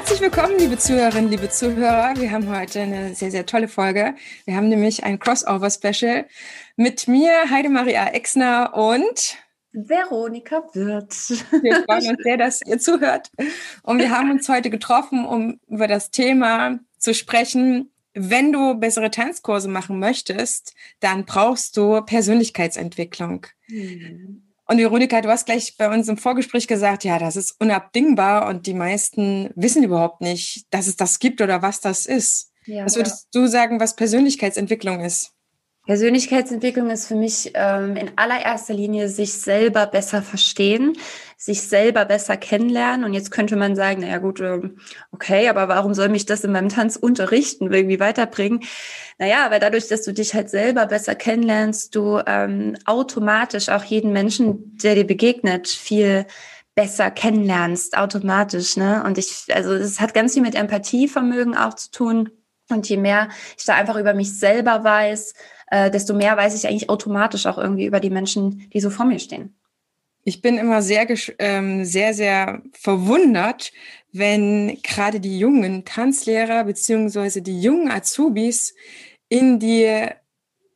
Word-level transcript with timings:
herzlich 0.00 0.22
willkommen, 0.22 0.58
liebe 0.58 0.78
Zuhörerinnen, 0.78 1.30
liebe 1.30 1.50
Zuhörer. 1.50 2.14
Wir 2.16 2.30
haben 2.30 2.48
heute 2.48 2.80
eine 2.80 3.14
sehr, 3.14 3.30
sehr 3.30 3.44
tolle 3.44 3.68
Folge. 3.68 4.14
Wir 4.46 4.56
haben 4.56 4.70
nämlich 4.70 5.04
ein 5.04 5.18
Crossover-Special 5.18 6.26
mit 6.76 7.06
mir, 7.06 7.50
Heidemaria 7.50 8.06
Exner 8.06 8.72
und 8.74 9.36
Veronika 9.72 10.64
Wirth. 10.72 11.44
Wir 11.62 11.84
freuen 11.84 12.08
uns 12.16 12.22
sehr, 12.22 12.38
dass 12.38 12.62
ihr 12.62 12.78
zuhört. 12.78 13.30
Und 13.82 13.98
wir 13.98 14.10
haben 14.10 14.30
uns 14.30 14.48
heute 14.48 14.70
getroffen, 14.70 15.26
um 15.26 15.60
über 15.68 15.86
das 15.86 16.10
Thema 16.10 16.78
zu 16.96 17.12
sprechen. 17.12 17.90
Wenn 18.14 18.52
du 18.52 18.76
bessere 18.76 19.10
Tanzkurse 19.10 19.68
machen 19.68 19.98
möchtest, 19.98 20.72
dann 21.00 21.26
brauchst 21.26 21.76
du 21.76 22.00
Persönlichkeitsentwicklung. 22.00 23.48
Mhm. 23.68 24.49
Und 24.70 24.78
Veronika, 24.78 25.20
du 25.20 25.28
hast 25.28 25.46
gleich 25.46 25.76
bei 25.76 25.92
uns 25.92 26.06
im 26.06 26.16
Vorgespräch 26.16 26.68
gesagt, 26.68 27.02
ja, 27.02 27.18
das 27.18 27.34
ist 27.34 27.56
unabdingbar 27.58 28.46
und 28.46 28.68
die 28.68 28.74
meisten 28.74 29.50
wissen 29.56 29.82
überhaupt 29.82 30.20
nicht, 30.20 30.72
dass 30.72 30.86
es 30.86 30.94
das 30.94 31.18
gibt 31.18 31.40
oder 31.40 31.60
was 31.60 31.80
das 31.80 32.06
ist. 32.06 32.52
Ja, 32.66 32.84
was 32.84 32.94
würdest 32.94 33.26
ja. 33.34 33.40
du 33.40 33.48
sagen, 33.48 33.80
was 33.80 33.96
Persönlichkeitsentwicklung 33.96 35.00
ist? 35.00 35.32
Persönlichkeitsentwicklung 35.86 36.88
ist 36.90 37.08
für 37.08 37.16
mich 37.16 37.50
ähm, 37.54 37.96
in 37.96 38.12
allererster 38.14 38.72
Linie 38.72 39.08
sich 39.08 39.32
selber 39.32 39.88
besser 39.88 40.22
verstehen, 40.22 40.96
sich 41.40 41.62
selber 41.62 42.04
besser 42.04 42.36
kennenlernen. 42.36 43.02
Und 43.06 43.14
jetzt 43.14 43.30
könnte 43.30 43.56
man 43.56 43.74
sagen, 43.74 44.02
naja 44.02 44.18
gut, 44.18 44.40
ähm, 44.40 44.76
okay, 45.10 45.48
aber 45.48 45.68
warum 45.68 45.94
soll 45.94 46.10
mich 46.10 46.26
das 46.26 46.44
in 46.44 46.52
meinem 46.52 46.68
Tanz 46.68 46.96
unterrichten, 46.96 47.72
irgendwie 47.72 47.98
weiterbringen? 47.98 48.60
Naja, 49.18 49.46
weil 49.50 49.58
dadurch, 49.58 49.88
dass 49.88 50.02
du 50.02 50.12
dich 50.12 50.34
halt 50.34 50.50
selber 50.50 50.84
besser 50.86 51.14
kennenlernst, 51.14 51.96
du 51.96 52.20
ähm, 52.26 52.76
automatisch 52.84 53.70
auch 53.70 53.84
jeden 53.84 54.12
Menschen, 54.12 54.76
der 54.76 54.94
dir 54.94 55.06
begegnet, 55.06 55.66
viel 55.68 56.26
besser 56.74 57.10
kennenlernst, 57.10 57.96
automatisch. 57.96 58.76
Ne? 58.76 59.02
Und 59.02 59.16
ich, 59.16 59.46
also 59.50 59.72
es 59.72 59.98
hat 59.98 60.12
ganz 60.12 60.34
viel 60.34 60.42
mit 60.42 60.54
Empathievermögen 60.54 61.56
auch 61.56 61.72
zu 61.72 61.90
tun. 61.90 62.28
Und 62.68 62.86
je 62.86 62.98
mehr 62.98 63.30
ich 63.56 63.64
da 63.64 63.76
einfach 63.76 63.96
über 63.96 64.12
mich 64.12 64.38
selber 64.38 64.84
weiß, 64.84 65.32
äh, 65.68 65.90
desto 65.90 66.12
mehr 66.12 66.36
weiß 66.36 66.54
ich 66.54 66.68
eigentlich 66.68 66.90
automatisch 66.90 67.46
auch 67.46 67.56
irgendwie 67.56 67.86
über 67.86 67.98
die 67.98 68.10
Menschen, 68.10 68.68
die 68.74 68.80
so 68.80 68.90
vor 68.90 69.06
mir 69.06 69.18
stehen. 69.18 69.56
Ich 70.30 70.42
bin 70.42 70.58
immer 70.58 70.80
sehr, 70.80 71.08
ähm, 71.40 71.84
sehr, 71.84 72.14
sehr 72.14 72.62
verwundert, 72.72 73.72
wenn 74.12 74.80
gerade 74.84 75.18
die 75.18 75.40
jungen 75.40 75.84
Tanzlehrer 75.84 76.62
beziehungsweise 76.62 77.42
die 77.42 77.60
jungen 77.60 77.90
Azubis 77.90 78.76
in 79.28 79.58
die 79.58 80.06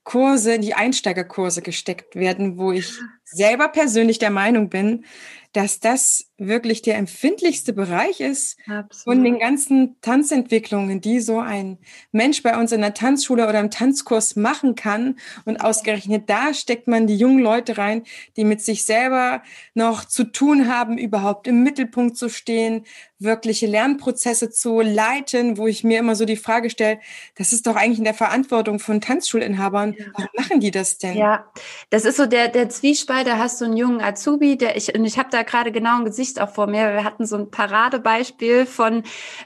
Kurse, 0.03 0.55
in 0.55 0.63
die 0.63 0.75
Einsteigerkurse 0.75 1.63
gesteckt 1.63 2.17
werden, 2.17 2.59
wo 2.59 2.73
ich 2.73 2.95
selber 3.23 3.69
persönlich 3.69 4.19
der 4.19 4.31
Meinung 4.31 4.71
bin, 4.71 5.05
dass 5.53 5.79
das 5.79 6.33
wirklich 6.37 6.83
der 6.83 6.97
empfindlichste 6.97 7.73
Bereich 7.73 8.21
ist 8.21 8.59
Absolut. 8.67 9.05
von 9.05 9.25
den 9.25 9.39
ganzen 9.39 9.97
Tanzentwicklungen, 10.01 11.01
die 11.01 11.21
so 11.21 11.39
ein 11.39 11.79
Mensch 12.11 12.43
bei 12.43 12.59
uns 12.59 12.73
in 12.73 12.81
der 12.81 12.95
Tanzschule 12.95 13.49
oder 13.49 13.61
im 13.61 13.71
Tanzkurs 13.71 14.35
machen 14.35 14.75
kann. 14.75 15.19
Und 15.45 15.59
ausgerechnet 15.59 16.29
da 16.29 16.53
steckt 16.53 16.89
man 16.89 17.07
die 17.07 17.17
jungen 17.17 17.39
Leute 17.39 17.79
rein, 17.79 18.03
die 18.37 18.45
mit 18.45 18.61
sich 18.63 18.85
selber 18.85 19.43
noch 19.75 20.05
zu 20.05 20.25
tun 20.25 20.69
haben, 20.69 20.99
überhaupt 20.99 21.47
im 21.47 21.63
Mittelpunkt 21.63 22.17
zu 22.17 22.29
stehen, 22.29 22.85
wirkliche 23.25 23.67
Lernprozesse 23.67 24.51
zu 24.51 24.81
leiten, 24.81 25.57
wo 25.57 25.67
ich 25.67 25.83
mir 25.83 25.99
immer 25.99 26.15
so 26.15 26.25
die 26.25 26.37
Frage 26.37 26.71
stelle, 26.71 27.01
das 27.37 27.53
ist 27.53 27.67
doch 27.67 27.75
eigentlich 27.75 27.99
in 27.99 28.05
der 28.05 28.15
Verantwortung 28.15 28.79
von 28.79 29.01
Tanzschulinhabern. 29.01 29.95
Ja. 29.99 30.05
Warum 30.15 30.31
machen 30.37 30.61
die 30.61 30.71
das 30.71 30.99
denn? 30.99 31.17
Ja, 31.17 31.51
das 31.91 32.05
ist 32.05 32.17
so 32.17 32.27
der, 32.27 32.49
der 32.49 32.69
Zwiespalt, 32.69 33.27
da 33.27 33.39
hast 33.39 33.61
du 33.61 33.65
einen 33.65 33.77
jungen 33.77 34.01
Azubi, 34.01 34.57
der 34.57 34.77
ich, 34.77 34.95
und 34.95 35.05
ich 35.05 35.19
habe 35.19 35.31
da 35.31 35.43
gerade 35.43 35.73
genau 35.73 35.99
ein 35.99 36.05
Gesicht 36.05 36.34
auch 36.41 36.51
vor 36.51 36.67
mir. 36.67 36.93
Wir 36.93 37.05
hatten 37.05 37.27
so 37.27 37.37
ein 37.37 37.51
Paradebeispiel 37.51 38.67
von 38.67 39.03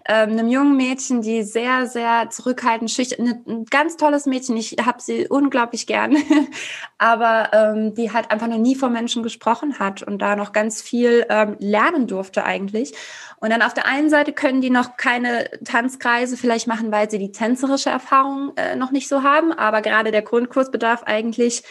ähm, 0.09 0.31
einem 0.31 0.49
jungen 0.49 0.76
Mädchen, 0.76 1.22
die 1.22 1.43
sehr, 1.43 1.87
sehr 1.87 2.31
zurückhaltend, 2.31 2.91
schüchtern, 2.91 3.43
ein 3.47 3.65
ganz 3.66 3.97
tolles 3.97 4.26
Mädchen. 4.26 4.56
Ich 4.56 4.76
habe 4.84 5.00
sie 5.00 5.28
unglaublich 5.28 5.87
gern, 5.87 6.16
aber 6.99 7.50
ähm, 7.53 7.94
die 7.94 8.12
halt 8.12 8.31
einfach 8.31 8.49
noch 8.49 8.59
nie 8.59 8.75
vor 8.75 8.91
Menschen 8.91 9.22
gesprochen 9.22 9.78
hat 9.78 10.03
und 10.03 10.21
da 10.21 10.37
noch 10.37 10.53
ganz 10.53 10.82
viel 10.82 11.26
ähm, 11.28 11.56
lernen 11.59 12.06
durfte 12.06 12.44
eigentlich. 12.44 12.94
Und 13.41 13.50
dann 13.50 13.62
auf 13.62 13.75
der 13.75 13.87
einen 13.87 14.10
Seite 14.10 14.32
können 14.32 14.60
die 14.60 14.71
noch 14.71 14.97
keine 14.97 15.49
Tanzkreise 15.65 16.37
vielleicht 16.37 16.66
machen, 16.66 16.91
weil 16.91 17.10
sie 17.10 17.19
die 17.19 17.32
tänzerische 17.32 17.91
Erfahrung 17.91 18.53
äh, 18.56 18.75
noch 18.75 18.91
nicht 18.91 19.09
so 19.09 19.22
haben. 19.22 19.53
Aber 19.53 19.81
gerade 19.81 20.10
der 20.10 20.22
Grundkurs 20.22 20.71
bedarf 20.71 21.04
eigentlich 21.04 21.62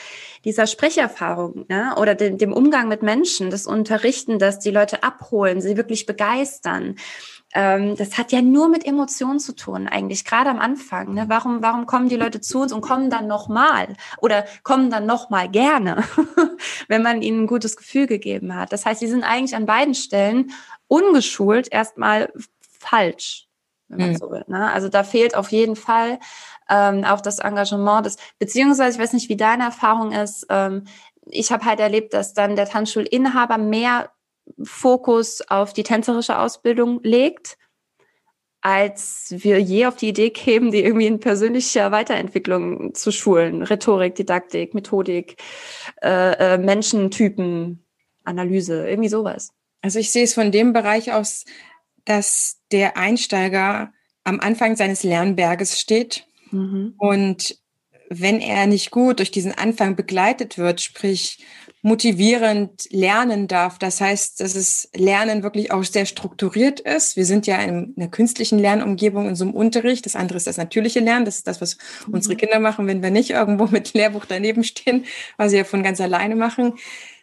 dieser 0.46 0.68
Sprecherfahrung 0.68 1.66
ne? 1.68 1.94
oder 1.98 2.16
dem, 2.16 2.38
dem 2.38 2.54
Umgang 2.54 2.88
mit 2.88 3.04
Menschen, 3.04 3.50
das 3.50 3.68
Unterrichten, 3.68 4.40
das 4.40 4.60
die 4.60 4.72
Leute 4.72 5.04
abholen, 5.04 5.60
sie 5.62 5.76
wirklich 5.76 6.06
begeistern 6.06 6.96
ähm, 7.54 7.96
das 7.96 8.18
hat 8.18 8.32
ja 8.32 8.42
nur 8.42 8.70
mit 8.70 8.86
Emotionen 8.86 9.40
zu 9.40 9.56
tun, 9.56 9.88
eigentlich, 9.88 10.26
gerade 10.26 10.50
am 10.50 10.60
Anfang. 10.60 11.14
Ne? 11.14 11.26
Warum, 11.28 11.64
warum 11.64 11.86
kommen 11.86 12.10
die 12.10 12.16
Leute 12.16 12.42
zu 12.42 12.60
uns 12.60 12.74
und 12.74 12.82
kommen 12.82 13.10
dann 13.10 13.28
nochmal 13.28 13.96
oder 14.20 14.46
kommen 14.64 14.90
dann 14.90 15.06
nochmal 15.06 15.50
gerne, 15.50 16.04
wenn 16.88 17.02
man 17.02 17.22
ihnen 17.22 17.44
ein 17.44 17.48
gutes 17.48 17.78
Gefühl 17.78 18.06
gegeben 18.06 18.54
hat? 18.54 18.74
Das 18.74 18.86
heißt, 18.86 19.00
sie 19.00 19.08
sind 19.08 19.24
eigentlich 19.24 19.56
an 19.56 19.66
beiden 19.66 19.96
Stellen 19.96 20.52
ungeschult 20.88 21.72
erstmal 21.72 22.32
falsch, 22.62 23.48
wenn 23.88 24.00
man 24.00 24.10
mhm. 24.12 24.18
so 24.18 24.32
will. 24.32 24.44
Ne? 24.48 24.72
Also 24.72 24.90
da 24.90 25.04
fehlt 25.04 25.36
auf 25.36 25.52
jeden 25.52 25.76
Fall 25.76 26.20
ähm, 26.70 27.04
auch 27.04 27.22
das 27.22 27.40
Engagement 27.40 28.06
des, 28.06 28.18
beziehungsweise 28.40 28.98
ich 28.98 29.04
weiß 29.04 29.14
nicht, 29.14 29.30
wie 29.30 29.38
deine 29.38 29.64
Erfahrung 29.66 30.12
ist. 30.12 30.46
Ähm, 30.50 30.86
ich 31.26 31.52
habe 31.52 31.66
halt 31.66 31.80
erlebt, 31.80 32.14
dass 32.14 32.34
dann 32.34 32.56
der 32.56 32.68
Tanzschulinhaber 32.68 33.58
mehr 33.58 34.12
Fokus 34.64 35.42
auf 35.50 35.74
die 35.74 35.84
tänzerische 35.84 36.40
Ausbildung 36.40 37.02
legt, 37.04 37.58
als 38.62 39.28
wir 39.30 39.62
je 39.62 39.86
auf 39.86 39.96
die 39.98 40.10
Idee 40.10 40.30
kämen, 40.30 40.72
die 40.72 40.84
irgendwie 40.84 41.08
in 41.08 41.20
persönlicher 41.20 41.92
Weiterentwicklung 41.92 42.94
zu 42.94 43.12
schulen. 43.12 43.62
Rhetorik, 43.62 44.16
Didaktik, 44.16 44.74
Methodik, 44.74 45.42
äh, 46.02 46.54
äh, 46.54 46.58
Menschentypen, 46.58 47.86
Analyse, 48.24 48.88
irgendwie 48.88 49.10
sowas. 49.10 49.54
Also 49.88 50.00
ich 50.00 50.12
sehe 50.12 50.26
es 50.26 50.34
von 50.34 50.52
dem 50.52 50.74
Bereich 50.74 51.14
aus, 51.14 51.46
dass 52.04 52.58
der 52.74 52.98
Einsteiger 52.98 53.94
am 54.26 54.42
Anfang 54.42 54.76
seines 54.76 55.04
Lernberges 55.04 55.80
steht 55.80 56.28
mhm. 56.52 56.94
und 56.98 57.58
wenn 58.10 58.42
er 58.42 58.68
nicht 58.68 58.92
gut 58.92 59.20
durch 59.20 59.32
diesen 59.32 59.54
Anfang 59.54 59.96
begleitet 59.96 60.58
wird, 60.58 60.82
sprich 60.82 61.40
motivierend 61.82 62.90
lernen 62.90 63.48
darf, 63.48 63.80
das 63.80 64.02
heißt, 64.02 64.42
dass 64.42 64.56
es 64.56 64.90
Lernen 64.94 65.42
wirklich 65.42 65.72
auch 65.72 65.86
sehr 65.86 66.06
strukturiert 66.06 66.82
ist. 66.82 67.16
Wir 67.16 67.26
sind 67.26 67.48
ja 67.48 67.56
in 67.62 67.94
einer 67.96 68.10
künstlichen 68.10 68.60
Lernumgebung 68.60 69.30
in 69.30 69.36
so 69.38 69.46
einem 69.46 69.54
Unterricht. 69.54 70.06
Das 70.06 70.18
andere 70.18 70.36
ist 70.36 70.48
das 70.48 70.58
natürliche 70.58 71.00
Lernen. 71.00 71.24
Das 71.24 71.38
ist 71.38 71.48
das, 71.48 71.62
was 71.62 71.78
mhm. 72.08 72.16
unsere 72.16 72.36
Kinder 72.36 72.60
machen, 72.60 72.88
wenn 72.88 73.02
wir 73.02 73.12
nicht 73.12 73.30
irgendwo 73.30 73.68
mit 73.68 73.94
Lehrbuch 73.94 74.26
daneben 74.26 74.66
stehen, 74.66 75.06
was 75.38 75.52
sie 75.52 75.58
ja 75.60 75.64
von 75.64 75.82
ganz 75.82 76.02
alleine 76.02 76.36
machen. 76.36 76.74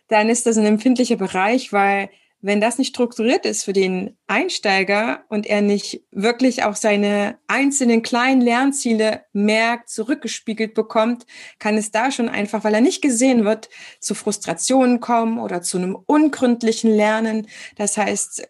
Dann 0.09 0.31
ist 0.31 0.47
das 0.47 0.56
ein 0.56 0.65
empfindlicher 0.65 1.17
Bereich, 1.17 1.71
weil 1.71 2.09
wenn 2.44 2.61
das 2.61 2.76
nicht 2.76 2.91
strukturiert 2.91 3.46
ist 3.46 3.64
für 3.64 3.73
den 3.73 4.19
Einsteiger 4.26 5.25
und 5.31 5.46
er 5.46 5.62
nicht 5.62 6.02
wirklich 6.11 6.62
auch 6.62 6.76
seine 6.76 7.38
einzelnen 7.46 8.02
kleinen 8.02 8.43
Lernziele 8.43 9.25
merkt, 9.32 9.88
zurückgespiegelt 9.88 10.75
bekommt, 10.75 11.25
kann 11.58 11.79
es 11.79 11.91
da 11.91 12.11
schon 12.11 12.29
einfach, 12.29 12.62
weil 12.62 12.75
er 12.75 12.82
nicht 12.82 13.00
gesehen 13.00 13.46
wird, 13.46 13.70
zu 13.99 14.14
Frustrationen 14.14 15.00
kommen 15.00 15.38
oder 15.38 15.62
zu 15.62 15.79
einem 15.79 15.94
ungründlichen 15.94 16.91
Lernen. 16.91 17.49
Das 17.76 17.96
heißt, 17.96 18.47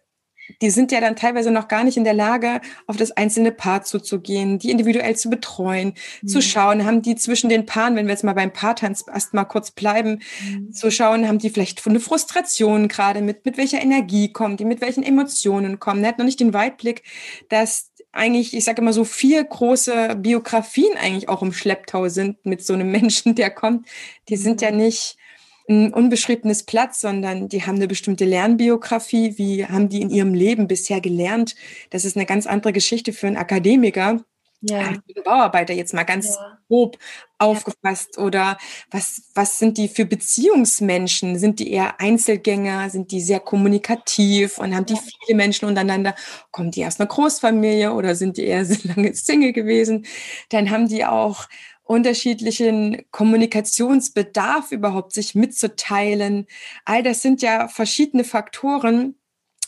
die 0.61 0.69
sind 0.69 0.91
ja 0.91 1.01
dann 1.01 1.15
teilweise 1.15 1.51
noch 1.51 1.67
gar 1.67 1.83
nicht 1.83 1.97
in 1.97 2.03
der 2.03 2.13
Lage, 2.13 2.61
auf 2.87 2.97
das 2.97 3.11
einzelne 3.11 3.51
Paar 3.51 3.83
zuzugehen, 3.83 4.59
die 4.59 4.71
individuell 4.71 5.15
zu 5.15 5.29
betreuen, 5.29 5.93
mhm. 6.21 6.27
zu 6.27 6.41
schauen, 6.41 6.85
haben 6.85 7.01
die 7.01 7.15
zwischen 7.15 7.49
den 7.49 7.65
Paaren, 7.65 7.95
wenn 7.95 8.07
wir 8.07 8.13
jetzt 8.13 8.23
mal 8.23 8.33
beim 8.33 8.53
Paartanz 8.53 9.05
erst 9.11 9.33
mal 9.33 9.45
kurz 9.45 9.71
bleiben, 9.71 10.21
mhm. 10.49 10.71
zu 10.71 10.91
schauen, 10.91 11.27
haben 11.27 11.39
die 11.39 11.49
vielleicht 11.49 11.85
eine 11.87 11.99
Frustration 11.99 12.87
gerade 12.87 13.21
mit, 13.21 13.45
mit 13.45 13.57
welcher 13.57 13.81
Energie 13.81 14.31
kommen 14.31 14.57
die, 14.57 14.65
mit 14.65 14.81
welchen 14.81 15.03
Emotionen 15.03 15.79
kommen. 15.79 16.03
Er 16.03 16.09
hat 16.09 16.17
noch 16.17 16.25
nicht 16.25 16.39
den 16.39 16.53
Weitblick, 16.53 17.03
dass 17.49 17.91
eigentlich, 18.11 18.55
ich 18.55 18.63
sage 18.63 18.81
immer 18.81 18.93
so 18.93 19.03
vier 19.03 19.43
große 19.43 20.15
Biografien 20.17 20.97
eigentlich 20.97 21.29
auch 21.29 21.41
im 21.41 21.53
Schlepptau 21.53 22.07
sind 22.07 22.45
mit 22.45 22.65
so 22.65 22.73
einem 22.73 22.91
Menschen, 22.95 23.35
der 23.35 23.51
kommt. 23.51 23.87
Die 24.29 24.37
sind 24.37 24.61
ja 24.61 24.71
mhm. 24.71 24.77
nicht 24.77 25.17
ein 25.67 25.93
unbeschriebenes 25.93 26.63
Platz, 26.63 27.01
sondern 27.01 27.49
die 27.49 27.63
haben 27.63 27.75
eine 27.75 27.87
bestimmte 27.87 28.25
Lernbiografie. 28.25 29.37
Wie 29.37 29.65
haben 29.65 29.89
die 29.89 30.01
in 30.01 30.09
ihrem 30.09 30.33
Leben 30.33 30.67
bisher 30.67 31.01
gelernt? 31.01 31.55
Das 31.89 32.05
ist 32.05 32.15
eine 32.15 32.25
ganz 32.25 32.45
andere 32.45 32.73
Geschichte 32.73 33.13
für 33.13 33.27
einen 33.27 33.37
Akademiker. 33.37 34.23
Ja. 34.61 34.79
Einen 34.79 35.03
Bauarbeiter 35.23 35.73
jetzt 35.73 35.93
mal 35.93 36.03
ganz 36.03 36.35
ja. 36.35 36.57
grob 36.67 36.97
aufgefasst 37.37 38.17
oder 38.17 38.57
was, 38.89 39.23
was 39.35 39.59
sind 39.59 39.77
die 39.77 39.87
für 39.87 40.05
Beziehungsmenschen? 40.05 41.37
Sind 41.37 41.59
die 41.59 41.71
eher 41.71 41.99
Einzelgänger? 41.99 42.89
Sind 42.89 43.11
die 43.11 43.21
sehr 43.21 43.39
kommunikativ 43.39 44.57
und 44.57 44.73
haben 44.75 44.85
die 44.85 44.95
viele 44.95 45.35
Menschen 45.35 45.67
untereinander? 45.67 46.15
Kommen 46.51 46.71
die 46.71 46.85
aus 46.85 46.99
einer 46.99 47.07
Großfamilie 47.07 47.93
oder 47.93 48.15
sind 48.15 48.37
die 48.37 48.45
eher 48.45 48.65
lange 48.83 49.13
Single 49.13 49.53
gewesen? 49.53 50.05
Dann 50.49 50.71
haben 50.71 50.87
die 50.87 51.05
auch 51.05 51.47
unterschiedlichen 51.85 53.03
Kommunikationsbedarf 53.11 54.71
überhaupt 54.71 55.13
sich 55.13 55.35
mitzuteilen. 55.35 56.47
All 56.83 57.03
das 57.03 57.21
sind 57.21 57.41
ja 57.41 57.67
verschiedene 57.67 58.23
Faktoren. 58.23 59.15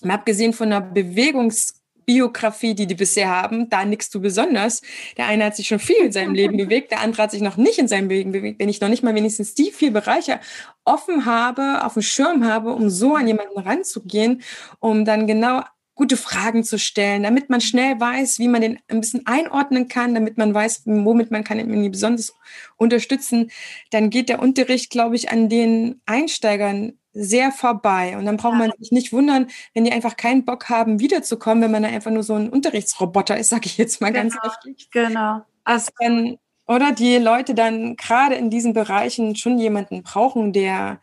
Mal 0.01 0.15
abgesehen 0.15 0.53
von 0.53 0.67
einer 0.67 0.81
Bewegungsbiografie, 0.81 2.73
die 2.73 2.87
die 2.87 2.95
bisher 2.95 3.29
haben, 3.29 3.69
da 3.69 3.85
nickst 3.85 4.13
du 4.15 4.19
besonders. 4.19 4.81
Der 5.15 5.27
eine 5.27 5.45
hat 5.45 5.55
sich 5.55 5.67
schon 5.67 5.79
viel 5.79 5.97
in 5.97 6.11
seinem 6.11 6.33
Leben 6.33 6.57
bewegt, 6.57 6.91
der 6.91 7.01
andere 7.01 7.21
hat 7.23 7.31
sich 7.31 7.41
noch 7.41 7.57
nicht 7.57 7.77
in 7.77 7.87
seinem 7.87 8.09
Leben 8.09 8.31
bewegt. 8.31 8.59
Wenn 8.59 8.69
ich 8.69 8.81
noch 8.81 8.89
nicht 8.89 9.03
mal 9.03 9.13
wenigstens 9.13 9.53
die 9.53 9.71
vier 9.71 9.93
Bereiche 9.93 10.39
offen 10.85 11.25
habe, 11.25 11.85
auf 11.85 11.93
dem 11.93 12.01
Schirm 12.01 12.45
habe, 12.45 12.73
um 12.73 12.89
so 12.89 13.15
an 13.15 13.27
jemanden 13.27 13.59
ranzugehen, 13.59 14.41
um 14.79 15.05
dann 15.05 15.27
genau 15.27 15.61
gute 15.97 16.15
Fragen 16.15 16.63
zu 16.63 16.77
stellen, 16.79 17.23
damit 17.23 17.49
man 17.49 17.59
schnell 17.59 17.99
weiß, 17.99 18.37
wie 18.39 18.47
man 18.47 18.61
den 18.61 18.79
ein 18.87 19.01
bisschen 19.01 19.25
einordnen 19.25 19.87
kann, 19.87 20.13
damit 20.13 20.37
man 20.37 20.53
weiß, 20.53 20.83
womit 20.85 21.31
man 21.31 21.43
kann 21.43 21.59
ihn 21.59 21.91
besonders 21.91 22.35
unterstützen, 22.77 23.51
dann 23.89 24.11
geht 24.11 24.29
der 24.29 24.39
Unterricht, 24.39 24.91
glaube 24.91 25.15
ich, 25.15 25.31
an 25.31 25.49
den 25.49 25.99
Einsteigern 26.05 26.93
sehr 27.13 27.51
vorbei. 27.51 28.15
Und 28.15 28.25
dann 28.25 28.37
braucht 28.37 28.57
man 28.57 28.71
sich 28.79 28.91
nicht 28.91 29.11
wundern, 29.11 29.47
wenn 29.73 29.85
die 29.85 29.91
einfach 29.91 30.15
keinen 30.15 30.45
Bock 30.45 30.69
haben, 30.69 30.99
wiederzukommen, 30.99 31.63
wenn 31.63 31.71
man 31.71 31.81
da 31.83 31.89
einfach 31.89 32.11
nur 32.11 32.23
so 32.23 32.35
ein 32.35 32.49
Unterrichtsroboter 32.49 33.37
ist, 33.37 33.49
sage 33.49 33.65
ich 33.65 33.77
jetzt 33.77 33.99
mal 33.99 34.11
genau, 34.11 34.21
ganz 34.21 34.37
heftig. 34.41 34.89
Genau. 34.91 35.41
Also 35.63 35.89
dann, 35.99 36.37
oder 36.67 36.91
die 36.91 37.17
Leute 37.17 37.55
dann 37.55 37.95
gerade 37.95 38.35
in 38.35 38.51
diesen 38.51 38.73
Bereichen 38.73 39.35
schon 39.35 39.57
jemanden 39.57 40.03
brauchen, 40.03 40.53
der 40.53 40.99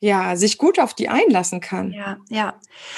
ja, 0.00 0.36
sich 0.36 0.58
gut 0.58 0.78
auf 0.78 0.92
die 0.92 1.08
einlassen 1.08 1.60
kann. 1.60 1.92
Ja, 1.92 2.18
ja. 2.28 2.54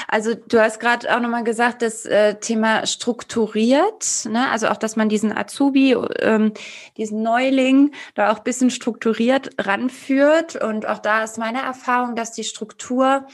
Also 0.09 0.35
du 0.35 0.61
hast 0.61 0.81
gerade 0.81 1.15
auch 1.15 1.21
nochmal 1.21 1.45
gesagt, 1.45 1.83
das 1.83 2.05
äh, 2.05 2.35
Thema 2.41 2.85
strukturiert, 2.87 4.27
ne? 4.29 4.51
also 4.51 4.69
auch, 4.69 4.77
dass 4.77 4.97
man 4.97 5.09
diesen 5.09 5.37
Azubi, 5.37 5.93
ähm, 6.21 6.53
diesen 6.97 7.23
Neuling 7.23 7.93
da 8.15 8.33
auch 8.33 8.41
bisschen 8.41 8.71
strukturiert 8.71 9.51
ranführt. 9.59 10.57
Und 10.57 10.87
auch 10.87 10.99
da 10.99 11.23
ist 11.23 11.39
meine 11.39 11.63
Erfahrung, 11.63 12.17
dass 12.17 12.33
die 12.33 12.45
Struktur 12.45 13.27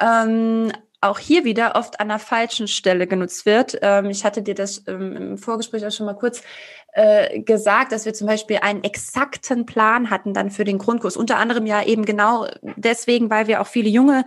ähm, 0.00 0.72
auch 1.00 1.18
hier 1.18 1.44
wieder 1.44 1.76
oft 1.76 1.98
an 1.98 2.08
der 2.08 2.18
falschen 2.18 2.68
Stelle 2.68 3.06
genutzt 3.06 3.46
wird. 3.46 3.78
Ähm, 3.80 4.10
ich 4.10 4.24
hatte 4.24 4.42
dir 4.42 4.54
das 4.54 4.84
ähm, 4.86 5.16
im 5.16 5.38
Vorgespräch 5.38 5.86
auch 5.86 5.92
schon 5.92 6.06
mal 6.06 6.14
kurz 6.14 6.42
äh, 6.92 7.40
gesagt, 7.40 7.92
dass 7.92 8.04
wir 8.04 8.14
zum 8.14 8.26
Beispiel 8.26 8.58
einen 8.62 8.84
exakten 8.84 9.66
Plan 9.66 10.10
hatten 10.10 10.34
dann 10.34 10.50
für 10.50 10.64
den 10.64 10.78
Grundkurs. 10.78 11.16
Unter 11.16 11.38
anderem 11.38 11.66
ja 11.66 11.82
eben 11.82 12.04
genau 12.04 12.46
deswegen, 12.76 13.30
weil 13.30 13.46
wir 13.46 13.60
auch 13.60 13.66
viele 13.66 13.88
junge 13.88 14.24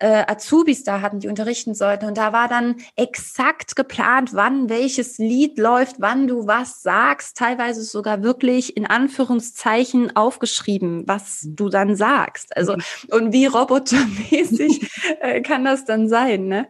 äh, 0.00 0.24
Azubis 0.26 0.82
da 0.82 1.02
hatten, 1.02 1.20
die 1.20 1.28
unterrichten 1.28 1.74
sollten. 1.74 2.06
Und 2.06 2.16
da 2.16 2.32
war 2.32 2.48
dann 2.48 2.76
exakt 2.96 3.76
geplant, 3.76 4.30
wann 4.32 4.68
welches 4.68 5.18
Lied 5.18 5.58
läuft, 5.58 5.96
wann 5.98 6.26
du 6.26 6.46
was 6.46 6.82
sagst, 6.82 7.36
teilweise 7.36 7.82
sogar 7.82 8.22
wirklich 8.22 8.76
in 8.76 8.86
Anführungszeichen 8.86 10.16
aufgeschrieben, 10.16 11.04
was 11.06 11.46
du 11.46 11.68
dann 11.68 11.94
sagst. 11.96 12.56
Also, 12.56 12.76
und 13.10 13.32
wie 13.32 13.46
robotermäßig 13.46 14.90
äh, 15.20 15.42
kann 15.42 15.64
das 15.64 15.84
dann 15.84 16.08
sein, 16.08 16.46
ne? 16.46 16.66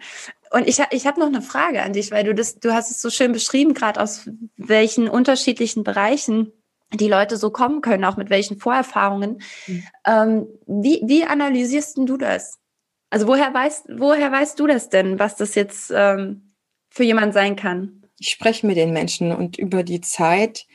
Und 0.50 0.67
ich, 0.67 0.81
ich 0.91 1.06
habe 1.06 1.20
noch 1.20 1.29
eine 1.29 1.43
Frage 1.43 1.82
an 1.82 1.93
dich, 1.93 2.11
weil 2.11 2.25
du 2.25 2.35
das, 2.35 2.58
du 2.58 2.75
hast 2.75 2.91
es 2.91 3.00
so 3.00 3.08
schön 3.08 3.32
beschrieben, 3.32 3.73
gerade 3.73 4.00
aus 4.00 4.29
welchen 4.56 5.08
unterschiedlichen 5.08 5.85
Bereichen 5.85 6.52
die 6.93 7.08
Leute 7.08 7.37
so 7.37 7.50
kommen 7.50 7.82
können, 7.82 8.05
auch 8.05 8.17
mit 8.17 8.31
welchen 8.31 8.58
Vorerfahrungen. 8.58 9.41
Mhm. 9.69 9.85
Ähm, 10.05 10.47
wie, 10.67 11.02
wie 11.05 11.25
analysierst 11.25 11.97
du 11.99 12.17
das? 12.17 12.58
Also 13.11 13.29
woher 13.29 13.55
weißt, 13.55 13.87
woher 13.97 14.31
weißt 14.31 14.58
du 14.58 14.67
das 14.67 14.88
denn, 14.88 15.19
was 15.19 15.37
das 15.37 15.55
jetzt 15.55 15.93
ähm, 15.94 16.55
für 16.91 17.05
jemand 17.05 17.32
sein 17.32 17.55
kann? 17.55 18.02
Ich 18.19 18.31
spreche 18.31 18.67
mit 18.67 18.76
den 18.76 18.93
Menschen 18.93 19.32
und 19.32 19.56
über 19.56 19.85
die 19.85 20.00
Zeit 20.00 20.67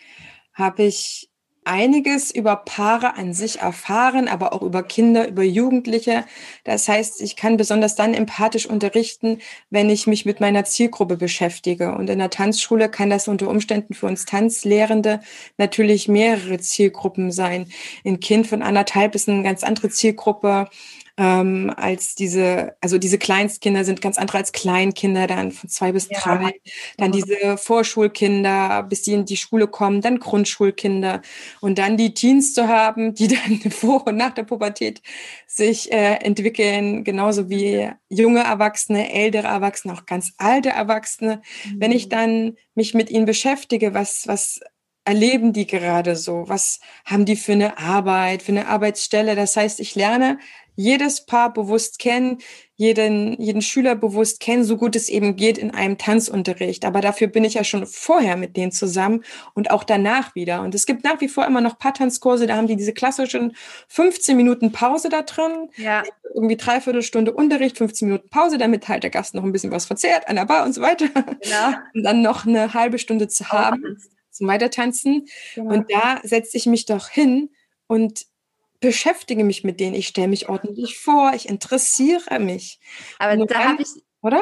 habe 0.53 0.83
ich 0.83 1.29
einiges 1.65 2.31
über 2.31 2.55
Paare 2.55 3.15
an 3.15 3.33
sich 3.33 3.59
erfahren, 3.59 4.27
aber 4.27 4.53
auch 4.53 4.61
über 4.61 4.83
Kinder, 4.83 5.27
über 5.27 5.43
Jugendliche. 5.43 6.25
Das 6.63 6.87
heißt, 6.87 7.21
ich 7.21 7.35
kann 7.35 7.57
besonders 7.57 7.95
dann 7.95 8.13
empathisch 8.13 8.65
unterrichten, 8.65 9.39
wenn 9.69 9.89
ich 9.89 10.07
mich 10.07 10.25
mit 10.25 10.39
meiner 10.39 10.63
Zielgruppe 10.63 11.17
beschäftige. 11.17 11.95
Und 11.95 12.09
in 12.09 12.19
der 12.19 12.29
Tanzschule 12.29 12.89
kann 12.89 13.09
das 13.09 13.27
unter 13.27 13.49
Umständen 13.49 13.93
für 13.93 14.05
uns 14.05 14.25
Tanzlehrende 14.25 15.19
natürlich 15.57 16.07
mehrere 16.07 16.59
Zielgruppen 16.59 17.31
sein. 17.31 17.67
Ein 18.05 18.19
Kind 18.19 18.47
von 18.47 18.61
anderthalb 18.61 19.15
ist 19.15 19.27
eine 19.27 19.43
ganz 19.43 19.63
andere 19.63 19.89
Zielgruppe 19.89 20.69
ähm, 21.17 21.73
als 21.75 22.15
diese, 22.15 22.75
also 22.81 22.97
diese 22.97 23.17
Kleinstkinder 23.17 23.85
sind 23.85 24.01
ganz 24.01 24.17
andere 24.17 24.39
als 24.39 24.51
Kleinkinder, 24.51 25.27
dann 25.27 25.51
von 25.51 25.69
zwei 25.69 25.93
bis 25.93 26.09
ja. 26.09 26.19
drei, 26.19 26.59
dann 26.97 27.13
diese 27.13 27.57
Vorschulkinder, 27.57 28.83
bis 28.83 29.03
die 29.03 29.13
in 29.13 29.25
die 29.25 29.37
Schule 29.37 29.67
kommen, 29.67 30.01
dann 30.01 30.19
Grundschulkinder 30.19 31.21
und 31.61 31.77
dann 31.77 31.95
die 31.95 32.13
Teens 32.13 32.53
zu 32.53 32.67
haben, 32.67 33.13
die 33.15 33.29
dann 33.29 33.71
vor 33.71 34.05
und 34.07 34.17
nach 34.17 34.33
der 34.33 34.43
Pubertät 34.43 35.01
sich 35.47 35.91
äh, 35.91 36.15
entwickeln, 36.15 37.05
genauso 37.05 37.49
wie 37.49 37.89
junge 38.09 38.41
Erwachsene, 38.41 39.13
ältere 39.13 39.47
Erwachsene, 39.47 39.93
auch 39.93 40.05
ganz 40.05 40.33
alte 40.37 40.69
Erwachsene. 40.69 41.41
Mhm. 41.65 41.79
Wenn 41.79 41.91
ich 41.93 42.07
mhm. 42.07 42.09
dann 42.09 42.57
mich 42.75 42.93
mit 42.93 43.09
ihnen 43.09 43.25
beschäftige, 43.25 43.93
was, 43.93 44.27
was 44.27 44.59
erleben 45.05 45.53
die 45.53 45.67
gerade 45.67 46.15
so? 46.15 46.43
Was 46.47 46.79
haben 47.05 47.25
die 47.25 47.35
für 47.35 47.53
eine 47.53 47.77
Arbeit, 47.77 48.41
für 48.41 48.51
eine 48.51 48.67
Arbeitsstelle? 48.67 49.35
Das 49.35 49.55
heißt, 49.55 49.79
ich 49.79 49.95
lerne 49.95 50.39
jedes 50.75 51.25
Paar 51.25 51.53
bewusst 51.53 51.99
kennen, 51.99 52.39
jeden, 52.75 53.41
jeden 53.41 53.61
Schüler 53.61 53.95
bewusst 53.95 54.39
kennen, 54.39 54.65
so 54.65 54.75
gut 54.75 54.95
es 54.95 55.07
eben 55.07 55.35
geht 55.35 55.57
in 55.57 55.71
einem 55.71 55.97
Tanzunterricht. 55.97 56.83
Aber 56.83 56.99
dafür 56.99 57.27
bin 57.27 57.45
ich 57.45 57.53
ja 57.53 57.63
schon 57.63 57.85
vorher 57.87 58.35
mit 58.35 58.57
denen 58.57 58.71
zusammen 58.71 59.23
und 59.53 59.71
auch 59.71 59.83
danach 59.83 60.35
wieder. 60.35 60.61
Und 60.61 60.75
es 60.75 60.85
gibt 60.85 61.03
nach 61.03 61.21
wie 61.21 61.29
vor 61.29 61.45
immer 61.45 61.61
noch 61.61 61.79
Paartanzkurse, 61.79 62.47
da 62.47 62.57
haben 62.57 62.67
die 62.67 62.75
diese 62.75 62.93
klassischen 62.93 63.55
15 63.87 64.35
Minuten 64.35 64.71
Pause 64.71 65.09
da 65.09 65.21
drin. 65.21 65.69
Ja. 65.77 66.03
Irgendwie 66.33 66.57
dreiviertel 66.57 67.01
Stunde 67.01 67.31
Unterricht, 67.31 67.77
15 67.77 68.09
Minuten 68.09 68.29
Pause, 68.29 68.57
damit 68.57 68.89
halt 68.89 69.03
der 69.03 69.09
Gast 69.09 69.35
noch 69.35 69.43
ein 69.43 69.53
bisschen 69.53 69.71
was 69.71 69.85
verzehrt 69.85 70.27
an 70.27 70.35
der 70.35 70.45
Bar 70.45 70.65
und 70.65 70.73
so 70.73 70.81
weiter. 70.81 71.07
Genau. 71.07 71.77
Und 71.93 72.03
dann 72.03 72.21
noch 72.21 72.45
eine 72.45 72.73
halbe 72.73 72.99
Stunde 72.99 73.27
zu 73.27 73.49
haben 73.49 73.97
zum 74.31 74.47
Weitertanzen. 74.47 75.27
Genau. 75.55 75.73
Und 75.73 75.91
da 75.91 76.19
setze 76.23 76.57
ich 76.57 76.65
mich 76.65 76.85
doch 76.85 77.07
hin 77.07 77.49
und 77.87 78.25
beschäftige 78.85 79.43
mich 79.43 79.63
mit 79.63 79.79
denen, 79.79 79.95
ich 79.95 80.07
stelle 80.07 80.27
mich 80.27 80.47
ordentlich 80.47 80.99
vor, 80.99 81.33
ich 81.35 81.49
interessiere 81.49 82.39
mich. 82.39 82.79
Aber 83.17 83.35
da 83.45 83.63
habe 83.63 83.81
ich, 83.81 83.89
oder? 84.21 84.41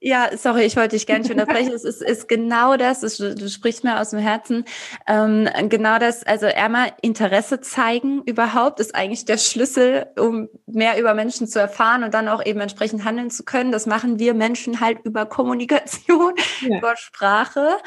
Ja, 0.00 0.36
sorry, 0.36 0.64
ich 0.64 0.76
wollte 0.76 0.96
dich 0.96 1.06
gar 1.06 1.18
nicht 1.18 1.30
unterbrechen. 1.30 1.72
es 1.72 1.82
ist, 1.82 2.02
ist 2.02 2.28
genau 2.28 2.76
das, 2.76 3.02
ist, 3.02 3.20
du 3.20 3.48
sprichst 3.48 3.84
mir 3.84 4.00
aus 4.00 4.10
dem 4.10 4.18
Herzen. 4.18 4.64
Ähm, 5.06 5.48
genau 5.70 5.98
das, 5.98 6.24
also 6.24 6.44
einmal 6.44 6.92
Interesse 7.00 7.62
zeigen 7.62 8.22
überhaupt, 8.24 8.80
ist 8.80 8.94
eigentlich 8.94 9.24
der 9.24 9.38
Schlüssel, 9.38 10.08
um 10.18 10.50
mehr 10.66 11.00
über 11.00 11.14
Menschen 11.14 11.46
zu 11.46 11.58
erfahren 11.58 12.04
und 12.04 12.12
dann 12.12 12.28
auch 12.28 12.44
eben 12.44 12.60
entsprechend 12.60 13.04
handeln 13.04 13.30
zu 13.30 13.44
können. 13.44 13.72
Das 13.72 13.86
machen 13.86 14.18
wir 14.18 14.34
Menschen 14.34 14.80
halt 14.80 14.98
über 15.04 15.24
Kommunikation, 15.24 16.34
ja. 16.60 16.78
über 16.78 16.96
Sprache. 16.96 17.78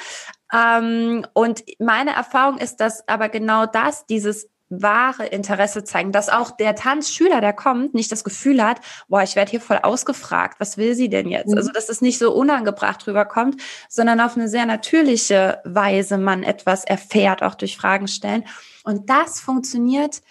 Ähm, 0.52 1.24
und 1.34 1.66
meine 1.78 2.12
Erfahrung 2.16 2.58
ist, 2.58 2.78
dass 2.78 3.08
aber 3.08 3.30
genau 3.30 3.68
das, 3.68 4.08
dieses 4.08 4.50
wahre 4.70 5.26
Interesse 5.26 5.84
zeigen, 5.84 6.12
dass 6.12 6.30
auch 6.30 6.52
der 6.52 6.76
Tanzschüler, 6.76 7.42
der 7.42 7.54
kommt, 7.54 7.94
nicht 7.94 8.12
das 8.12 8.24
Gefühl 8.24 8.64
hat, 8.64 8.82
boah, 9.08 9.24
ich 9.24 9.36
werde 9.36 9.52
hier 9.52 9.62
voll 9.62 9.80
ausgefragt, 9.82 10.60
was 10.60 10.78
will 10.78 10.94
sie 10.94 11.10
denn 11.10 11.30
jetzt? 11.30 11.50
Mhm. 11.50 11.58
Also, 11.58 11.72
dass 11.72 11.90
es 11.90 12.02
nicht 12.02 12.20
so 12.20 12.34
unangebracht 12.34 13.08
rüberkommt, 13.08 13.62
sondern 13.90 14.20
auf 14.20 14.36
eine 14.36 14.50
sehr 14.50 14.66
natürliche 14.66 15.62
Weise 15.64 16.18
man 16.18 16.44
etwas 16.44 16.84
erfährt, 16.84 17.44
auch 17.44 17.56
durch 17.56 17.78
Fragen 17.78 18.08
stellen. 18.08 18.44
Und 18.84 19.10
das 19.10 19.40
funktioniert, 19.40 20.22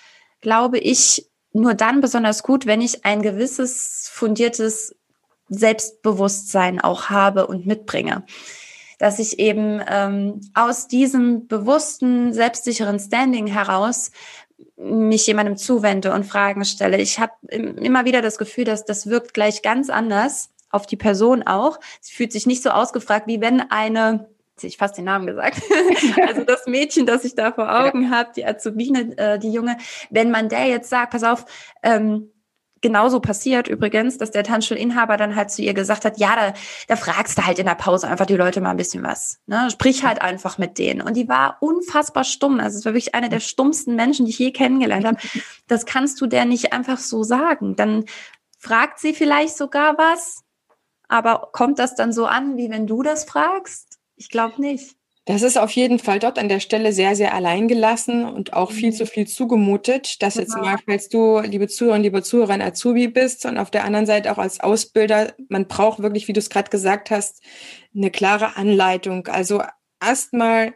glaube 0.40 0.78
ich, 0.78 1.30
nur 1.52 1.74
dann 1.74 2.00
besonders 2.00 2.42
gut, 2.42 2.66
wenn 2.66 2.82
ich 2.82 3.04
ein 3.04 3.22
gewisses 3.22 4.10
fundiertes 4.12 4.94
Selbstbewusstsein 5.48 6.80
auch 6.80 7.08
habe 7.08 7.46
und 7.46 7.66
mitbringe 7.66 8.24
dass 8.98 9.18
ich 9.18 9.38
eben 9.38 9.80
ähm, 9.88 10.40
aus 10.54 10.88
diesem 10.88 11.46
bewussten, 11.46 12.32
selbstsicheren 12.32 12.98
Standing 12.98 13.46
heraus 13.46 14.10
mich 14.76 15.26
jemandem 15.26 15.56
zuwende 15.56 16.12
und 16.12 16.24
Fragen 16.24 16.64
stelle. 16.64 16.98
Ich 16.98 17.18
habe 17.18 17.32
immer 17.48 18.04
wieder 18.04 18.22
das 18.22 18.38
Gefühl, 18.38 18.64
dass 18.64 18.84
das 18.84 19.06
wirkt 19.06 19.34
gleich 19.34 19.62
ganz 19.62 19.90
anders 19.90 20.50
auf 20.70 20.86
die 20.86 20.96
Person 20.96 21.42
auch. 21.42 21.78
Sie 22.00 22.14
fühlt 22.14 22.32
sich 22.32 22.46
nicht 22.46 22.62
so 22.62 22.70
ausgefragt, 22.70 23.26
wie 23.26 23.40
wenn 23.40 23.60
eine 23.70 24.28
ich 24.62 24.78
fast 24.78 24.96
den 24.96 25.04
Namen 25.04 25.26
gesagt. 25.26 25.60
also 26.26 26.44
das 26.44 26.66
Mädchen, 26.66 27.04
das 27.04 27.24
ich 27.24 27.34
da 27.34 27.52
vor 27.52 27.70
Augen 27.70 28.04
ja. 28.04 28.10
habe, 28.10 28.30
die 28.34 28.46
Azubine, 28.46 29.16
äh, 29.18 29.38
die 29.38 29.52
Junge, 29.52 29.76
wenn 30.08 30.30
man 30.30 30.48
der 30.48 30.66
jetzt 30.66 30.88
sagt, 30.88 31.12
pass 31.12 31.24
auf, 31.24 31.44
ähm, 31.82 32.30
genauso 32.80 33.20
passiert 33.20 33.68
übrigens, 33.68 34.18
dass 34.18 34.30
der 34.30 34.44
Tanzschulinhaber 34.44 35.16
dann 35.16 35.34
halt 35.34 35.50
zu 35.50 35.62
ihr 35.62 35.74
gesagt 35.74 36.04
hat, 36.04 36.18
ja, 36.18 36.36
da, 36.36 36.54
da 36.88 36.96
fragst 36.96 37.38
du 37.38 37.46
halt 37.46 37.58
in 37.58 37.66
der 37.66 37.74
Pause 37.74 38.08
einfach 38.08 38.26
die 38.26 38.36
Leute 38.36 38.60
mal 38.60 38.70
ein 38.70 38.76
bisschen 38.76 39.02
was. 39.02 39.40
Ne? 39.46 39.68
Sprich 39.70 40.04
halt 40.04 40.20
einfach 40.22 40.58
mit 40.58 40.78
denen. 40.78 41.00
Und 41.00 41.14
die 41.14 41.28
war 41.28 41.56
unfassbar 41.60 42.24
stumm. 42.24 42.60
Also 42.60 42.78
es 42.78 42.84
war 42.84 42.92
wirklich 42.92 43.14
eine 43.14 43.28
der 43.28 43.40
stummsten 43.40 43.96
Menschen, 43.96 44.26
die 44.26 44.30
ich 44.30 44.38
je 44.38 44.52
kennengelernt 44.52 45.06
habe. 45.06 45.18
Das 45.68 45.84
kannst 45.84 46.20
du 46.20 46.26
der 46.26 46.44
nicht 46.44 46.72
einfach 46.72 46.98
so 46.98 47.24
sagen. 47.24 47.74
Dann 47.74 48.04
fragt 48.60 49.00
sie 49.00 49.14
vielleicht 49.14 49.56
sogar 49.56 49.98
was, 49.98 50.44
aber 51.08 51.48
kommt 51.52 51.80
das 51.80 51.96
dann 51.96 52.12
so 52.12 52.26
an, 52.26 52.56
wie 52.56 52.70
wenn 52.70 52.86
du 52.86 53.02
das 53.02 53.24
fragst? 53.24 53.98
Ich 54.14 54.28
glaube 54.28 54.60
nicht. 54.60 54.96
Das 55.26 55.42
ist 55.42 55.58
auf 55.58 55.72
jeden 55.72 55.98
Fall 55.98 56.20
dort 56.20 56.38
an 56.38 56.48
der 56.48 56.60
Stelle 56.60 56.92
sehr, 56.92 57.16
sehr 57.16 57.34
alleingelassen 57.34 58.24
und 58.24 58.52
auch 58.52 58.70
viel 58.70 58.92
zu 58.92 59.02
mhm. 59.02 59.08
viel 59.08 59.26
zugemutet, 59.26 60.22
dass 60.22 60.36
jetzt 60.36 60.56
mal, 60.56 60.76
falls 60.86 61.08
du, 61.08 61.40
liebe 61.40 61.66
Zuhörer 61.66 61.96
und 61.96 62.02
liebe 62.02 62.22
Zuhörer, 62.22 62.52
ein 62.52 62.62
Azubi 62.62 63.08
bist 63.08 63.44
und 63.44 63.58
auf 63.58 63.72
der 63.72 63.84
anderen 63.84 64.06
Seite 64.06 64.30
auch 64.30 64.38
als 64.38 64.60
Ausbilder, 64.60 65.34
man 65.48 65.66
braucht 65.66 66.00
wirklich, 66.00 66.28
wie 66.28 66.32
du 66.32 66.38
es 66.38 66.48
gerade 66.48 66.70
gesagt 66.70 67.10
hast, 67.10 67.42
eine 67.92 68.12
klare 68.12 68.56
Anleitung. 68.56 69.26
Also 69.26 69.64
erstmal, 70.00 70.74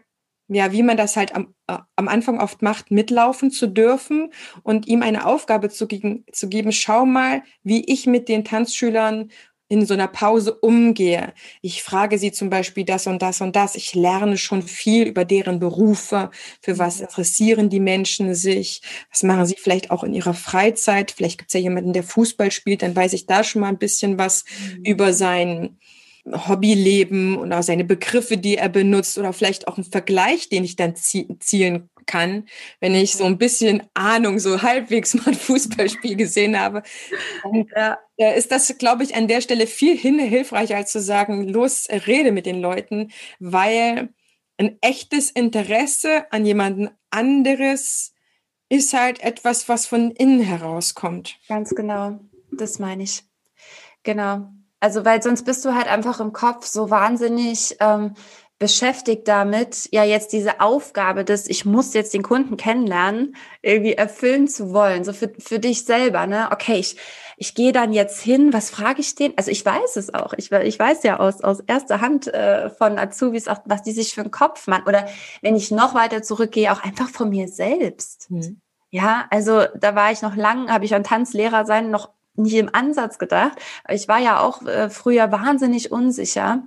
ja, 0.48 0.72
wie 0.72 0.82
man 0.82 0.96
das 0.96 1.16
halt 1.16 1.32
am, 1.32 1.54
äh, 1.68 1.78
am 1.94 2.08
Anfang 2.08 2.40
oft 2.40 2.60
macht, 2.60 2.90
mitlaufen 2.90 3.52
zu 3.52 3.68
dürfen 3.68 4.32
und 4.64 4.88
ihm 4.88 5.04
eine 5.04 5.26
Aufgabe 5.26 5.68
zu, 5.68 5.86
zu 5.86 6.48
geben, 6.48 6.72
schau 6.72 7.06
mal, 7.06 7.44
wie 7.62 7.84
ich 7.84 8.08
mit 8.08 8.28
den 8.28 8.44
Tanzschülern 8.44 9.30
in 9.70 9.86
so 9.86 9.94
einer 9.94 10.08
Pause 10.08 10.52
umgehe. 10.52 11.32
Ich 11.62 11.84
frage 11.84 12.18
sie 12.18 12.32
zum 12.32 12.50
Beispiel 12.50 12.84
das 12.84 13.06
und 13.06 13.22
das 13.22 13.40
und 13.40 13.54
das. 13.54 13.76
Ich 13.76 13.94
lerne 13.94 14.36
schon 14.36 14.62
viel 14.62 15.06
über 15.06 15.24
deren 15.24 15.60
Berufe. 15.60 16.30
Für 16.60 16.78
was 16.78 16.98
mhm. 16.98 17.04
interessieren 17.04 17.70
die 17.70 17.78
Menschen 17.78 18.34
sich? 18.34 18.82
Was 19.10 19.22
machen 19.22 19.46
sie 19.46 19.54
vielleicht 19.56 19.92
auch 19.92 20.02
in 20.02 20.12
ihrer 20.12 20.34
Freizeit? 20.34 21.12
Vielleicht 21.12 21.38
gibt 21.38 21.50
es 21.50 21.54
ja 21.54 21.60
jemanden, 21.60 21.92
der 21.92 22.02
Fußball 22.02 22.50
spielt. 22.50 22.82
Dann 22.82 22.96
weiß 22.96 23.12
ich 23.12 23.26
da 23.26 23.44
schon 23.44 23.60
mal 23.60 23.68
ein 23.68 23.78
bisschen 23.78 24.18
was 24.18 24.44
mhm. 24.74 24.84
über 24.84 25.12
sein 25.12 25.78
Hobbyleben 26.26 27.38
und 27.38 27.52
auch 27.52 27.62
seine 27.62 27.84
Begriffe, 27.84 28.38
die 28.38 28.56
er 28.56 28.68
benutzt 28.68 29.18
oder 29.18 29.32
vielleicht 29.32 29.68
auch 29.68 29.76
einen 29.76 29.84
Vergleich, 29.84 30.48
den 30.48 30.64
ich 30.64 30.74
dann 30.74 30.96
zielen 30.96 31.88
kann, 32.10 32.48
wenn 32.80 32.94
ich 32.94 33.12
so 33.12 33.24
ein 33.24 33.38
bisschen 33.38 33.84
Ahnung, 33.94 34.40
so 34.40 34.62
halbwegs 34.62 35.14
mal 35.14 35.28
ein 35.28 35.34
Fußballspiel 35.34 36.16
gesehen 36.16 36.58
habe. 36.58 36.82
Und, 37.44 37.70
äh, 37.74 38.36
ist 38.36 38.50
das, 38.50 38.76
glaube 38.78 39.04
ich, 39.04 39.14
an 39.14 39.28
der 39.28 39.40
Stelle 39.40 39.66
viel 39.66 39.96
hilfreicher, 39.96 40.76
als 40.76 40.92
zu 40.92 41.00
sagen, 41.00 41.48
los, 41.48 41.88
rede 41.88 42.32
mit 42.32 42.46
den 42.46 42.60
Leuten, 42.60 43.12
weil 43.38 44.10
ein 44.58 44.76
echtes 44.82 45.30
Interesse 45.30 46.30
an 46.32 46.44
jemanden 46.44 46.90
anderes 47.10 48.12
ist 48.68 48.92
halt 48.92 49.22
etwas, 49.22 49.68
was 49.68 49.86
von 49.86 50.10
innen 50.10 50.40
herauskommt. 50.40 51.38
Ganz 51.48 51.70
genau, 51.70 52.18
das 52.52 52.78
meine 52.78 53.04
ich. 53.04 53.22
Genau. 54.02 54.50
Also, 54.80 55.04
weil 55.04 55.22
sonst 55.22 55.44
bist 55.44 55.64
du 55.64 55.74
halt 55.74 55.86
einfach 55.86 56.20
im 56.20 56.32
Kopf 56.32 56.66
so 56.66 56.90
wahnsinnig 56.90 57.76
ähm, 57.80 58.14
beschäftigt 58.60 59.26
damit, 59.26 59.88
ja 59.90 60.04
jetzt 60.04 60.34
diese 60.34 60.60
Aufgabe 60.60 61.24
des, 61.24 61.48
ich 61.48 61.64
muss 61.64 61.94
jetzt 61.94 62.12
den 62.12 62.22
Kunden 62.22 62.58
kennenlernen, 62.58 63.34
irgendwie 63.62 63.94
erfüllen 63.94 64.48
zu 64.48 64.74
wollen, 64.74 65.02
so 65.02 65.14
für, 65.14 65.32
für 65.38 65.58
dich 65.58 65.86
selber, 65.86 66.26
ne? 66.26 66.50
Okay, 66.52 66.76
ich, 66.76 66.96
ich 67.38 67.54
gehe 67.54 67.72
dann 67.72 67.94
jetzt 67.94 68.20
hin, 68.20 68.52
was 68.52 68.68
frage 68.68 69.00
ich 69.00 69.14
den? 69.14 69.32
Also 69.38 69.50
ich 69.50 69.64
weiß 69.64 69.96
es 69.96 70.12
auch, 70.12 70.34
ich, 70.36 70.52
ich 70.52 70.78
weiß 70.78 71.02
ja 71.04 71.18
aus, 71.18 71.40
aus 71.40 71.60
erster 71.60 72.02
Hand 72.02 72.26
äh, 72.28 72.68
von 72.68 72.98
Azubis 72.98 73.48
auch, 73.48 73.60
was 73.64 73.82
die 73.82 73.92
sich 73.92 74.14
für 74.14 74.20
einen 74.20 74.30
Kopf 74.30 74.66
machen. 74.66 74.84
Oder 74.86 75.08
wenn 75.40 75.56
ich 75.56 75.70
noch 75.70 75.94
weiter 75.94 76.22
zurückgehe, 76.22 76.70
auch 76.70 76.84
einfach 76.84 77.08
von 77.08 77.30
mir 77.30 77.48
selbst. 77.48 78.30
Mhm. 78.30 78.60
Ja, 78.90 79.26
also 79.30 79.64
da 79.74 79.94
war 79.94 80.12
ich 80.12 80.20
noch 80.20 80.36
lang, 80.36 80.70
habe 80.70 80.84
ich 80.84 80.94
an 80.94 81.02
Tanzlehrer 81.02 81.64
sein 81.64 81.90
noch 81.90 82.10
nicht 82.34 82.54
im 82.54 82.74
Ansatz 82.74 83.18
gedacht. 83.18 83.58
Ich 83.88 84.06
war 84.06 84.18
ja 84.18 84.40
auch 84.40 84.66
äh, 84.66 84.90
früher 84.90 85.32
wahnsinnig 85.32 85.90
unsicher. 85.90 86.62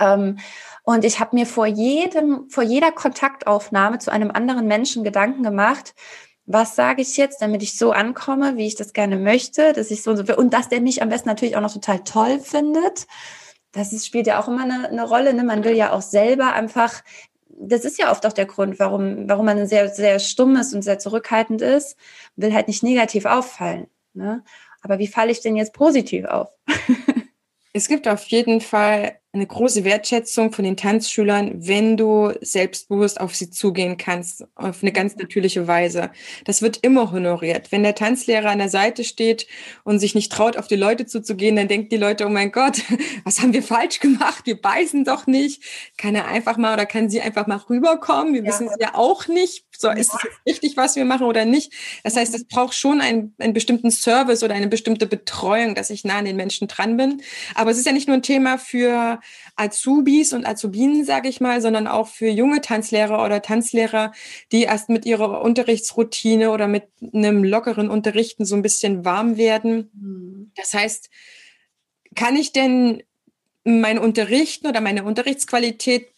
Ähm, 0.00 0.38
und 0.84 1.04
ich 1.04 1.18
habe 1.18 1.34
mir 1.34 1.46
vor 1.46 1.66
jedem, 1.66 2.48
vor 2.50 2.62
jeder 2.62 2.92
Kontaktaufnahme 2.92 3.98
zu 3.98 4.12
einem 4.12 4.30
anderen 4.30 4.66
Menschen 4.66 5.02
Gedanken 5.02 5.42
gemacht, 5.42 5.94
was 6.46 6.76
sage 6.76 7.00
ich 7.00 7.16
jetzt, 7.16 7.40
damit 7.40 7.62
ich 7.62 7.78
so 7.78 7.92
ankomme, 7.92 8.58
wie 8.58 8.66
ich 8.66 8.74
das 8.74 8.92
gerne 8.92 9.16
möchte, 9.16 9.72
dass 9.72 9.90
ich 9.90 10.02
so 10.02 10.10
und 10.10 10.26
so 10.26 10.36
und 10.36 10.52
dass 10.52 10.68
der 10.68 10.82
mich 10.82 11.00
am 11.00 11.08
besten 11.08 11.28
natürlich 11.28 11.56
auch 11.56 11.62
noch 11.62 11.72
total 11.72 12.04
toll 12.04 12.38
findet. 12.38 13.06
Das 13.72 13.94
ist, 13.94 14.06
spielt 14.06 14.26
ja 14.26 14.38
auch 14.38 14.46
immer 14.46 14.64
eine, 14.64 14.88
eine 14.88 15.08
Rolle. 15.08 15.32
Ne? 15.32 15.42
Man 15.42 15.64
will 15.64 15.74
ja 15.74 15.90
auch 15.92 16.02
selber 16.02 16.52
einfach, 16.52 17.02
das 17.48 17.86
ist 17.86 17.98
ja 17.98 18.12
oft 18.12 18.26
auch 18.26 18.34
der 18.34 18.44
Grund, 18.44 18.78
warum, 18.78 19.26
warum 19.26 19.46
man 19.46 19.66
sehr, 19.66 19.88
sehr 19.88 20.18
stumm 20.18 20.56
ist 20.56 20.74
und 20.74 20.82
sehr 20.82 20.98
zurückhaltend 20.98 21.62
ist, 21.62 21.96
will 22.36 22.52
halt 22.52 22.68
nicht 22.68 22.82
negativ 22.82 23.24
auffallen. 23.24 23.86
Ne? 24.12 24.44
Aber 24.82 24.98
wie 24.98 25.06
falle 25.06 25.32
ich 25.32 25.40
denn 25.40 25.56
jetzt 25.56 25.72
positiv 25.72 26.26
auf? 26.26 26.50
es 27.72 27.88
gibt 27.88 28.06
auf 28.06 28.22
jeden 28.24 28.60
Fall 28.60 29.18
eine 29.34 29.46
große 29.46 29.84
Wertschätzung 29.84 30.52
von 30.52 30.64
den 30.64 30.76
Tanzschülern, 30.76 31.66
wenn 31.66 31.96
du 31.96 32.32
selbstbewusst 32.40 33.20
auf 33.20 33.34
sie 33.34 33.50
zugehen 33.50 33.96
kannst, 33.96 34.44
auf 34.54 34.82
eine 34.82 34.92
ganz 34.92 35.16
natürliche 35.16 35.66
Weise. 35.66 36.10
Das 36.44 36.62
wird 36.62 36.78
immer 36.82 37.10
honoriert. 37.10 37.72
Wenn 37.72 37.82
der 37.82 37.94
Tanzlehrer 37.94 38.50
an 38.50 38.58
der 38.58 38.68
Seite 38.68 39.02
steht 39.04 39.46
und 39.82 39.98
sich 39.98 40.14
nicht 40.14 40.30
traut, 40.30 40.56
auf 40.56 40.68
die 40.68 40.76
Leute 40.76 41.06
zuzugehen, 41.06 41.56
dann 41.56 41.68
denken 41.68 41.88
die 41.88 41.96
Leute, 41.96 42.26
oh 42.26 42.30
mein 42.30 42.52
Gott, 42.52 42.82
was 43.24 43.40
haben 43.42 43.52
wir 43.52 43.62
falsch 43.62 44.00
gemacht? 44.00 44.46
Wir 44.46 44.60
beißen 44.60 45.04
doch 45.04 45.26
nicht. 45.26 45.62
Kann 45.96 46.14
er 46.14 46.28
einfach 46.28 46.56
mal 46.56 46.74
oder 46.74 46.86
kann 46.86 47.10
sie 47.10 47.20
einfach 47.20 47.46
mal 47.46 47.56
rüberkommen? 47.56 48.34
Wir 48.34 48.42
ja. 48.42 48.48
wissen 48.48 48.68
es 48.68 48.76
ja 48.80 48.94
auch 48.94 49.26
nicht. 49.26 49.64
So, 49.78 49.90
ist 49.90 50.12
es 50.14 50.20
richtig, 50.46 50.76
was 50.76 50.96
wir 50.96 51.04
machen 51.04 51.26
oder 51.26 51.44
nicht? 51.44 51.72
Das 52.02 52.16
heißt, 52.16 52.34
es 52.34 52.46
braucht 52.46 52.74
schon 52.74 53.00
einen, 53.00 53.34
einen 53.38 53.52
bestimmten 53.52 53.90
Service 53.90 54.42
oder 54.42 54.54
eine 54.54 54.68
bestimmte 54.68 55.06
Betreuung, 55.06 55.74
dass 55.74 55.90
ich 55.90 56.04
nah 56.04 56.18
an 56.18 56.24
den 56.24 56.36
Menschen 56.36 56.68
dran 56.68 56.96
bin. 56.96 57.22
Aber 57.54 57.70
es 57.70 57.78
ist 57.78 57.86
ja 57.86 57.92
nicht 57.92 58.08
nur 58.08 58.16
ein 58.16 58.22
Thema 58.22 58.58
für 58.58 59.20
Azubis 59.56 60.32
und 60.32 60.46
Azubinen, 60.46 61.04
sage 61.04 61.28
ich 61.28 61.40
mal, 61.40 61.60
sondern 61.60 61.86
auch 61.86 62.08
für 62.08 62.28
junge 62.28 62.60
Tanzlehrer 62.60 63.24
oder 63.24 63.42
Tanzlehrer, 63.42 64.12
die 64.52 64.62
erst 64.62 64.88
mit 64.88 65.06
ihrer 65.06 65.42
Unterrichtsroutine 65.42 66.50
oder 66.50 66.68
mit 66.68 66.84
einem 67.12 67.44
lockeren 67.44 67.90
Unterrichten 67.90 68.44
so 68.44 68.54
ein 68.54 68.62
bisschen 68.62 69.04
warm 69.04 69.36
werden. 69.36 69.90
Mhm. 69.94 70.52
Das 70.56 70.74
heißt, 70.74 71.10
kann 72.14 72.36
ich 72.36 72.52
denn 72.52 73.02
mein 73.64 73.98
Unterrichten 73.98 74.66
oder 74.66 74.80
meine 74.80 75.04
Unterrichtsqualität 75.04 76.13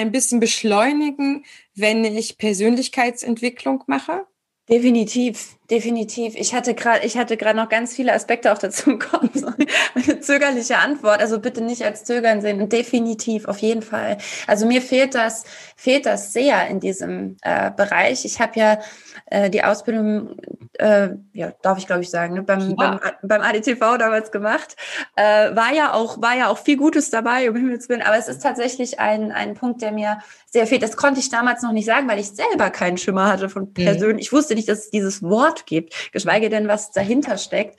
ein 0.00 0.12
bisschen 0.12 0.40
beschleunigen, 0.40 1.44
wenn 1.74 2.04
ich 2.04 2.38
Persönlichkeitsentwicklung 2.38 3.84
mache? 3.86 4.26
Definitiv, 4.68 5.58
definitiv. 5.70 6.34
Ich 6.36 6.54
hatte 6.54 6.74
gerade, 6.74 7.04
ich 7.04 7.16
hatte 7.16 7.36
gerade 7.36 7.56
noch 7.56 7.68
ganz 7.68 7.94
viele 7.94 8.12
Aspekte 8.12 8.52
auch 8.52 8.58
dazu 8.58 8.98
Kopf. 8.98 9.30
Eine 9.94 10.20
zögerliche 10.20 10.78
Antwort, 10.78 11.20
also 11.20 11.38
bitte 11.38 11.62
nicht 11.62 11.84
als 11.84 12.04
Zögern 12.04 12.40
sehen. 12.40 12.68
Definitiv, 12.68 13.46
auf 13.46 13.58
jeden 13.58 13.82
Fall. 13.82 14.18
Also 14.46 14.66
mir 14.66 14.82
fehlt 14.82 15.14
das, 15.14 15.44
fehlt 15.76 16.06
das 16.06 16.32
sehr 16.32 16.66
in 16.68 16.80
diesem 16.80 17.36
äh, 17.42 17.70
Bereich. 17.70 18.24
Ich 18.24 18.40
habe 18.40 18.58
ja 18.58 18.78
äh, 19.26 19.48
die 19.50 19.62
Ausbildung, 19.62 20.36
äh, 20.78 21.10
ja, 21.32 21.52
darf 21.62 21.78
ich 21.78 21.86
glaube 21.86 22.02
ich 22.02 22.10
sagen, 22.10 22.34
ne, 22.34 22.42
beim, 22.42 22.70
ja. 22.70 22.74
beim, 22.76 23.00
beim 23.22 23.40
ADTV 23.40 23.96
damals 23.98 24.32
gemacht. 24.32 24.76
Äh, 25.16 25.54
war 25.54 25.72
ja 25.72 25.92
auch, 25.92 26.20
war 26.20 26.36
ja 26.36 26.48
auch 26.48 26.58
viel 26.58 26.76
Gutes 26.76 27.10
dabei, 27.10 27.48
um 27.48 27.56
Himmels 27.56 27.88
Willen. 27.88 28.02
Aber 28.02 28.16
es 28.16 28.28
ist 28.28 28.42
tatsächlich 28.42 28.98
ein, 28.98 29.32
ein 29.32 29.54
Punkt, 29.54 29.82
der 29.82 29.92
mir 29.92 30.18
sehr 30.46 30.66
fehlt. 30.66 30.82
Das 30.82 30.96
konnte 30.96 31.20
ich 31.20 31.30
damals 31.30 31.62
noch 31.62 31.72
nicht 31.72 31.86
sagen, 31.86 32.08
weil 32.08 32.18
ich 32.18 32.30
selber 32.30 32.70
keinen 32.70 32.98
Schimmer 32.98 33.28
hatte 33.28 33.48
von 33.48 33.72
persönlich. 33.72 34.14
Mhm. 34.14 34.18
Ich 34.18 34.32
wusste 34.32 34.54
nicht, 34.54 34.68
dass 34.68 34.80
es 34.80 34.90
dieses 34.90 35.22
Wort 35.22 35.59
gibt, 35.66 36.12
geschweige 36.12 36.48
denn, 36.48 36.68
was 36.68 36.92
dahinter 36.92 37.38
steckt. 37.38 37.78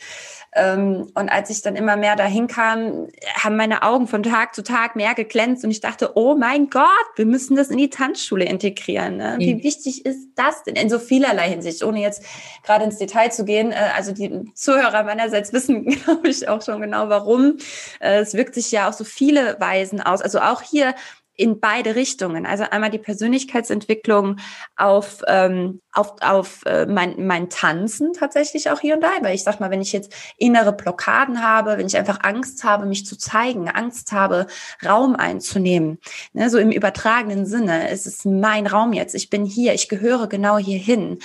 Ähm, 0.54 1.10
und 1.16 1.30
als 1.30 1.50
ich 1.50 1.62
dann 1.62 1.78
immer 1.78 1.96
mehr 1.96 2.18
dahin 2.18 2.48
kam, 2.48 3.08
haben 3.36 3.56
meine 3.56 3.84
Augen 3.84 4.08
von 4.08 4.22
Tag 4.22 4.54
zu 4.54 4.64
Tag 4.64 4.98
mehr 4.98 5.14
geglänzt 5.14 5.64
und 5.64 5.72
ich 5.72 5.80
dachte, 5.80 6.12
oh 6.16 6.36
mein 6.36 6.70
Gott, 6.70 6.84
wir 7.16 7.26
müssen 7.26 7.56
das 7.56 7.70
in 7.70 7.78
die 7.78 7.90
Tanzschule 7.90 8.44
integrieren. 8.44 9.16
Ne? 9.18 9.36
Wie 9.40 9.56
mhm. 9.56 9.64
wichtig 9.64 10.06
ist 10.06 10.28
das 10.36 10.64
denn 10.64 10.76
in 10.76 10.90
so 10.90 11.00
vielerlei 11.00 11.50
Hinsicht, 11.50 11.84
ohne 11.84 12.02
jetzt 12.02 12.24
gerade 12.64 12.84
ins 12.84 12.98
Detail 12.98 13.32
zu 13.32 13.46
gehen? 13.46 13.72
Äh, 13.72 13.92
also 13.96 14.12
die 14.12 14.52
Zuhörer 14.54 15.04
meinerseits 15.04 15.54
wissen, 15.54 15.86
glaube 15.86 16.28
ich, 16.28 16.50
auch 16.50 16.62
schon 16.62 16.82
genau 16.82 17.08
warum. 17.08 17.58
Äh, 18.02 18.20
es 18.20 18.34
wirkt 18.34 18.56
sich 18.56 18.72
ja 18.72 18.90
auf 18.90 18.96
so 18.96 19.06
viele 19.06 19.58
Weisen 19.62 20.02
aus. 20.02 20.22
Also 20.22 20.40
auch 20.40 20.62
hier 20.62 20.96
in 21.42 21.60
beide 21.60 21.96
Richtungen. 21.96 22.46
Also 22.46 22.66
einmal 22.70 22.92
die 22.92 23.00
Persönlichkeitsentwicklung 23.00 24.38
auf, 24.78 25.24
ähm, 25.28 25.82
auf, 25.92 26.14
auf 26.22 26.64
äh, 26.68 26.86
mein, 26.86 27.26
mein 27.26 27.50
Tanzen 27.50 28.14
tatsächlich 28.14 28.70
auch 28.70 28.80
hier 28.80 28.94
und 28.94 29.02
da. 29.02 29.10
Weil 29.22 29.34
ich 29.34 29.44
sag 29.44 29.60
mal, 29.60 29.72
wenn 29.72 29.82
ich 29.82 29.92
jetzt 29.92 30.14
innere 30.38 30.72
Blockaden 30.72 31.44
habe, 31.44 31.80
wenn 31.80 31.88
ich 31.88 31.98
einfach 31.98 32.20
Angst 32.22 32.64
habe, 32.64 32.86
mich 32.86 33.08
zu 33.08 33.18
zeigen, 33.18 33.70
Angst 33.70 34.12
habe, 34.12 34.46
Raum 34.86 35.16
einzunehmen, 35.16 35.98
ne, 36.34 36.50
so 36.52 36.60
im 36.60 36.72
übertragenen 36.72 37.48
Sinne, 37.48 37.90
es 37.90 38.06
ist 38.06 38.26
mein 38.26 38.68
Raum 38.68 38.94
jetzt, 38.94 39.16
ich 39.16 39.32
bin 39.32 39.44
hier, 39.44 39.74
ich 39.74 39.90
gehöre 39.90 40.28
genau 40.28 40.60
hierhin. 40.60 41.18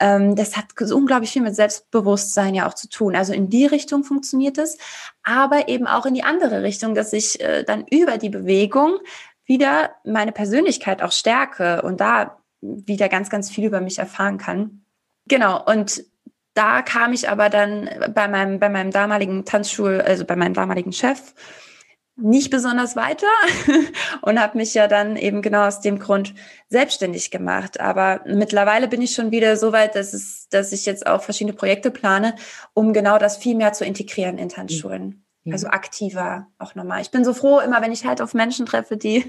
Ähm, 0.00 0.36
das 0.36 0.56
hat 0.56 0.66
unglaublich 0.92 1.30
viel 1.30 1.42
mit 1.42 1.56
Selbstbewusstsein 1.56 2.54
ja 2.54 2.68
auch 2.68 2.74
zu 2.74 2.88
tun. 2.88 3.16
Also 3.16 3.32
in 3.32 3.48
die 3.48 3.66
Richtung 3.66 4.04
funktioniert 4.04 4.58
es, 4.58 4.78
aber 5.22 5.68
eben 5.68 5.86
auch 5.86 6.06
in 6.06 6.14
die 6.14 6.22
andere 6.22 6.62
Richtung, 6.62 6.94
dass 6.94 7.12
ich 7.12 7.40
äh, 7.40 7.64
dann 7.64 7.84
über 7.90 8.18
die 8.18 8.28
Bewegung 8.28 8.98
wieder 9.46 9.94
meine 10.04 10.32
Persönlichkeit 10.32 11.02
auch 11.02 11.12
stärke 11.12 11.82
und 11.82 12.00
da 12.00 12.38
wieder 12.60 13.08
ganz, 13.08 13.30
ganz 13.30 13.50
viel 13.50 13.64
über 13.64 13.80
mich 13.80 13.98
erfahren 13.98 14.38
kann. 14.38 14.84
Genau. 15.28 15.64
Und 15.64 16.04
da 16.54 16.82
kam 16.82 17.12
ich 17.12 17.28
aber 17.28 17.48
dann 17.48 17.88
bei 18.14 18.28
meinem, 18.28 18.58
bei 18.58 18.68
meinem 18.68 18.90
damaligen 18.90 19.44
Tanzschul, 19.44 20.00
also 20.00 20.24
bei 20.24 20.36
meinem 20.36 20.54
damaligen 20.54 20.92
Chef, 20.92 21.34
nicht 22.18 22.50
besonders 22.50 22.96
weiter 22.96 23.26
und 24.22 24.40
habe 24.40 24.56
mich 24.56 24.72
ja 24.72 24.88
dann 24.88 25.16
eben 25.16 25.42
genau 25.42 25.66
aus 25.66 25.80
dem 25.80 25.98
Grund 25.98 26.34
selbstständig 26.70 27.30
gemacht. 27.30 27.78
Aber 27.78 28.22
mittlerweile 28.24 28.88
bin 28.88 29.02
ich 29.02 29.12
schon 29.12 29.30
wieder 29.32 29.56
so 29.58 29.72
weit, 29.72 29.94
dass, 29.94 30.14
es, 30.14 30.48
dass 30.48 30.72
ich 30.72 30.86
jetzt 30.86 31.06
auch 31.06 31.22
verschiedene 31.22 31.54
Projekte 31.54 31.90
plane, 31.90 32.34
um 32.72 32.94
genau 32.94 33.18
das 33.18 33.36
viel 33.36 33.54
mehr 33.54 33.74
zu 33.74 33.84
integrieren 33.84 34.38
in 34.38 34.48
Tanzschulen. 34.48 35.25
Mhm. 35.46 35.52
Also 35.52 35.68
aktiver 35.68 36.48
auch 36.58 36.74
nochmal. 36.74 37.00
Ich 37.00 37.10
bin 37.10 37.24
so 37.24 37.32
froh, 37.32 37.60
immer 37.60 37.80
wenn 37.80 37.92
ich 37.92 38.04
halt 38.04 38.20
auf 38.20 38.34
Menschen 38.34 38.66
treffe, 38.66 38.96
die, 38.96 39.24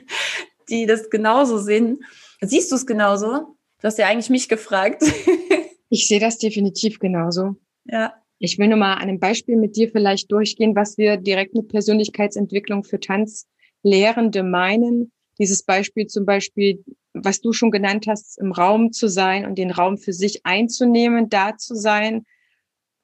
die 0.70 0.86
das 0.86 1.10
genauso 1.10 1.60
sehen. 1.60 2.04
Siehst 2.42 2.72
du 2.72 2.76
es 2.76 2.86
genauso? 2.86 3.56
Du 3.80 3.84
hast 3.84 3.98
ja 4.00 4.08
eigentlich 4.08 4.30
mich 4.30 4.50
gefragt. 4.50 5.04
ich 5.90 6.08
sehe 6.08 6.20
das 6.20 6.40
definitiv 6.40 7.00
genauso. 7.00 7.56
Ja. 7.86 8.14
Ich 8.40 8.58
will 8.60 8.68
nur 8.68 8.78
mal 8.78 8.96
an 8.96 9.04
einem 9.04 9.20
Beispiel 9.20 9.56
mit 9.56 9.76
dir 9.76 9.90
vielleicht 9.90 10.32
durchgehen, 10.32 10.76
was 10.76 10.98
wir 10.98 11.18
direkt 11.18 11.56
mit 11.56 11.70
Persönlichkeitsentwicklung 11.70 12.84
für 12.84 13.00
Tanzlehrende 13.00 14.44
meinen. 14.44 15.12
Dieses 15.40 15.64
Beispiel 15.64 16.08
zum 16.08 16.26
Beispiel, 16.26 16.84
was 17.14 17.42
du 17.42 17.54
schon 17.54 17.72
genannt 17.72 18.06
hast, 18.08 18.40
im 18.40 18.52
Raum 18.52 18.92
zu 18.92 19.08
sein 19.08 19.46
und 19.46 19.58
den 19.58 19.72
Raum 19.72 19.98
für 19.98 20.14
sich 20.14 20.46
einzunehmen, 20.46 21.30
da 21.30 21.58
zu 21.58 21.76
sein, 21.76 22.26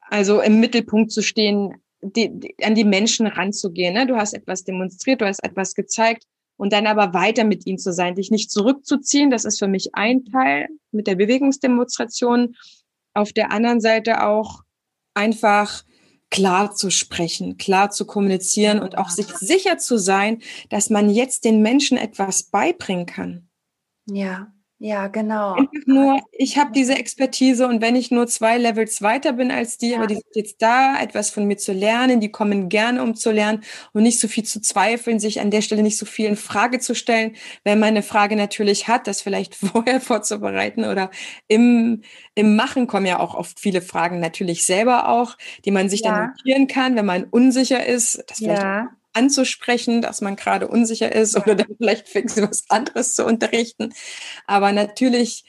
also 0.02 0.42
im 0.42 0.60
Mittelpunkt 0.60 1.12
zu 1.12 1.22
stehen, 1.22 1.83
die, 2.04 2.30
die, 2.32 2.56
an 2.64 2.76
die 2.76 2.84
Menschen 2.84 3.28
ranzugehen. 3.28 3.94
Ne? 3.94 4.08
Du 4.08 4.16
hast 4.16 4.34
etwas 4.34 4.64
demonstriert, 4.64 5.22
du 5.22 5.26
hast 5.26 5.44
etwas 5.44 5.76
gezeigt 5.76 6.24
und 6.58 6.74
dann 6.74 6.88
aber 6.88 7.14
weiter 7.14 7.44
mit 7.44 7.66
ihnen 7.66 7.78
zu 7.78 7.92
sein, 7.92 8.16
dich 8.16 8.32
nicht 8.32 8.52
zurückzuziehen. 8.52 9.30
Das 9.30 9.46
ist 9.46 9.60
für 9.60 9.68
mich 9.68 9.96
ein 9.96 10.26
Teil 10.26 10.68
mit 10.92 11.08
der 11.08 11.16
Bewegungsdemonstration. 11.16 12.56
Auf 13.14 13.34
der 13.34 13.52
anderen 13.52 13.82
Seite 13.82 14.24
auch 14.24 14.62
einfach 15.14 15.84
klar 16.30 16.74
zu 16.74 16.90
sprechen, 16.90 17.58
klar 17.58 17.92
zu 17.92 18.06
kommunizieren 18.06 18.80
und 18.80 18.98
auch 18.98 19.10
sich 19.10 19.28
sicher 19.28 19.78
zu 19.78 19.98
sein, 19.98 20.42
dass 20.70 20.90
man 20.90 21.10
jetzt 21.10 21.46
den 21.46 21.62
Menschen 21.62 21.98
etwas 21.98 22.44
beibringen 22.44 23.06
kann. 23.06 23.50
Ja. 24.08 24.52
Ja, 24.86 25.08
genau. 25.08 25.54
Einfach 25.54 25.72
nur, 25.86 26.20
ich 26.34 26.58
habe 26.58 26.74
diese 26.74 26.96
Expertise 26.96 27.66
und 27.66 27.82
wenn 27.82 27.96
ich 27.96 28.12
nur 28.12 28.28
zwei 28.28 28.58
Levels 28.58 29.02
weiter 29.02 29.32
bin 29.32 29.50
als 29.50 29.78
die, 29.78 29.92
ja. 29.92 29.98
aber 29.98 30.08
die 30.08 30.16
sind 30.16 30.36
jetzt 30.36 30.62
da, 30.62 31.02
etwas 31.02 31.30
von 31.30 31.46
mir 31.46 31.56
zu 31.56 31.72
lernen, 31.72 32.20
die 32.20 32.34
kommen 32.34 32.68
gerne, 32.68 33.02
um 33.02 33.16
zu 33.16 33.32
lernen 33.32 33.64
und 33.94 34.04
nicht 34.04 34.20
so 34.20 34.28
viel 34.28 34.44
zu 34.44 34.60
zweifeln, 34.60 35.22
sich 35.22 35.40
an 35.40 35.52
der 35.52 35.62
Stelle 35.62 35.84
nicht 35.84 35.98
so 35.98 36.06
viel 36.06 36.28
in 36.28 36.36
Frage 36.36 36.80
zu 36.80 36.96
stellen, 36.96 37.38
wenn 37.64 37.80
man 37.80 37.88
eine 37.88 38.04
Frage 38.04 38.36
natürlich 38.36 38.90
hat, 38.90 39.08
das 39.08 39.22
vielleicht 39.22 39.56
vorher 39.56 40.02
vorzubereiten 40.02 40.84
oder 40.84 41.12
im, 41.48 42.02
im 42.36 42.58
Machen 42.58 42.86
kommen 42.86 43.06
ja 43.06 43.20
auch 43.20 43.36
oft 43.36 43.62
viele 43.62 43.82
Fragen 43.82 44.20
natürlich 44.20 44.66
selber 44.66 45.08
auch, 45.08 45.38
die 45.64 45.72
man 45.72 45.88
sich 45.88 46.02
ja. 46.02 46.12
dann 46.12 46.28
notieren 46.32 46.68
kann, 46.68 46.98
wenn 46.98 47.06
man 47.06 47.24
unsicher 47.24 47.86
ist, 47.86 48.22
das 48.28 48.40
vielleicht 48.40 48.62
ja 48.62 48.90
anzusprechen, 49.14 50.02
dass 50.02 50.22
man 50.22 50.36
gerade 50.36 50.68
unsicher 50.68 51.12
ist 51.12 51.36
oder 51.36 51.56
dann 51.56 51.76
vielleicht 51.78 52.10
fängt 52.10 52.36
was 52.38 52.66
anderes 52.70 53.16
zu 53.16 53.26
unterrichten. 53.26 53.94
Aber 54.48 54.72
natürlich 54.72 55.46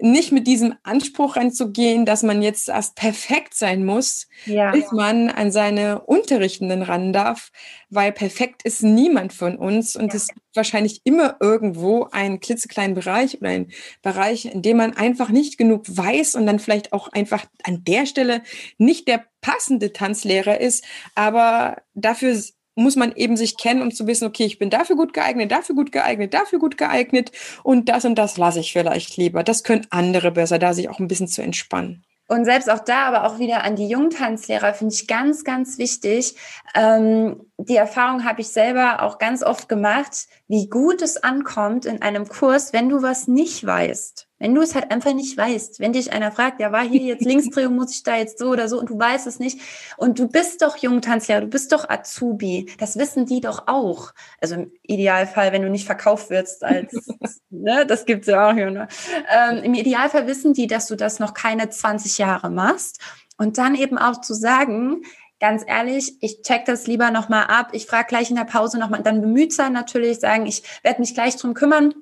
nicht 0.00 0.32
mit 0.32 0.46
diesem 0.46 0.74
Anspruch 0.82 1.36
reinzugehen, 1.36 2.04
dass 2.04 2.22
man 2.22 2.42
jetzt 2.42 2.68
erst 2.68 2.96
perfekt 2.96 3.54
sein 3.54 3.84
muss, 3.84 4.26
ja. 4.44 4.72
bis 4.72 4.90
man 4.90 5.30
an 5.30 5.52
seine 5.52 6.00
Unterrichtenden 6.00 6.82
ran 6.82 7.12
darf, 7.12 7.52
weil 7.90 8.10
perfekt 8.10 8.62
ist 8.64 8.82
niemand 8.82 9.32
von 9.32 9.56
uns 9.56 9.94
und 9.94 10.08
ja. 10.08 10.16
es 10.16 10.28
gibt 10.28 10.56
wahrscheinlich 10.56 11.02
immer 11.04 11.36
irgendwo 11.40 12.08
einen 12.10 12.40
klitzekleinen 12.40 12.94
Bereich 12.94 13.40
oder 13.40 13.50
einen 13.50 13.72
Bereich, 14.02 14.46
in 14.46 14.62
dem 14.62 14.78
man 14.78 14.96
einfach 14.96 15.28
nicht 15.28 15.58
genug 15.58 15.84
weiß 15.86 16.34
und 16.34 16.46
dann 16.46 16.58
vielleicht 16.58 16.92
auch 16.92 17.08
einfach 17.08 17.46
an 17.62 17.84
der 17.84 18.06
Stelle 18.06 18.42
nicht 18.78 19.06
der 19.06 19.24
passende 19.40 19.92
Tanzlehrer 19.92 20.60
ist, 20.60 20.84
aber 21.14 21.82
dafür 21.94 22.34
muss 22.74 22.96
man 22.96 23.12
eben 23.14 23.36
sich 23.36 23.56
kennen, 23.56 23.82
um 23.82 23.92
zu 23.92 24.06
wissen, 24.06 24.26
okay, 24.26 24.44
ich 24.44 24.58
bin 24.58 24.70
dafür 24.70 24.96
gut 24.96 25.12
geeignet, 25.12 25.52
dafür 25.52 25.74
gut 25.74 25.92
geeignet, 25.92 26.34
dafür 26.34 26.58
gut 26.58 26.76
geeignet 26.78 27.30
und 27.62 27.88
das 27.88 28.04
und 28.04 28.16
das 28.16 28.36
lasse 28.36 28.60
ich 28.60 28.72
vielleicht 28.72 29.16
lieber. 29.16 29.42
Das 29.42 29.64
können 29.64 29.86
andere 29.90 30.30
besser, 30.32 30.58
da 30.58 30.74
sich 30.74 30.88
auch 30.88 30.98
ein 30.98 31.08
bisschen 31.08 31.28
zu 31.28 31.42
entspannen. 31.42 32.04
Und 32.26 32.46
selbst 32.46 32.70
auch 32.70 32.80
da, 32.80 33.04
aber 33.04 33.24
auch 33.24 33.38
wieder 33.38 33.64
an 33.64 33.76
die 33.76 33.86
Jungtanzlehrer 33.86 34.72
finde 34.72 34.94
ich 34.94 35.06
ganz, 35.06 35.44
ganz 35.44 35.76
wichtig. 35.76 36.36
Ähm, 36.74 37.50
die 37.58 37.76
Erfahrung 37.76 38.24
habe 38.24 38.40
ich 38.40 38.48
selber 38.48 39.02
auch 39.02 39.18
ganz 39.18 39.42
oft 39.42 39.68
gemacht, 39.68 40.26
wie 40.48 40.68
gut 40.68 41.02
es 41.02 41.22
ankommt 41.22 41.84
in 41.84 42.00
einem 42.00 42.26
Kurs, 42.26 42.72
wenn 42.72 42.88
du 42.88 43.02
was 43.02 43.28
nicht 43.28 43.66
weißt. 43.66 44.26
Wenn 44.44 44.54
du 44.54 44.60
es 44.60 44.74
halt 44.74 44.90
einfach 44.90 45.14
nicht 45.14 45.38
weißt, 45.38 45.80
wenn 45.80 45.94
dich 45.94 46.12
einer 46.12 46.30
fragt, 46.30 46.60
ja, 46.60 46.70
war 46.70 46.82
hier 46.82 47.00
jetzt 47.00 47.24
Linksdrehung, 47.24 47.76
muss 47.76 47.94
ich 47.94 48.02
da 48.02 48.18
jetzt 48.18 48.38
so 48.38 48.50
oder 48.50 48.68
so 48.68 48.78
und 48.78 48.90
du 48.90 48.98
weißt 48.98 49.26
es 49.26 49.38
nicht 49.38 49.58
und 49.96 50.18
du 50.18 50.28
bist 50.28 50.60
doch 50.60 50.76
Jungtanzlehrer, 50.76 51.40
du 51.40 51.46
bist 51.46 51.72
doch 51.72 51.88
Azubi, 51.88 52.70
das 52.78 52.98
wissen 52.98 53.24
die 53.24 53.40
doch 53.40 53.68
auch. 53.68 54.12
Also 54.42 54.56
im 54.56 54.72
Idealfall, 54.82 55.50
wenn 55.52 55.62
du 55.62 55.70
nicht 55.70 55.86
verkauft 55.86 56.28
wirst 56.28 56.62
als, 56.62 56.92
ne, 57.48 57.86
das 57.86 58.04
gibt's 58.04 58.26
ja 58.26 58.50
auch 58.50 58.52
hier. 58.52 58.70
Ne? 58.70 58.86
Ähm, 59.34 59.62
Im 59.62 59.72
Idealfall 59.72 60.26
wissen 60.26 60.52
die, 60.52 60.66
dass 60.66 60.88
du 60.88 60.94
das 60.94 61.20
noch 61.20 61.32
keine 61.32 61.70
20 61.70 62.18
Jahre 62.18 62.50
machst 62.50 63.00
und 63.38 63.56
dann 63.56 63.74
eben 63.74 63.96
auch 63.96 64.20
zu 64.20 64.34
sagen, 64.34 65.04
ganz 65.40 65.64
ehrlich, 65.66 66.18
ich 66.20 66.42
check 66.42 66.66
das 66.66 66.86
lieber 66.86 67.10
nochmal 67.10 67.44
ab, 67.46 67.70
ich 67.72 67.86
frage 67.86 68.08
gleich 68.08 68.28
in 68.28 68.36
der 68.36 68.44
Pause 68.44 68.78
nochmal, 68.78 69.02
dann 69.02 69.22
bemüht 69.22 69.54
sein 69.54 69.72
natürlich, 69.72 70.20
sagen, 70.20 70.44
ich 70.44 70.62
werde 70.82 71.00
mich 71.00 71.14
gleich 71.14 71.34
drum 71.36 71.54
kümmern, 71.54 71.94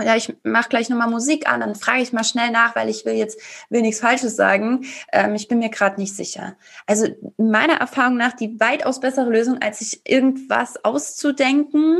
ja, 0.00 0.16
ich 0.16 0.34
mache 0.42 0.70
gleich 0.70 0.88
nochmal 0.88 1.10
Musik 1.10 1.48
an, 1.48 1.60
dann 1.60 1.74
frage 1.74 2.02
ich 2.02 2.12
mal 2.12 2.24
schnell 2.24 2.50
nach, 2.50 2.74
weil 2.74 2.88
ich 2.88 3.04
will 3.04 3.14
jetzt 3.14 3.38
will 3.68 3.82
nichts 3.82 4.00
Falsches 4.00 4.36
sagen. 4.36 4.86
Ähm, 5.12 5.34
ich 5.34 5.48
bin 5.48 5.58
mir 5.58 5.68
gerade 5.68 6.00
nicht 6.00 6.16
sicher. 6.16 6.56
Also 6.86 7.08
meiner 7.36 7.74
Erfahrung 7.74 8.16
nach 8.16 8.32
die 8.32 8.58
weitaus 8.58 9.00
bessere 9.00 9.28
Lösung, 9.28 9.58
als 9.60 9.80
sich 9.80 10.00
irgendwas 10.04 10.82
auszudenken 10.82 11.98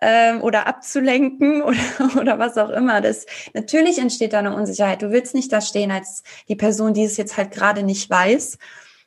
ähm, 0.00 0.42
oder 0.42 0.68
abzulenken 0.68 1.62
oder, 1.62 1.78
oder 2.20 2.38
was 2.38 2.56
auch 2.56 2.70
immer. 2.70 3.00
Das 3.00 3.26
natürlich 3.52 3.98
entsteht 3.98 4.32
da 4.32 4.38
eine 4.38 4.54
Unsicherheit. 4.54 5.02
Du 5.02 5.10
willst 5.10 5.34
nicht 5.34 5.52
da 5.52 5.60
stehen 5.60 5.90
als 5.90 6.22
die 6.48 6.56
Person, 6.56 6.94
die 6.94 7.04
es 7.04 7.16
jetzt 7.16 7.36
halt 7.36 7.50
gerade 7.50 7.82
nicht 7.82 8.08
weiß. 8.08 8.58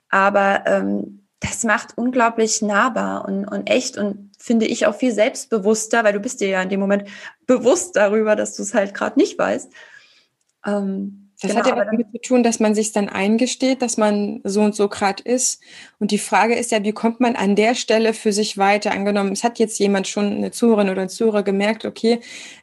Aber 0.09 0.63
ähm, 0.65 1.21
das 1.39 1.63
macht 1.63 1.97
unglaublich 1.97 2.61
nahbar 2.61 3.25
und, 3.25 3.45
und 3.45 3.67
echt 3.67 3.97
und 3.97 4.31
finde 4.37 4.65
ich 4.65 4.85
auch 4.85 4.95
viel 4.95 5.11
selbstbewusster, 5.11 6.03
weil 6.03 6.13
du 6.13 6.19
bist 6.19 6.41
dir 6.41 6.49
ja 6.49 6.61
in 6.61 6.69
dem 6.69 6.79
Moment 6.79 7.07
bewusst 7.51 7.97
darüber, 7.97 8.37
dass 8.37 8.55
du 8.55 8.63
es 8.63 8.73
halt 8.73 8.93
gerade 8.93 9.19
nicht 9.19 9.37
weißt. 9.37 9.71
Ähm, 10.65 11.31
das 11.41 11.51
genau, 11.51 11.65
hat 11.65 11.75
ja 11.75 11.85
damit 11.85 12.07
zu 12.11 12.21
tun, 12.21 12.43
dass 12.43 12.59
man 12.59 12.75
sich 12.75 12.91
dann 12.93 13.09
eingesteht, 13.09 13.81
dass 13.81 13.97
man 13.97 14.41
so 14.43 14.61
und 14.61 14.75
so 14.75 14.87
gerade 14.87 15.23
ist. 15.23 15.59
Und 15.99 16.11
die 16.11 16.19
Frage 16.19 16.55
ist 16.55 16.71
ja, 16.71 16.83
wie 16.83 16.91
kommt 16.91 17.19
man 17.19 17.35
an 17.35 17.55
der 17.55 17.73
Stelle 17.73 18.13
für 18.13 18.31
sich 18.31 18.59
weiter? 18.59 18.91
Angenommen, 18.91 19.31
es 19.31 19.43
hat 19.43 19.57
jetzt 19.57 19.79
jemand 19.79 20.07
schon, 20.07 20.27
eine 20.27 20.51
Zuhörerin 20.51 20.89
oder 20.89 21.01
ein 21.01 21.09
Zuhörer 21.09 21.41
gemerkt, 21.41 21.83
okay, 21.83 22.19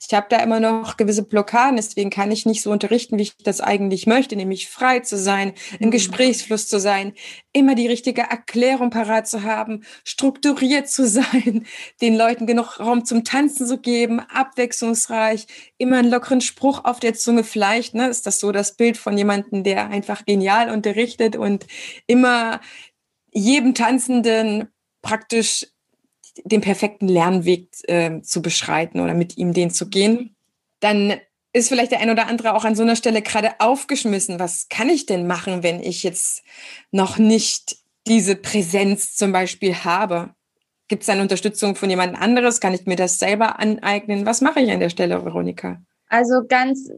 ich 0.09 0.15
habe 0.15 0.27
da 0.31 0.39
immer 0.39 0.59
noch 0.59 0.97
gewisse 0.97 1.23
Blockaden, 1.23 1.77
deswegen 1.77 2.09
kann 2.09 2.31
ich 2.31 2.47
nicht 2.47 2.63
so 2.63 2.71
unterrichten, 2.71 3.19
wie 3.19 3.25
ich 3.25 3.37
das 3.37 3.61
eigentlich 3.61 4.07
möchte, 4.07 4.37
nämlich 4.37 4.71
frei 4.71 5.01
zu 5.01 5.19
sein, 5.19 5.53
im 5.79 5.89
mhm. 5.89 5.91
Gesprächsfluss 5.91 6.67
zu 6.67 6.81
sein, 6.81 7.13
immer 7.53 7.75
die 7.75 7.87
richtige 7.87 8.23
Erklärung 8.23 8.89
parat 8.89 9.29
zu 9.29 9.43
haben, 9.43 9.85
strukturiert 10.05 10.89
zu 10.89 11.07
sein, 11.07 11.67
den 12.01 12.17
Leuten 12.17 12.47
genug 12.47 12.81
Raum 12.81 13.05
zum 13.05 13.23
Tanzen 13.23 13.67
zu 13.67 13.79
geben, 13.79 14.21
abwechslungsreich, 14.21 15.47
immer 15.77 15.99
einen 15.99 16.11
lockeren 16.11 16.41
Spruch 16.41 16.87
auf 16.87 17.01
der 17.01 17.13
Zunge 17.13 17.45
vielleicht, 17.45 17.95
ne, 17.95 18.09
ist 18.09 18.27
das 18.27 18.41
so 18.41 18.51
das 18.51 18.77
Bild 18.77 18.97
von 18.97 19.19
jemandem, 19.19 19.63
der 19.63 19.91
einfach 19.91 20.25
genial 20.25 20.71
unterrichtet 20.71 21.37
und 21.37 21.67
immer 22.07 22.63
jedem 23.31 23.75
Tanzenden 23.75 24.69
praktisch 25.03 25.67
den 26.45 26.61
perfekten 26.61 27.09
Lernweg 27.09 27.69
äh, 27.85 28.21
zu 28.23 28.43
beschreiten 28.43 29.01
oder 29.01 29.15
mit 29.15 29.37
ihm 29.37 29.53
den 29.53 29.71
zu 29.71 29.89
gehen, 29.89 30.37
dann 30.81 31.15
ist 31.53 31.69
vielleicht 31.69 31.93
der 31.93 32.01
ein 32.01 32.11
oder 32.11 32.27
andere 32.27 32.55
auch 32.55 32.65
an 32.65 32.75
so 32.75 32.83
einer 32.83 32.97
Stelle 32.97 33.23
gerade 33.23 33.53
aufgeschmissen. 33.59 34.39
Was 34.39 34.69
kann 34.69 34.89
ich 34.89 35.07
denn 35.07 35.27
machen, 35.27 35.63
wenn 35.63 35.83
ich 35.83 36.03
jetzt 36.03 36.43
noch 36.91 37.19
nicht 37.19 37.79
diese 38.07 38.37
Präsenz 38.37 39.15
zum 39.15 39.33
Beispiel 39.33 39.75
habe? 39.75 40.35
Gibt 40.89 41.03
es 41.03 41.09
eine 41.09 41.23
Unterstützung 41.23 41.75
von 41.75 41.91
jemand 41.91 42.21
anderes? 42.21 42.61
Kann 42.61 42.75
ich 42.75 42.87
mir 42.87 42.97
das 42.97 43.19
selber 43.19 43.59
aneignen? 43.59 44.25
Was 44.27 44.41
mache 44.41 44.61
ich 44.61 44.71
an 44.71 44.81
der 44.81 44.91
Stelle, 44.91 45.25
Veronika? 45.25 45.83
Also 46.09 46.43
ganz, 46.49 46.89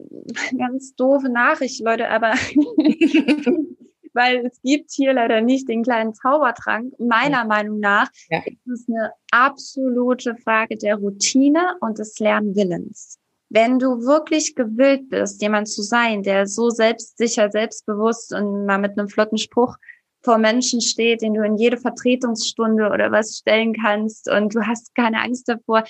ganz 0.57 0.95
doofe 0.95 1.29
Nachricht, 1.29 1.81
Leute, 1.81 2.09
aber 2.09 2.33
weil 4.13 4.45
es 4.45 4.59
gibt 4.61 4.91
hier 4.91 5.13
leider 5.13 5.41
nicht 5.41 5.69
den 5.69 5.83
kleinen 5.83 6.13
Zaubertrank. 6.13 6.93
Meiner 6.99 7.39
ja. 7.39 7.45
Meinung 7.45 7.79
nach 7.79 8.09
ja. 8.29 8.39
ist 8.45 8.67
es 8.67 8.85
eine 8.87 9.11
absolute 9.31 10.35
Frage 10.35 10.77
der 10.77 10.95
Routine 10.95 11.75
und 11.81 11.99
des 11.99 12.19
Lernwillens. 12.19 13.17
Wenn 13.49 13.79
du 13.79 14.05
wirklich 14.05 14.55
gewillt 14.55 15.09
bist, 15.09 15.41
jemand 15.41 15.67
zu 15.67 15.81
sein, 15.81 16.23
der 16.23 16.47
so 16.47 16.69
selbstsicher, 16.69 17.51
selbstbewusst 17.51 18.33
und 18.33 18.65
mal 18.65 18.77
mit 18.77 18.97
einem 18.97 19.09
flotten 19.09 19.37
Spruch 19.37 19.75
vor 20.23 20.37
Menschen 20.37 20.81
steht, 20.81 21.21
den 21.21 21.33
du 21.33 21.43
in 21.43 21.57
jede 21.57 21.77
Vertretungsstunde 21.77 22.89
oder 22.89 23.11
was 23.11 23.37
stellen 23.39 23.73
kannst 23.73 24.29
und 24.29 24.55
du 24.55 24.61
hast 24.65 24.95
keine 24.95 25.21
Angst 25.21 25.49
davor, 25.49 25.83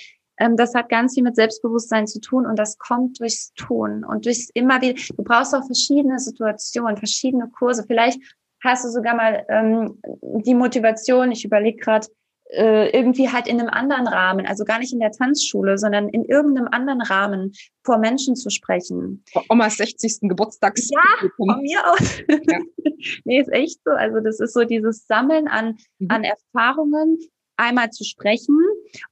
das 0.56 0.74
hat 0.74 0.88
ganz 0.88 1.14
viel 1.14 1.22
mit 1.22 1.36
Selbstbewusstsein 1.36 2.06
zu 2.06 2.20
tun 2.20 2.46
und 2.46 2.58
das 2.58 2.78
kommt 2.78 3.20
durchs 3.20 3.52
Tun 3.54 4.04
und 4.04 4.24
durchs 4.24 4.50
immer 4.54 4.80
wieder. 4.80 4.94
Du 5.16 5.22
brauchst 5.22 5.54
auch 5.54 5.64
verschiedene 5.64 6.18
Situationen, 6.18 6.96
verschiedene 6.96 7.48
Kurse. 7.48 7.84
Vielleicht 7.86 8.20
hast 8.62 8.84
du 8.84 8.88
sogar 8.88 9.14
mal 9.14 9.44
ähm, 9.48 10.00
die 10.44 10.54
Motivation, 10.54 11.32
ich 11.32 11.44
überlege 11.44 11.78
gerade, 11.78 12.06
äh, 12.52 12.90
irgendwie 12.90 13.30
halt 13.30 13.46
in 13.46 13.58
einem 13.58 13.70
anderen 13.70 14.06
Rahmen, 14.06 14.46
also 14.46 14.64
gar 14.64 14.78
nicht 14.78 14.92
in 14.92 15.00
der 15.00 15.10
Tanzschule, 15.10 15.78
sondern 15.78 16.08
in 16.10 16.24
irgendeinem 16.24 16.68
anderen 16.70 17.00
Rahmen 17.00 17.52
vor 17.82 17.98
Menschen 17.98 18.36
zu 18.36 18.50
sprechen. 18.50 19.24
Vor 19.32 19.44
Omas 19.48 19.78
60. 19.78 20.28
Geburtstags. 20.28 20.90
Ja, 20.90 21.28
von 21.36 21.62
mir 21.62 21.80
aus. 21.90 22.18
Ja. 22.28 22.58
nee, 23.24 23.40
ist 23.40 23.50
echt 23.52 23.80
so. 23.84 23.92
Also 23.92 24.20
das 24.20 24.38
ist 24.38 24.52
so 24.52 24.64
dieses 24.64 25.06
Sammeln 25.06 25.48
an, 25.48 25.76
mhm. 25.98 26.08
an 26.10 26.24
Erfahrungen, 26.24 27.18
einmal 27.56 27.90
zu 27.90 28.04
sprechen 28.04 28.58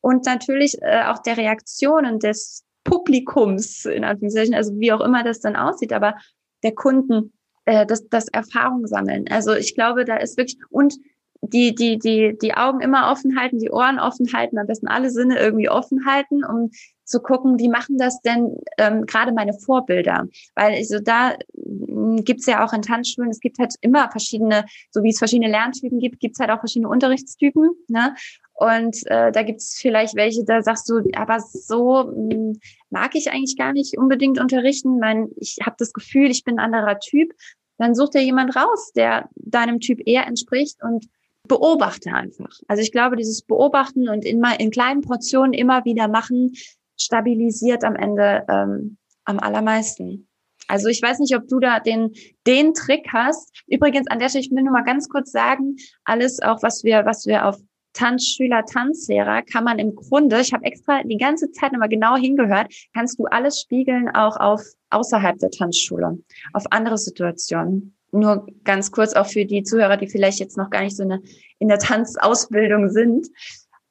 und 0.00 0.26
natürlich 0.26 0.76
äh, 0.82 1.04
auch 1.04 1.18
der 1.18 1.36
Reaktionen 1.36 2.18
des 2.18 2.64
Publikums, 2.84 3.84
in 3.84 4.04
Anführungszeichen, 4.04 4.54
also 4.54 4.72
wie 4.78 4.92
auch 4.92 5.00
immer 5.00 5.22
das 5.22 5.40
dann 5.40 5.56
aussieht, 5.56 5.92
aber 5.92 6.16
der 6.62 6.74
Kunden, 6.74 7.32
äh, 7.66 7.86
das, 7.86 8.08
das 8.08 8.28
Erfahrung 8.28 8.86
sammeln. 8.86 9.26
Also 9.30 9.54
ich 9.54 9.74
glaube, 9.74 10.04
da 10.04 10.16
ist 10.16 10.36
wirklich, 10.36 10.58
und 10.70 10.94
die, 11.42 11.74
die, 11.74 11.98
die, 11.98 12.36
die 12.40 12.54
Augen 12.54 12.80
immer 12.80 13.10
offen 13.10 13.38
halten, 13.38 13.58
die 13.58 13.70
Ohren 13.70 13.98
offen 13.98 14.32
halten, 14.32 14.58
am 14.58 14.66
besten 14.66 14.88
alle 14.88 15.10
Sinne 15.10 15.38
irgendwie 15.38 15.70
offen 15.70 16.04
halten, 16.06 16.44
um 16.44 16.70
zu 17.04 17.20
gucken, 17.20 17.58
wie 17.58 17.68
machen 17.68 17.98
das 17.98 18.20
denn 18.20 18.56
ähm, 18.78 19.04
gerade 19.04 19.32
meine 19.32 19.52
Vorbilder? 19.52 20.26
Weil 20.54 20.74
also 20.74 21.00
da 21.00 21.36
hm, 21.54 22.24
gibt's 22.24 22.46
ja 22.46 22.64
auch 22.64 22.72
in 22.72 22.82
Tanzschulen, 22.82 23.30
es 23.30 23.40
gibt 23.40 23.58
halt 23.58 23.74
immer 23.80 24.10
verschiedene, 24.10 24.64
so 24.90 25.02
wie 25.02 25.10
es 25.10 25.18
verschiedene 25.18 25.50
Lerntypen 25.50 25.98
gibt, 25.98 26.20
gibt's 26.20 26.38
halt 26.38 26.50
auch 26.50 26.60
verschiedene 26.60 26.88
Unterrichtstypen. 26.88 27.70
Ne? 27.88 28.14
Und 28.52 28.96
äh, 29.06 29.32
da 29.32 29.42
gibt's 29.42 29.78
vielleicht 29.80 30.14
welche, 30.14 30.44
da 30.44 30.62
sagst 30.62 30.88
du, 30.88 31.02
aber 31.16 31.40
so 31.40 32.04
mh, 32.04 32.34
hm, 32.34 32.60
mag 32.90 33.14
ich 33.14 33.32
eigentlich 33.32 33.56
gar 33.56 33.72
nicht 33.72 33.98
unbedingt 33.98 34.38
unterrichten. 34.38 34.98
Mein, 34.98 35.30
ich 35.36 35.58
habe 35.64 35.76
das 35.78 35.92
Gefühl, 35.92 36.30
ich 36.30 36.44
bin 36.44 36.58
ein 36.58 36.72
anderer 36.72 37.00
Typ. 37.00 37.32
Dann 37.78 37.94
sucht 37.94 38.14
dir 38.14 38.22
jemand 38.22 38.54
raus, 38.56 38.92
der 38.94 39.30
deinem 39.36 39.80
Typ 39.80 40.06
eher 40.06 40.26
entspricht 40.26 40.82
und 40.82 41.06
beobachte 41.50 42.12
einfach. 42.12 42.60
Also 42.68 42.80
ich 42.80 42.92
glaube, 42.92 43.16
dieses 43.16 43.42
Beobachten 43.42 44.08
und 44.08 44.24
in, 44.24 44.40
in 44.60 44.70
kleinen 44.70 45.00
Portionen 45.00 45.52
immer 45.52 45.84
wieder 45.84 46.06
machen, 46.06 46.52
stabilisiert 46.96 47.82
am 47.82 47.96
Ende 47.96 48.44
ähm, 48.48 48.98
am 49.24 49.40
allermeisten. 49.40 50.28
Also 50.68 50.86
ich 50.86 51.02
weiß 51.02 51.18
nicht, 51.18 51.36
ob 51.36 51.48
du 51.48 51.58
da 51.58 51.80
den, 51.80 52.12
den 52.46 52.72
Trick 52.72 53.08
hast. 53.12 53.64
Übrigens, 53.66 54.06
an 54.06 54.20
der 54.20 54.28
Stelle, 54.28 54.44
ich 54.44 54.52
will 54.52 54.62
nur 54.62 54.72
mal 54.72 54.84
ganz 54.84 55.08
kurz 55.08 55.32
sagen, 55.32 55.74
alles 56.04 56.40
auch, 56.40 56.62
was 56.62 56.84
wir, 56.84 57.04
was 57.04 57.26
wir 57.26 57.46
auf 57.46 57.56
Tanzschüler, 57.94 58.64
Tanzlehrer 58.64 59.42
kann 59.42 59.64
man 59.64 59.80
im 59.80 59.96
Grunde, 59.96 60.40
ich 60.40 60.52
habe 60.52 60.64
extra 60.64 61.02
die 61.02 61.16
ganze 61.16 61.50
Zeit 61.50 61.72
nochmal 61.72 61.88
genau 61.88 62.14
hingehört, 62.14 62.72
kannst 62.94 63.18
du 63.18 63.24
alles 63.24 63.60
spiegeln 63.60 64.08
auch 64.08 64.36
auf 64.36 64.62
außerhalb 64.90 65.36
der 65.38 65.50
Tanzschule, 65.50 66.16
auf 66.52 66.62
andere 66.70 66.96
Situationen 66.96 67.96
nur 68.12 68.46
ganz 68.64 68.90
kurz 68.90 69.14
auch 69.14 69.26
für 69.26 69.44
die 69.44 69.62
Zuhörer, 69.62 69.96
die 69.96 70.08
vielleicht 70.08 70.40
jetzt 70.40 70.56
noch 70.56 70.70
gar 70.70 70.82
nicht 70.82 70.96
so 70.96 71.02
eine, 71.02 71.22
in 71.58 71.68
der 71.68 71.78
Tanzausbildung 71.78 72.90
sind. 72.90 73.28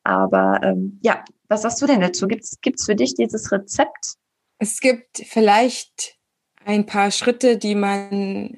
Aber 0.04 0.60
ähm, 0.64 1.00
ja, 1.02 1.24
was 1.48 1.64
sagst 1.64 1.82
du 1.82 1.88
denn 1.88 2.02
dazu? 2.02 2.28
Gibt 2.28 2.44
es 2.44 2.86
für 2.86 2.96
dich 2.96 3.16
dieses 3.16 3.52
Rezept? 3.52 4.16
Es 4.60 4.80
gibt 4.80 5.24
vielleicht 5.26 6.18
ein 6.66 6.86
paar 6.86 7.12
Schritte, 7.12 7.58
die 7.58 7.76
man, 7.76 8.58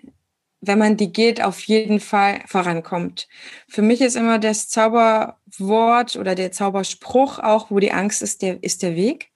wenn 0.59 0.79
man 0.79 0.97
die 0.97 1.11
geht, 1.11 1.43
auf 1.43 1.61
jeden 1.61 1.99
Fall 1.99 2.41
vorankommt. 2.47 3.27
Für 3.67 3.81
mich 3.81 4.01
ist 4.01 4.15
immer 4.15 4.39
das 4.39 4.69
Zauberwort 4.69 6.15
oder 6.15 6.35
der 6.35 6.51
Zauberspruch 6.51 7.39
auch, 7.39 7.71
wo 7.71 7.79
die 7.79 7.91
Angst 7.91 8.21
ist, 8.21 8.41
der 8.41 8.61
ist 8.63 8.83
der 8.83 8.95
Weg. 8.95 9.30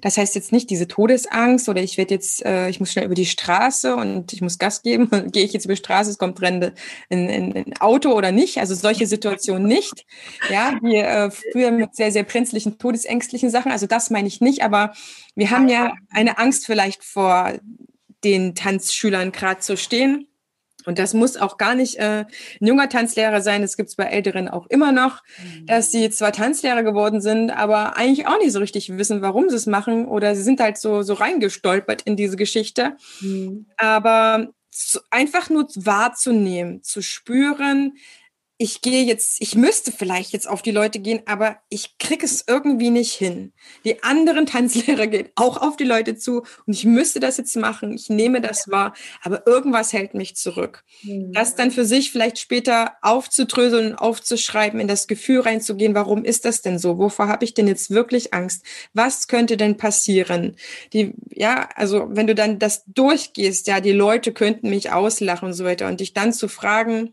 Das 0.00 0.16
heißt 0.16 0.34
jetzt 0.34 0.52
nicht 0.52 0.70
diese 0.70 0.88
Todesangst 0.88 1.68
oder 1.68 1.82
ich 1.82 1.98
werde 1.98 2.14
jetzt, 2.14 2.44
äh, 2.44 2.68
ich 2.68 2.80
muss 2.80 2.92
schnell 2.92 3.06
über 3.06 3.14
die 3.14 3.26
Straße 3.26 3.94
und 3.94 4.32
ich 4.32 4.40
muss 4.40 4.58
Gas 4.58 4.82
geben 4.82 5.08
und 5.08 5.32
gehe 5.32 5.44
ich 5.44 5.52
jetzt 5.52 5.64
über 5.64 5.74
die 5.74 5.80
Straße, 5.80 6.10
es 6.10 6.18
kommt 6.18 6.40
Rende 6.40 6.74
in, 7.08 7.28
in, 7.28 7.52
in 7.52 7.76
Auto 7.80 8.12
oder 8.12 8.32
nicht. 8.32 8.58
Also 8.58 8.74
solche 8.74 9.06
Situationen 9.06 9.66
nicht. 9.66 10.06
Ja, 10.50 10.78
wie 10.82 10.96
äh, 10.96 11.30
früher 11.30 11.70
mit 11.70 11.94
sehr, 11.94 12.12
sehr 12.12 12.24
brenzlichen, 12.24 12.78
todesängstlichen 12.78 13.50
Sachen. 13.50 13.72
Also 13.72 13.86
das 13.86 14.10
meine 14.10 14.28
ich 14.28 14.40
nicht, 14.40 14.62
aber 14.62 14.92
wir 15.34 15.50
haben 15.50 15.68
ja 15.68 15.94
eine 16.10 16.38
Angst 16.38 16.66
vielleicht 16.66 17.04
vor 17.04 17.52
den 18.24 18.54
Tanzschülern 18.54 19.32
gerade 19.32 19.60
zu 19.60 19.76
stehen 19.76 20.28
und 20.86 20.98
das 20.98 21.14
muss 21.14 21.36
auch 21.36 21.56
gar 21.56 21.74
nicht 21.74 21.96
äh, 21.96 22.24
ein 22.60 22.66
junger 22.66 22.88
Tanzlehrer 22.88 23.40
sein. 23.40 23.62
Das 23.62 23.76
gibt 23.76 23.88
es 23.88 23.96
bei 23.96 24.04
Älteren 24.04 24.48
auch 24.48 24.66
immer 24.68 24.92
noch, 24.92 25.22
mhm. 25.38 25.66
dass 25.66 25.90
sie 25.90 26.10
zwar 26.10 26.32
Tanzlehrer 26.32 26.82
geworden 26.82 27.20
sind, 27.20 27.50
aber 27.50 27.96
eigentlich 27.96 28.26
auch 28.26 28.38
nicht 28.38 28.52
so 28.52 28.58
richtig 28.58 28.96
wissen, 28.96 29.22
warum 29.22 29.48
sie 29.48 29.56
es 29.56 29.66
machen. 29.66 30.06
Oder 30.06 30.34
sie 30.34 30.42
sind 30.42 30.60
halt 30.60 30.78
so, 30.78 31.02
so 31.02 31.14
reingestolpert 31.14 32.02
in 32.02 32.16
diese 32.16 32.36
Geschichte. 32.36 32.96
Mhm. 33.20 33.66
Aber 33.76 34.48
zu, 34.70 35.00
einfach 35.10 35.50
nur 35.50 35.68
wahrzunehmen, 35.74 36.82
zu 36.82 37.02
spüren, 37.02 37.94
ich 38.62 38.80
gehe 38.80 39.02
jetzt, 39.02 39.38
ich 39.40 39.56
müsste 39.56 39.90
vielleicht 39.90 40.32
jetzt 40.32 40.48
auf 40.48 40.62
die 40.62 40.70
Leute 40.70 41.00
gehen, 41.00 41.22
aber 41.26 41.56
ich 41.68 41.98
kriege 41.98 42.24
es 42.24 42.44
irgendwie 42.46 42.90
nicht 42.90 43.12
hin. 43.12 43.52
Die 43.84 44.04
anderen 44.04 44.46
Tanzlehrer 44.52 45.08
gehen 45.08 45.28
auch 45.34 45.56
auf 45.56 45.76
die 45.76 45.82
Leute 45.82 46.16
zu 46.16 46.44
und 46.64 46.72
ich 46.72 46.84
müsste 46.84 47.18
das 47.18 47.38
jetzt 47.38 47.56
machen. 47.56 47.92
Ich 47.92 48.08
nehme 48.08 48.40
das 48.40 48.70
wahr, 48.70 48.94
aber 49.20 49.48
irgendwas 49.48 49.92
hält 49.92 50.14
mich 50.14 50.36
zurück. 50.36 50.84
Mhm. 51.02 51.32
Das 51.32 51.56
dann 51.56 51.72
für 51.72 51.84
sich 51.84 52.12
vielleicht 52.12 52.38
später 52.38 52.92
aufzudröseln, 53.02 53.96
aufzuschreiben, 53.96 54.78
in 54.78 54.86
das 54.86 55.08
Gefühl 55.08 55.40
reinzugehen, 55.40 55.96
warum 55.96 56.24
ist 56.24 56.44
das 56.44 56.62
denn 56.62 56.78
so? 56.78 56.98
Wovor 56.98 57.26
habe 57.26 57.44
ich 57.44 57.54
denn 57.54 57.66
jetzt 57.66 57.90
wirklich 57.90 58.32
Angst? 58.32 58.64
Was 58.94 59.26
könnte 59.26 59.56
denn 59.56 59.76
passieren? 59.76 60.54
Die, 60.92 61.14
ja, 61.30 61.68
also 61.74 62.06
wenn 62.10 62.28
du 62.28 62.36
dann 62.36 62.60
das 62.60 62.84
durchgehst, 62.86 63.66
ja, 63.66 63.80
die 63.80 63.90
Leute 63.90 64.32
könnten 64.32 64.70
mich 64.70 64.92
auslachen 64.92 65.48
und 65.48 65.54
so 65.54 65.64
weiter 65.64 65.88
und 65.88 65.98
dich 65.98 66.12
dann 66.12 66.32
zu 66.32 66.46
fragen, 66.46 67.12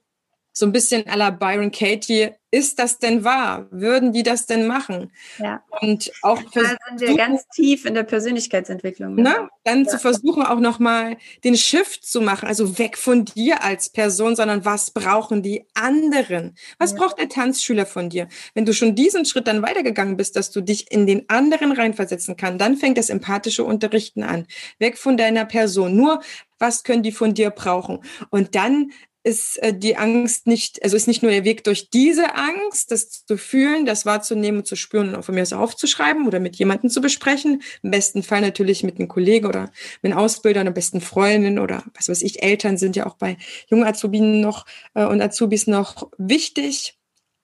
so 0.52 0.66
ein 0.66 0.72
bisschen 0.72 1.04
à 1.04 1.16
la 1.16 1.30
Byron 1.30 1.72
Katie, 1.72 2.32
ist 2.52 2.80
das 2.80 2.98
denn 2.98 3.24
wahr? 3.24 3.68
Würden 3.70 4.12
die 4.12 4.24
das 4.24 4.48
denn 4.48 4.66
machen? 4.66 5.12
Ja. 5.38 5.64
Und 5.82 6.12
auch 6.24 6.42
da 6.52 6.62
sind 6.62 7.00
wir 7.00 7.16
ganz 7.16 7.48
tief 7.50 7.86
in 7.86 7.94
der 7.94 8.04
Persönlichkeitsentwicklung. 8.04 9.16
Ne? 9.16 9.50
Dann 9.64 9.84
ja. 9.84 9.88
zu 9.88 10.00
versuchen, 10.00 10.44
auch 10.44 10.60
nochmal 10.60 11.18
den 11.44 11.56
Shift 11.56 12.04
zu 12.04 12.22
machen, 12.22 12.48
also 12.48 12.80
weg 12.80 12.98
von 12.98 13.26
dir 13.26 13.64
als 13.64 13.90
Person, 13.90 14.36
sondern 14.36 14.66
was 14.66 14.90
brauchen 14.92 15.44
die 15.44 15.68
anderen? 15.76 16.56
Was 16.80 16.94
ja. 16.94 16.98
braucht 16.98 17.20
der 17.20 17.30
Tanzschüler 17.30 17.86
von 17.86 18.10
dir? 18.10 18.28
Wenn 18.56 18.66
du 18.66 18.74
schon 18.74 18.96
diesen 18.96 19.26
Schritt 19.26 19.48
dann 19.48 19.62
weitergegangen 19.62 20.18
bist, 20.18 20.36
dass 20.36 20.50
du 20.50 20.62
dich 20.62 20.92
in 20.92 21.06
den 21.06 21.30
anderen 21.30 21.72
reinversetzen 21.72 22.36
kannst, 22.36 22.62
dann 22.62 22.78
fängt 22.78 22.98
das 22.98 23.12
empathische 23.12 23.64
Unterrichten 23.64 24.24
an. 24.24 24.48
Weg 24.80 24.98
von 24.98 25.18
deiner 25.18 25.46
Person. 25.46 25.96
Nur, 25.96 26.22
was 26.58 26.84
können 26.84 27.04
die 27.04 27.12
von 27.12 27.36
dir 27.36 27.52
brauchen? 27.52 28.00
Und 28.32 28.56
dann 28.56 28.92
ist 29.24 29.62
äh, 29.62 29.74
die 29.78 29.98
Angst 29.98 30.48
nicht, 30.48 30.84
also 30.84 30.96
ist 30.96 31.08
nicht 31.08 31.24
nur 31.24 31.32
der 31.32 31.44
Weg 31.44 31.64
durch 31.64 31.90
diese 31.90 32.36
Angst, 32.36 32.92
das 32.92 33.26
zu 33.26 33.38
fühlen, 33.38 33.86
das 33.86 34.06
wahrzunehmen, 34.06 34.66
zu 34.66 34.76
spüren 34.76 35.10
und 35.10 35.16
auch 35.16 35.24
von 35.24 35.36
mir 35.36 35.42
aus 35.42 35.54
aufzuschreiben 35.54 36.28
oder 36.28 36.40
mit 36.40 36.56
jemandem 36.56 36.90
zu 36.90 37.02
besprechen. 37.02 37.62
Im 37.84 37.92
besten 37.92 38.24
Fall 38.24 38.42
natürlich 38.42 38.84
mit 38.84 38.98
einem 38.98 39.08
Kollegen 39.08 39.48
oder 39.48 39.72
mit 40.02 40.12
einem 40.12 40.20
Ausbilder, 40.20 40.62
einer 40.62 40.72
besten 40.72 41.02
Freundin 41.02 41.60
oder 41.60 41.84
was 41.96 42.10
weiß 42.10 42.22
ich, 42.22 42.44
Eltern 42.44 42.78
sind 42.78 42.96
ja 42.96 43.06
auch 43.06 43.16
bei 43.16 43.38
jungen 43.70 43.86
Azubinen 43.86 44.42
noch 44.42 44.66
äh, 44.94 45.06
und 45.06 45.22
Azubis 45.22 45.68
noch 45.68 46.10
wichtig 46.18 46.99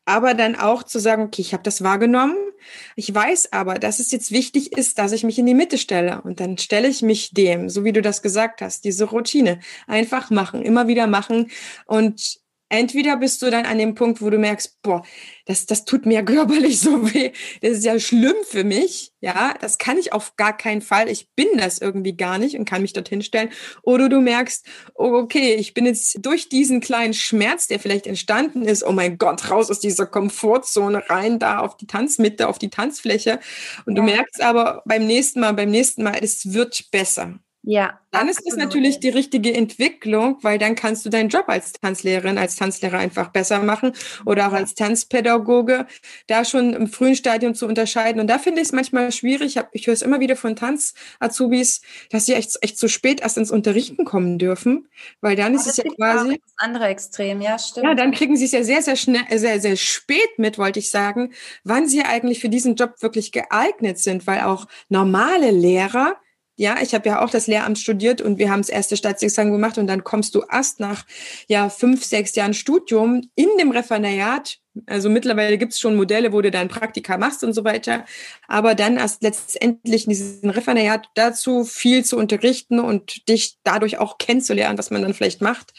aber 0.06 0.34
dann 0.34 0.56
auch 0.56 0.84
zu 0.84 1.00
sagen, 1.00 1.24
okay, 1.24 1.42
ich 1.42 1.54
habe 1.54 1.64
das 1.64 1.84
wahrgenommen. 1.84 2.38
Ich 2.96 3.14
weiß 3.14 3.52
aber, 3.54 3.76
dass 3.76 4.00
es 4.00 4.12
jetzt 4.12 4.32
wichtig 4.32 4.74
ist, 4.78 4.98
dass 4.98 5.12
ich 5.12 5.24
mich 5.24 5.38
in 5.40 5.46
die 5.46 5.54
Mitte 5.54 5.78
stelle. 5.78 6.22
Und 6.22 6.40
dann 6.40 6.58
stelle 6.58 6.88
ich 6.88 7.02
mich 7.02 7.32
dem, 7.32 7.70
so 7.70 7.84
wie 7.84 7.92
du 7.92 8.02
das 8.02 8.22
gesagt 8.22 8.62
hast, 8.62 8.86
diese 8.86 9.06
Routine 9.06 9.60
einfach 9.88 10.30
machen, 10.30 10.62
immer 10.62 10.88
wieder 10.88 11.08
machen. 11.08 11.52
Und 11.86 12.40
entweder 12.70 13.18
bist 13.18 13.42
du 13.42 13.50
dann 13.50 13.66
an 13.66 13.78
dem 13.78 13.96
Punkt, 13.96 14.22
wo 14.22 14.30
du 14.30 14.38
merkst, 14.38 14.82
boah, 14.82 15.04
das, 15.46 15.66
das 15.66 15.86
tut 15.86 16.06
mir 16.06 16.24
körperlich 16.26 16.80
so 16.80 17.14
weh, 17.14 17.32
das 17.62 17.72
ist 17.78 17.86
ja 17.86 18.00
schlimm 18.00 18.36
für 18.44 18.64
mich, 18.64 19.14
ja, 19.22 19.54
das 19.60 19.78
kann 19.78 19.98
ich 19.98 20.14
auf 20.14 20.36
gar 20.36 20.56
keinen 20.56 20.82
Fall, 20.82 21.10
ich 21.10 21.30
bin 21.36 21.48
das 21.58 21.80
irgendwie 21.80 22.16
gar 22.16 22.38
nicht 22.38 22.58
und 22.58 22.66
kann 22.66 22.82
mich 22.82 22.94
dorthin 22.94 23.22
stellen. 23.22 23.50
Oder 23.84 24.10
du 24.10 24.22
merkst, 24.22 24.66
oh, 24.94 25.14
okay, 25.14 25.56
ich 25.56 25.74
bin 25.74 25.86
jetzt 25.86 26.26
durch 26.26 26.50
diesen 26.50 26.80
kleinen 26.82 27.14
Schmerz, 27.14 27.68
der 27.68 27.80
vielleicht 27.80 28.08
entstanden 28.08 28.64
ist, 28.64 28.84
oh 28.84 28.92
mein 28.92 29.18
Gott, 29.18 29.50
raus 29.50 29.70
aus 29.72 29.80
dieser 29.80 30.06
Komfortzone, 30.06 31.10
rein 31.10 31.40
da 31.40 31.60
auf 31.60 31.78
die 31.78 31.88
Tanzmitte, 31.88 32.48
auf 32.48 32.60
die 32.60 32.70
Tanzfläche. 32.70 33.40
Und 33.86 33.96
ja. 33.96 34.02
du 34.02 34.12
merkst 34.12 34.42
aber 34.42 34.84
beim 34.86 35.06
nächsten 35.06 35.40
Mal, 35.40 35.54
beim 35.54 35.70
nächsten 35.70 36.04
Mal, 36.04 36.18
es 36.22 36.54
wird 36.54 36.92
besser 36.92 37.40
Ja. 37.68 38.00
Dann 38.12 38.30
ist 38.30 38.44
das 38.46 38.56
natürlich 38.56 39.00
die 39.00 39.10
richtige 39.10 39.54
Entwicklung, 39.54 40.38
weil 40.42 40.60
dann 40.60 40.76
kannst 40.76 41.04
du 41.06 41.10
deinen 41.10 41.30
Job 41.30 41.46
als 41.48 41.74
Tanzlehrerin, 41.74 42.38
als 42.38 42.56
Tanzlehrer 42.56 43.00
einfach 43.00 43.30
besser 43.30 43.62
machen 43.62 43.92
oder 44.26 44.48
auch 44.48 44.54
als 44.54 44.76
Tanzpädagoge, 44.76 45.88
da 46.28 46.46
schon 46.46 46.74
im 46.74 46.88
frühen 46.88 47.16
Stadium 47.16 47.56
zu 47.56 47.66
unterscheiden. 47.66 48.22
Und 48.22 48.28
da 48.28 48.38
finde 48.38 48.62
ich 48.62 48.68
es 48.68 48.72
manchmal 48.72 49.12
schwierig. 49.12 49.60
Ich, 49.72 49.88
höre 49.88 49.96
es 49.96 50.04
immer 50.04 50.20
wieder 50.20 50.36
von 50.36 50.56
Tanz-Azubis, 50.56 51.82
dass 52.12 52.28
sie 52.28 52.34
echt, 52.34 52.56
echt 52.62 52.78
zu 52.78 52.88
spät 52.88 53.22
erst 53.22 53.38
ins 53.38 53.52
Unterrichten 53.52 54.06
kommen 54.06 54.38
dürfen, 54.38 54.88
weil 55.20 55.36
dann 55.36 55.56
ist 55.56 55.66
es 55.66 55.78
ja 55.78 55.84
quasi. 55.84 56.40
Das 56.46 56.54
andere 56.58 56.86
Extrem, 56.86 57.42
ja, 57.42 57.58
stimmt. 57.58 57.88
Ja, 57.88 57.96
dann 57.96 58.12
kriegen 58.12 58.38
sie 58.38 58.46
es 58.46 58.52
ja 58.52 58.64
sehr, 58.64 58.84
sehr 58.84 58.96
schnell, 58.96 59.26
sehr, 59.40 59.60
sehr 59.60 59.76
spät 59.76 60.38
mit, 60.38 60.60
wollte 60.60 60.80
ich 60.80 60.92
sagen, 60.92 61.34
wann 61.64 61.90
sie 61.90 62.04
eigentlich 62.04 62.40
für 62.40 62.50
diesen 62.50 62.76
Job 62.76 63.02
wirklich 63.02 63.32
geeignet 63.32 63.98
sind, 63.98 64.28
weil 64.28 64.42
auch 64.42 64.68
normale 64.88 65.50
Lehrer 65.50 66.16
ja, 66.58 66.78
ich 66.82 66.94
habe 66.94 67.10
ja 67.10 67.22
auch 67.22 67.30
das 67.30 67.48
Lehramt 67.48 67.78
studiert 67.78 68.22
und 68.22 68.38
wir 68.38 68.50
haben 68.50 68.62
das 68.62 68.70
erste 68.70 68.96
Staatsexamen 68.96 69.52
gemacht 69.52 69.78
und 69.78 69.88
dann 69.88 70.04
kommst 70.04 70.36
du 70.36 70.44
erst 70.50 70.80
nach 70.80 71.06
ja 71.48 71.70
fünf, 71.70 72.06
sechs 72.06 72.36
Jahren 72.36 72.54
Studium 72.54 73.30
in 73.36 73.50
dem 73.60 73.72
Referendariat. 73.72 74.60
Also 74.86 75.10
mittlerweile 75.10 75.58
gibt 75.58 75.74
es 75.74 75.80
schon 75.80 75.96
Modelle, 75.96 76.32
wo 76.34 76.42
du 76.42 76.52
dann 76.52 76.68
Praktika 76.68 77.18
machst 77.18 77.44
und 77.44 77.54
so 77.54 77.64
weiter. 77.66 78.06
Aber 78.48 78.74
dann 78.74 78.98
erst 78.98 79.22
letztendlich 79.22 80.06
in 80.06 80.10
diesem 80.10 80.50
Referendariat 80.50 81.08
dazu 81.16 81.66
viel 81.66 82.06
zu 82.06 82.18
unterrichten 82.18 82.80
und 82.80 83.28
dich 83.28 83.58
dadurch 83.64 83.98
auch 83.98 84.18
kennenzulernen, 84.18 84.78
was 84.78 84.92
man 84.92 85.02
dann 85.02 85.14
vielleicht 85.14 85.42
macht. 85.42 85.74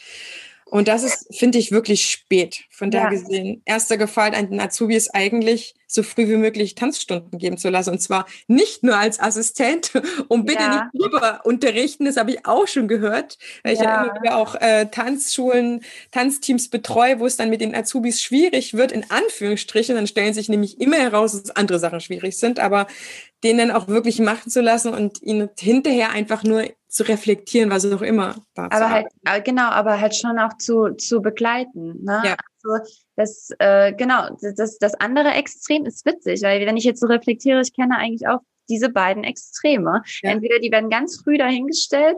Und 0.69 0.87
das 0.87 1.03
ist, 1.03 1.33
finde 1.35 1.57
ich, 1.57 1.71
wirklich 1.71 2.05
spät. 2.09 2.65
Von 2.69 2.91
da 2.91 3.03
ja. 3.03 3.09
gesehen, 3.09 3.61
erster 3.65 3.97
Gefallen 3.97 4.35
an 4.35 4.49
den 4.49 4.59
Azubis 4.59 5.09
eigentlich 5.09 5.75
so 5.87 6.03
früh 6.03 6.27
wie 6.27 6.35
möglich 6.35 6.75
Tanzstunden 6.75 7.39
geben 7.39 7.57
zu 7.57 7.69
lassen. 7.69 7.91
Und 7.91 7.99
zwar 7.99 8.27
nicht 8.47 8.83
nur 8.83 8.97
als 8.97 9.19
Assistent 9.19 9.93
und 10.27 10.45
bitte 10.45 10.61
ja. 10.61 10.91
nicht 10.93 11.03
drüber 11.03 11.41
unterrichten, 11.45 12.05
das 12.05 12.17
habe 12.17 12.31
ich 12.31 12.45
auch 12.45 12.67
schon 12.67 12.89
gehört. 12.89 13.37
Weil 13.63 13.73
ich 13.73 13.79
ja, 13.79 14.03
immer 14.03 14.21
wieder 14.21 14.37
auch 14.37 14.55
äh, 14.55 14.87
Tanzschulen, 14.87 15.81
Tanzteams 16.11 16.69
betreue, 16.69 17.19
wo 17.19 17.25
es 17.25 17.37
dann 17.37 17.49
mit 17.49 17.61
den 17.61 17.73
Azubis 17.73 18.21
schwierig 18.21 18.73
wird, 18.73 18.91
in 18.91 19.09
Anführungsstrichen. 19.09 19.95
Dann 19.95 20.07
stellen 20.07 20.33
sich 20.33 20.49
nämlich 20.49 20.81
immer 20.81 20.97
heraus, 20.97 21.31
dass 21.31 21.55
andere 21.55 21.79
Sachen 21.79 22.01
schwierig 22.01 22.37
sind. 22.37 22.59
Aber 22.59 22.87
den 23.43 23.57
dann 23.57 23.71
auch 23.71 23.87
wirklich 23.87 24.19
machen 24.19 24.49
zu 24.49 24.61
lassen 24.61 24.93
und 24.93 25.21
ihn 25.21 25.49
hinterher 25.57 26.11
einfach 26.11 26.43
nur 26.43 26.63
zu 26.87 27.03
reflektieren, 27.03 27.69
was 27.69 27.85
auch 27.91 28.01
immer. 28.01 28.35
Aber 28.55 28.89
halt, 28.89 29.07
äh, 29.25 29.41
genau, 29.41 29.69
aber 29.69 29.99
halt 29.99 30.15
schon 30.15 30.39
auch 30.39 30.57
zu, 30.57 30.95
zu 30.95 31.21
begleiten. 31.21 32.03
Ne? 32.03 32.21
Ja. 32.25 32.35
Also 32.63 32.85
das, 33.15 33.49
äh, 33.59 33.93
genau, 33.93 34.29
das, 34.41 34.77
das 34.79 34.95
andere 34.95 35.29
Extrem 35.29 35.85
ist 35.85 36.05
witzig, 36.05 36.41
weil 36.41 36.65
wenn 36.65 36.77
ich 36.77 36.85
jetzt 36.85 36.99
so 36.99 37.07
reflektiere, 37.07 37.61
ich 37.61 37.73
kenne 37.75 37.97
eigentlich 37.97 38.27
auch 38.27 38.39
diese 38.69 38.89
beiden 38.89 39.23
Extreme. 39.23 40.01
Ja. 40.23 40.31
Entweder 40.31 40.59
die 40.59 40.71
werden 40.71 40.89
ganz 40.89 41.21
früh 41.21 41.37
dahingestellt, 41.37 42.17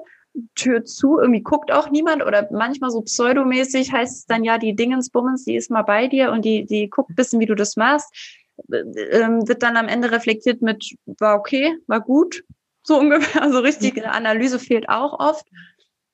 Tür 0.56 0.86
zu, 0.86 1.20
irgendwie 1.20 1.42
guckt 1.42 1.72
auch 1.72 1.90
niemand 1.90 2.24
oder 2.24 2.48
manchmal 2.52 2.92
so 2.92 3.02
pseudomäßig 3.02 3.92
heißt 3.92 4.18
es 4.18 4.26
dann 4.26 4.44
ja, 4.44 4.58
die 4.58 4.76
Dingensbummens, 4.76 5.44
die 5.44 5.56
ist 5.56 5.72
mal 5.72 5.82
bei 5.82 6.08
dir 6.08 6.32
und 6.32 6.46
die, 6.46 6.66
die 6.66 6.90
guckt 6.90 7.16
bisschen, 7.16 7.40
wie 7.40 7.46
du 7.46 7.56
das 7.56 7.76
machst. 7.76 8.39
Ähm, 8.72 9.48
wird 9.48 9.64
dann 9.64 9.78
am 9.78 9.88
Ende 9.88 10.12
reflektiert 10.12 10.62
mit, 10.62 10.96
war 11.20 11.38
okay, 11.38 11.76
war 11.88 12.02
gut, 12.02 12.44
so 12.84 13.00
ungefähr. 13.00 13.42
Also 13.42 13.60
richtige 13.60 14.02
mhm. 14.02 14.08
Analyse 14.08 14.60
fehlt 14.60 14.90
auch 14.90 15.20
oft. 15.20 15.46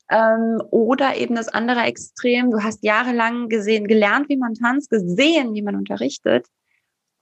Ähm, 0.09 0.61
oder 0.69 1.17
eben 1.17 1.35
das 1.35 1.47
andere 1.47 1.81
Extrem, 1.81 2.51
du 2.51 2.63
hast 2.63 2.83
jahrelang 2.83 3.49
gesehen, 3.49 3.87
gelernt, 3.87 4.29
wie 4.29 4.37
man 4.37 4.53
tanzt, 4.53 4.89
gesehen, 4.91 5.53
wie 5.53 5.63
man 5.63 5.75
unterrichtet. 5.75 6.47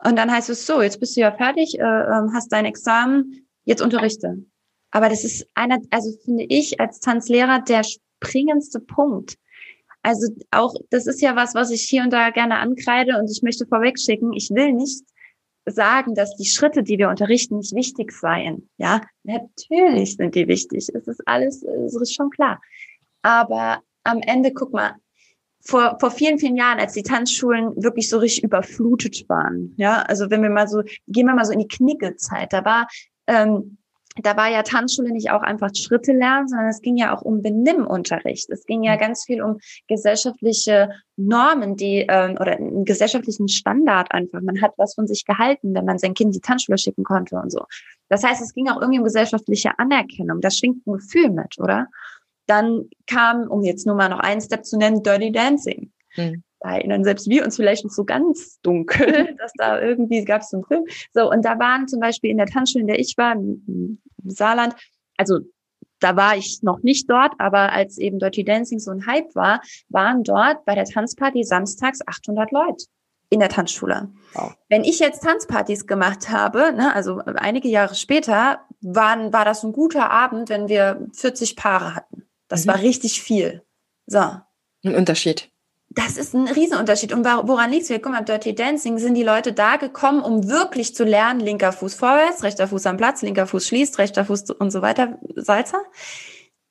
Und 0.03 0.17
dann 0.17 0.29
heißt 0.29 0.49
es 0.49 0.65
so, 0.65 0.81
jetzt 0.81 0.99
bist 0.99 1.15
du 1.15 1.21
ja 1.21 1.31
fertig, 1.31 1.79
äh, 1.79 1.83
ähm, 1.83 2.31
hast 2.33 2.51
dein 2.51 2.65
Examen, 2.65 3.47
jetzt 3.63 3.81
unterrichte. 3.81 4.43
Aber 4.91 5.07
das 5.07 5.23
ist 5.23 5.47
einer, 5.53 5.79
also 5.91 6.11
finde 6.25 6.45
ich 6.49 6.79
als 6.79 6.99
Tanzlehrer 6.99 7.61
der 7.61 7.83
springendste 7.83 8.81
Punkt. 8.81 9.37
Also 10.01 10.27
auch, 10.51 10.75
das 10.89 11.07
ist 11.07 11.21
ja 11.21 11.37
was, 11.37 11.55
was 11.55 11.71
ich 11.71 11.83
hier 11.83 12.03
und 12.03 12.11
da 12.11 12.29
gerne 12.31 12.57
ankreide 12.57 13.17
und 13.17 13.31
ich 13.31 13.41
möchte 13.41 13.65
vorweg 13.65 13.97
schicken, 13.97 14.33
ich 14.33 14.49
will 14.49 14.73
nicht 14.73 15.03
sagen, 15.65 16.15
dass 16.15 16.35
die 16.35 16.45
Schritte, 16.45 16.83
die 16.83 16.97
wir 16.97 17.09
unterrichten, 17.09 17.57
nicht 17.57 17.73
wichtig 17.73 18.11
seien. 18.11 18.69
Ja, 18.77 19.01
natürlich 19.23 20.15
sind 20.15 20.35
die 20.35 20.47
wichtig. 20.47 20.89
Es 20.93 21.07
ist 21.07 21.21
alles, 21.25 21.63
es 21.63 21.95
ist 21.95 22.13
schon 22.13 22.29
klar. 22.29 22.61
Aber 23.21 23.81
am 24.03 24.19
Ende, 24.21 24.53
guck 24.53 24.73
mal, 24.73 24.95
vor, 25.65 25.97
vor 25.99 26.11
vielen, 26.11 26.39
vielen 26.39 26.57
Jahren, 26.57 26.79
als 26.79 26.93
die 26.93 27.03
Tanzschulen 27.03 27.81
wirklich 27.81 28.09
so 28.09 28.17
richtig 28.17 28.43
überflutet 28.43 29.23
waren, 29.29 29.73
ja, 29.77 30.01
also 30.01 30.29
wenn 30.29 30.43
wir 30.43 30.49
mal 30.49 30.67
so, 30.67 30.83
gehen 31.07 31.25
wir 31.25 31.33
mal 31.33 31.45
so 31.45 31.53
in 31.53 31.59
die 31.59 31.67
Knickelzeit, 31.67 32.51
da 32.51 32.65
war 32.65 32.87
ähm, 33.27 33.77
da 34.21 34.37
war 34.37 34.49
ja 34.49 34.61
Tanzschule 34.61 35.11
nicht 35.11 35.31
auch 35.31 35.41
einfach 35.41 35.71
Schritte 35.73 36.13
lernen, 36.13 36.47
sondern 36.47 36.67
es 36.67 36.81
ging 36.81 36.97
ja 36.97 37.15
auch 37.15 37.21
um 37.21 37.41
Benimmunterricht. 37.41 38.49
Es 38.49 38.65
ging 38.65 38.83
ja 38.83 38.95
mhm. 38.95 38.99
ganz 38.99 39.25
viel 39.25 39.41
um 39.41 39.57
gesellschaftliche 39.87 40.89
Normen, 41.15 41.75
die 41.75 42.05
ähm, 42.07 42.37
oder 42.39 42.53
einen 42.53 42.85
gesellschaftlichen 42.85 43.47
Standard 43.47 44.11
einfach. 44.11 44.41
Man 44.41 44.61
hat 44.61 44.73
was 44.77 44.93
von 44.93 45.07
sich 45.07 45.25
gehalten, 45.25 45.73
wenn 45.73 45.85
man 45.85 45.97
sein 45.97 46.13
Kind 46.13 46.29
in 46.29 46.41
die 46.41 46.41
Tanzschule 46.41 46.77
schicken 46.77 47.03
konnte 47.03 47.35
und 47.35 47.51
so. 47.51 47.65
Das 48.09 48.23
heißt, 48.23 48.41
es 48.41 48.53
ging 48.53 48.69
auch 48.69 48.79
irgendwie 48.79 48.99
um 48.99 49.05
gesellschaftliche 49.05 49.77
Anerkennung. 49.79 50.41
Das 50.41 50.57
schwingt 50.57 50.85
ein 50.85 50.93
Gefühl 50.93 51.31
mit, 51.31 51.57
oder? 51.57 51.87
Dann 52.45 52.89
kam, 53.07 53.47
um 53.49 53.63
jetzt 53.63 53.87
nur 53.87 53.95
mal 53.95 54.09
noch 54.09 54.19
einen 54.19 54.41
Step 54.41 54.65
zu 54.65 54.77
nennen, 54.77 55.01
Dirty 55.01 55.31
Dancing. 55.31 55.91
Hm 56.15 56.43
da 56.52 56.52
erinnern 56.63 57.03
selbst 57.03 57.29
wir 57.29 57.43
uns 57.43 57.55
vielleicht 57.55 57.83
noch 57.83 57.91
so 57.91 58.05
ganz 58.05 58.59
dunkel, 58.61 59.35
dass 59.39 59.51
da 59.57 59.81
irgendwie 59.81 60.23
gab 60.23 60.41
es 60.41 60.49
so 60.49 60.57
einen 60.57 60.65
Film. 60.65 60.85
So, 61.13 61.29
und 61.29 61.43
da 61.43 61.59
waren 61.59 61.87
zum 61.87 61.99
Beispiel 61.99 62.29
in 62.31 62.37
der 62.37 62.47
Tanzschule, 62.47 62.81
in 62.81 62.87
der 62.87 62.99
ich 62.99 63.15
war, 63.17 63.33
im 63.33 63.99
Saarland, 64.25 64.75
also 65.17 65.39
da 65.99 66.15
war 66.15 66.35
ich 66.35 66.59
noch 66.61 66.79
nicht 66.83 67.09
dort, 67.09 67.33
aber 67.37 67.71
als 67.71 67.97
eben 67.97 68.19
Dirty 68.19 68.43
Dancing 68.43 68.79
so 68.79 68.91
ein 68.91 69.05
Hype 69.05 69.33
war, 69.35 69.61
waren 69.89 70.23
dort 70.23 70.65
bei 70.65 70.75
der 70.75 70.85
Tanzparty 70.85 71.43
samstags 71.43 71.99
800 72.05 72.51
Leute 72.51 72.85
in 73.29 73.39
der 73.39 73.49
Tanzschule. 73.49 74.09
Wow. 74.33 74.53
Wenn 74.69 74.83
ich 74.83 74.99
jetzt 74.99 75.23
Tanzpartys 75.23 75.87
gemacht 75.87 76.29
habe, 76.29 76.73
ne, 76.73 76.93
also 76.93 77.19
einige 77.25 77.67
Jahre 77.67 77.95
später, 77.95 78.59
waren, 78.81 79.31
war 79.31 79.45
das 79.45 79.63
ein 79.63 79.71
guter 79.71 80.11
Abend, 80.11 80.49
wenn 80.49 80.67
wir 80.67 81.07
40 81.13 81.55
Paare 81.55 81.95
hatten. 81.95 82.27
Das 82.47 82.65
mhm. 82.65 82.71
war 82.71 82.81
richtig 82.81 83.21
viel. 83.21 83.63
So. 84.05 84.19
Ein 84.19 84.95
Unterschied. 84.95 85.49
Das 85.95 86.17
ist 86.17 86.33
ein 86.33 86.47
Riesenunterschied. 86.47 87.13
Und 87.13 87.25
woran 87.25 87.71
liegt 87.71 87.89
es? 87.89 88.01
Guck 88.01 88.11
mal, 88.11 88.21
Dirty 88.21 88.55
Dancing 88.55 88.97
sind 88.97 89.13
die 89.13 89.23
Leute 89.23 89.53
da 89.53 89.75
gekommen, 89.75 90.21
um 90.21 90.49
wirklich 90.49 90.95
zu 90.95 91.03
lernen, 91.03 91.39
linker 91.39 91.71
Fuß 91.71 91.93
vorwärts, 91.93 92.43
rechter 92.43 92.67
Fuß 92.67 92.85
am 92.87 92.97
Platz, 92.97 93.21
linker 93.21 93.45
Fuß 93.45 93.67
schließt, 93.67 93.99
rechter 93.99 94.25
Fuß 94.25 94.51
und 94.51 94.71
so 94.71 94.81
weiter, 94.81 95.19
Salzer. 95.35 95.83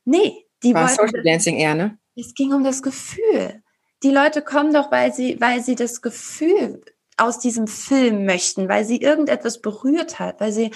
Nee, 0.04 0.46
die 0.62 0.74
War 0.74 0.88
wollten... 0.88 1.06
Social 1.06 1.22
Dancing 1.22 1.56
eher, 1.56 1.74
ne? 1.74 1.98
Es 2.16 2.34
ging 2.34 2.52
um 2.52 2.64
das 2.64 2.82
Gefühl. 2.82 3.62
Die 4.02 4.10
Leute 4.10 4.42
kommen 4.42 4.72
doch, 4.72 4.90
weil 4.90 5.12
sie, 5.12 5.40
weil 5.40 5.62
sie 5.62 5.76
das 5.76 6.02
Gefühl 6.02 6.80
aus 7.16 7.38
diesem 7.38 7.68
Film 7.68 8.24
möchten, 8.24 8.68
weil 8.68 8.84
sie 8.84 9.00
irgendetwas 9.00 9.60
berührt 9.60 10.18
hat, 10.18 10.40
weil 10.40 10.52
sie, 10.52 10.72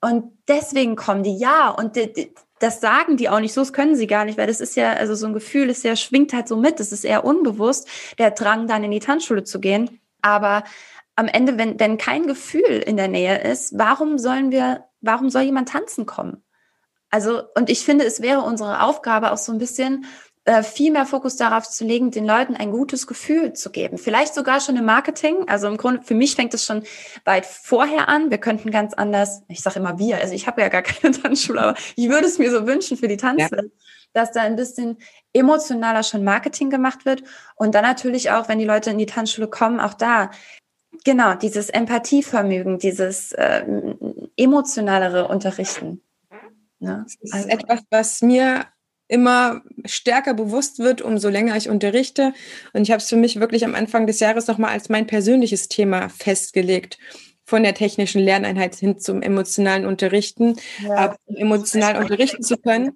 und 0.00 0.32
deswegen 0.48 0.96
kommen 0.96 1.22
die, 1.22 1.36
ja, 1.36 1.68
und 1.70 1.96
die, 1.96 2.12
die, 2.12 2.34
das 2.62 2.80
sagen 2.80 3.16
die 3.16 3.28
auch 3.28 3.40
nicht 3.40 3.52
so, 3.52 3.60
das 3.60 3.72
können 3.72 3.96
sie 3.96 4.06
gar 4.06 4.24
nicht, 4.24 4.38
weil 4.38 4.46
das 4.46 4.60
ist 4.60 4.76
ja, 4.76 4.92
also 4.92 5.14
so 5.14 5.26
ein 5.26 5.32
Gefühl 5.32 5.68
ist 5.68 5.82
ja, 5.82 5.96
schwingt 5.96 6.32
halt 6.32 6.46
so 6.46 6.56
mit, 6.56 6.78
das 6.78 6.92
ist 6.92 7.04
eher 7.04 7.24
unbewusst, 7.24 7.88
der 8.18 8.30
Drang 8.30 8.68
dann 8.68 8.84
in 8.84 8.92
die 8.92 9.00
Tanzschule 9.00 9.42
zu 9.42 9.58
gehen. 9.58 10.00
Aber 10.20 10.62
am 11.16 11.26
Ende, 11.26 11.58
wenn, 11.58 11.80
wenn 11.80 11.98
kein 11.98 12.26
Gefühl 12.26 12.82
in 12.86 12.96
der 12.96 13.08
Nähe 13.08 13.42
ist, 13.42 13.76
warum 13.76 14.16
sollen 14.16 14.52
wir, 14.52 14.84
warum 15.00 15.28
soll 15.28 15.42
jemand 15.42 15.70
tanzen 15.70 16.06
kommen? 16.06 16.44
Also, 17.10 17.42
und 17.56 17.68
ich 17.68 17.84
finde, 17.84 18.04
es 18.04 18.22
wäre 18.22 18.40
unsere 18.42 18.82
Aufgabe 18.82 19.32
auch 19.32 19.38
so 19.38 19.52
ein 19.52 19.58
bisschen, 19.58 20.06
viel 20.64 20.90
mehr 20.90 21.06
Fokus 21.06 21.36
darauf 21.36 21.68
zu 21.68 21.84
legen, 21.84 22.10
den 22.10 22.26
Leuten 22.26 22.56
ein 22.56 22.72
gutes 22.72 23.06
Gefühl 23.06 23.52
zu 23.52 23.70
geben. 23.70 23.96
Vielleicht 23.96 24.34
sogar 24.34 24.60
schon 24.60 24.76
im 24.76 24.84
Marketing. 24.84 25.48
Also 25.48 25.68
im 25.68 25.76
Grunde, 25.76 26.02
für 26.02 26.14
mich 26.14 26.34
fängt 26.34 26.52
es 26.52 26.64
schon 26.64 26.82
weit 27.24 27.46
vorher 27.46 28.08
an. 28.08 28.30
Wir 28.30 28.38
könnten 28.38 28.72
ganz 28.72 28.92
anders, 28.94 29.42
ich 29.46 29.60
sage 29.60 29.78
immer 29.78 29.98
wir, 30.00 30.18
also 30.18 30.34
ich 30.34 30.48
habe 30.48 30.60
ja 30.60 30.68
gar 30.68 30.82
keine 30.82 31.14
Tanzschule, 31.14 31.60
aber 31.60 31.78
ich 31.94 32.08
würde 32.08 32.26
es 32.26 32.38
mir 32.38 32.50
so 32.50 32.66
wünschen 32.66 32.96
für 32.96 33.06
die 33.06 33.16
Tanzwelt, 33.16 33.52
ja. 33.52 33.80
dass 34.12 34.32
da 34.32 34.42
ein 34.42 34.56
bisschen 34.56 34.98
emotionaler 35.32 36.02
schon 36.02 36.24
Marketing 36.24 36.70
gemacht 36.70 37.04
wird. 37.04 37.22
Und 37.54 37.76
dann 37.76 37.84
natürlich 37.84 38.32
auch, 38.32 38.48
wenn 38.48 38.58
die 38.58 38.64
Leute 38.64 38.90
in 38.90 38.98
die 38.98 39.06
Tanzschule 39.06 39.46
kommen, 39.46 39.78
auch 39.78 39.94
da 39.94 40.30
Genau, 41.04 41.34
dieses 41.34 41.68
Empathievermögen, 41.70 42.78
dieses 42.78 43.32
äh, 43.32 43.64
emotionalere 44.36 45.26
Unterrichten. 45.26 46.00
Ne? 46.78 47.04
Das 47.04 47.16
ist 47.20 47.34
also, 47.34 47.48
etwas, 47.48 47.80
was 47.90 48.22
mir 48.22 48.66
immer 49.12 49.60
stärker 49.84 50.32
bewusst 50.32 50.78
wird, 50.78 51.02
umso 51.02 51.28
länger 51.28 51.54
ich 51.56 51.68
unterrichte. 51.68 52.32
Und 52.72 52.82
ich 52.82 52.90
habe 52.90 53.02
es 53.02 53.10
für 53.10 53.16
mich 53.16 53.38
wirklich 53.38 53.64
am 53.66 53.74
Anfang 53.74 54.06
des 54.06 54.20
Jahres 54.20 54.46
nochmal 54.46 54.70
als 54.70 54.88
mein 54.88 55.06
persönliches 55.06 55.68
Thema 55.68 56.08
festgelegt 56.08 56.98
von 57.44 57.62
der 57.62 57.74
technischen 57.74 58.22
Lerneinheit 58.22 58.74
hin 58.76 58.98
zum 58.98 59.20
emotionalen 59.20 59.84
Unterrichten. 59.84 60.56
Ja, 60.82 60.94
Aber 60.94 61.16
um 61.26 61.36
emotional 61.36 62.02
unterrichten 62.02 62.42
zu 62.42 62.56
können, 62.56 62.92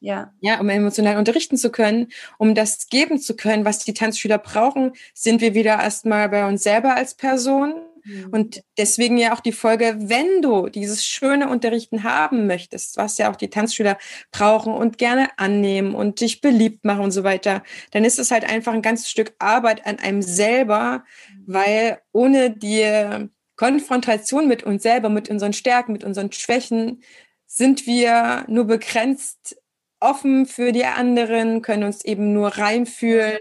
ja. 0.00 0.32
ja, 0.40 0.58
um 0.58 0.70
emotional 0.70 1.18
unterrichten 1.18 1.58
zu 1.58 1.70
können, 1.70 2.08
um 2.38 2.54
das 2.54 2.88
geben 2.88 3.18
zu 3.20 3.36
können, 3.36 3.66
was 3.66 3.80
die 3.80 3.92
Tanzschüler 3.92 4.38
brauchen, 4.38 4.92
sind 5.12 5.42
wir 5.42 5.52
wieder 5.52 5.82
erstmal 5.82 6.30
bei 6.30 6.48
uns 6.48 6.62
selber 6.62 6.94
als 6.94 7.14
Person 7.14 7.74
Mhm. 8.08 8.28
Und 8.30 8.62
deswegen 8.76 9.18
ja 9.18 9.34
auch 9.34 9.40
die 9.40 9.52
Folge, 9.52 9.96
wenn 9.98 10.42
du 10.42 10.68
dieses 10.68 11.04
schöne 11.04 11.48
Unterrichten 11.48 12.04
haben 12.04 12.46
möchtest, 12.46 12.96
was 12.96 13.18
ja 13.18 13.30
auch 13.30 13.36
die 13.36 13.50
Tanzschüler 13.50 13.98
brauchen 14.32 14.72
und 14.72 14.98
gerne 14.98 15.28
annehmen 15.36 15.94
und 15.94 16.20
dich 16.20 16.40
beliebt 16.40 16.84
machen 16.84 17.04
und 17.04 17.10
so 17.10 17.24
weiter, 17.24 17.62
dann 17.90 18.04
ist 18.04 18.18
es 18.18 18.30
halt 18.30 18.48
einfach 18.48 18.72
ein 18.72 18.82
ganzes 18.82 19.10
Stück 19.10 19.34
Arbeit 19.38 19.86
an 19.86 19.98
einem 19.98 20.22
selber, 20.22 21.04
mhm. 21.30 21.44
weil 21.46 21.98
ohne 22.12 22.50
die 22.50 23.28
Konfrontation 23.56 24.48
mit 24.48 24.62
uns 24.62 24.82
selber, 24.82 25.08
mit 25.08 25.28
unseren 25.28 25.52
Stärken, 25.52 25.92
mit 25.92 26.04
unseren 26.04 26.32
Schwächen, 26.32 27.02
sind 27.46 27.86
wir 27.86 28.44
nur 28.46 28.64
begrenzt 28.64 29.56
offen 30.00 30.46
für 30.46 30.72
die 30.72 30.84
anderen, 30.84 31.62
können 31.62 31.84
uns 31.84 32.04
eben 32.04 32.32
nur 32.32 32.48
reinfühlen. 32.56 33.38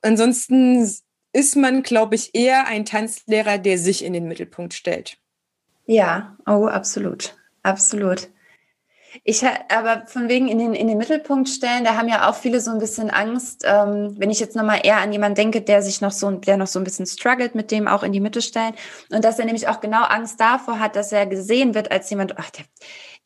Ansonsten 0.00 0.90
ist 1.36 1.54
man, 1.54 1.82
glaube 1.82 2.14
ich, 2.14 2.34
eher 2.34 2.66
ein 2.66 2.86
Tanzlehrer, 2.86 3.58
der 3.58 3.76
sich 3.76 4.02
in 4.02 4.14
den 4.14 4.26
Mittelpunkt 4.26 4.72
stellt. 4.72 5.18
Ja, 5.84 6.34
oh, 6.46 6.66
absolut. 6.66 7.36
Absolut. 7.62 8.28
Ich 9.24 9.44
aber 9.44 10.06
von 10.06 10.28
wegen 10.28 10.48
in 10.48 10.58
den, 10.58 10.74
in 10.74 10.88
den 10.88 10.98
Mittelpunkt 10.98 11.48
stellen, 11.48 11.84
da 11.84 11.94
haben 11.94 12.08
ja 12.08 12.28
auch 12.28 12.34
viele 12.34 12.60
so 12.60 12.70
ein 12.70 12.78
bisschen 12.78 13.10
Angst, 13.10 13.64
ähm, 13.66 14.14
wenn 14.18 14.30
ich 14.30 14.40
jetzt 14.40 14.56
nochmal 14.56 14.80
eher 14.82 14.98
an 14.98 15.12
jemanden 15.12 15.36
denke, 15.36 15.60
der 15.60 15.82
sich 15.82 16.00
noch 16.00 16.10
so, 16.10 16.30
der 16.30 16.56
noch 16.56 16.66
so 16.66 16.78
ein 16.78 16.84
bisschen 16.84 17.06
struggelt 17.06 17.54
mit 17.54 17.70
dem 17.70 17.86
auch 17.86 18.02
in 18.02 18.12
die 18.12 18.20
Mitte 18.20 18.40
stellen. 18.40 18.74
Und 19.10 19.24
dass 19.24 19.38
er 19.38 19.44
nämlich 19.44 19.68
auch 19.68 19.80
genau 19.80 20.04
Angst 20.04 20.40
davor 20.40 20.78
hat, 20.78 20.96
dass 20.96 21.12
er 21.12 21.26
gesehen 21.26 21.74
wird 21.74 21.90
als 21.90 22.08
jemand, 22.08 22.38
ach, 22.38 22.50
der, 22.50 22.64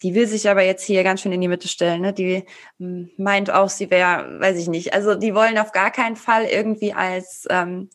die 0.02 0.14
will 0.14 0.26
sich 0.26 0.48
aber 0.48 0.62
jetzt 0.62 0.84
hier 0.84 1.04
ganz 1.04 1.20
schön 1.20 1.32
in 1.32 1.40
die 1.40 1.48
Mitte 1.48 1.68
stellen. 1.68 2.02
Ne? 2.02 2.12
Die 2.12 2.44
hm, 2.78 3.10
meint 3.16 3.50
auch, 3.50 3.68
sie 3.68 3.90
wäre, 3.90 4.40
weiß 4.40 4.58
ich 4.58 4.68
nicht. 4.68 4.94
Also 4.94 5.14
die 5.14 5.34
wollen 5.34 5.58
auf 5.58 5.72
gar 5.72 5.90
keinen 5.90 6.16
Fall 6.16 6.44
irgendwie 6.44 6.92
als 6.92 7.46
ähm, 7.50 7.88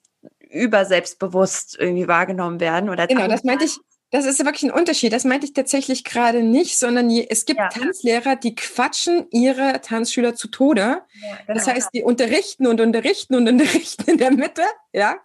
überselbstbewusst 0.56 1.78
irgendwie 1.80 2.08
wahrgenommen 2.08 2.60
werden. 2.60 2.89
Oder 2.89 3.08
genau, 3.08 3.28
das 3.28 3.44
meinte 3.44 3.65
ich. 3.65 3.78
Das 4.12 4.26
ist 4.26 4.46
wirklich 4.46 4.63
ein 4.63 4.72
Unterschied. 4.72 5.12
Das 5.12 5.26
meinte 5.26 5.46
ich 5.46 5.54
tatsächlich 5.54 6.04
gerade 6.06 6.41
nicht, 6.41 6.78
sondern 6.78 7.10
je, 7.10 7.28
es 7.30 7.46
gibt 7.46 7.60
ja. 7.60 7.68
Tanzlehrer, 7.68 8.36
die 8.38 8.56
quatschen 8.56 9.26
ihre 9.32 9.82
Tanzschüler 9.82 10.36
zu 10.36 10.48
Tode. 10.48 10.82
Ja, 10.82 11.00
genau. 11.48 11.54
Das 11.54 11.68
heißt, 11.68 11.89
die 11.94 12.04
unterrichten 12.04 12.68
und 12.68 12.80
unterrichten 12.80 13.36
und 13.36 13.48
unterrichten 13.50 14.10
in 14.10 14.18
der 14.18 14.32
Mitte, 14.32 14.62
ja. 14.94 15.18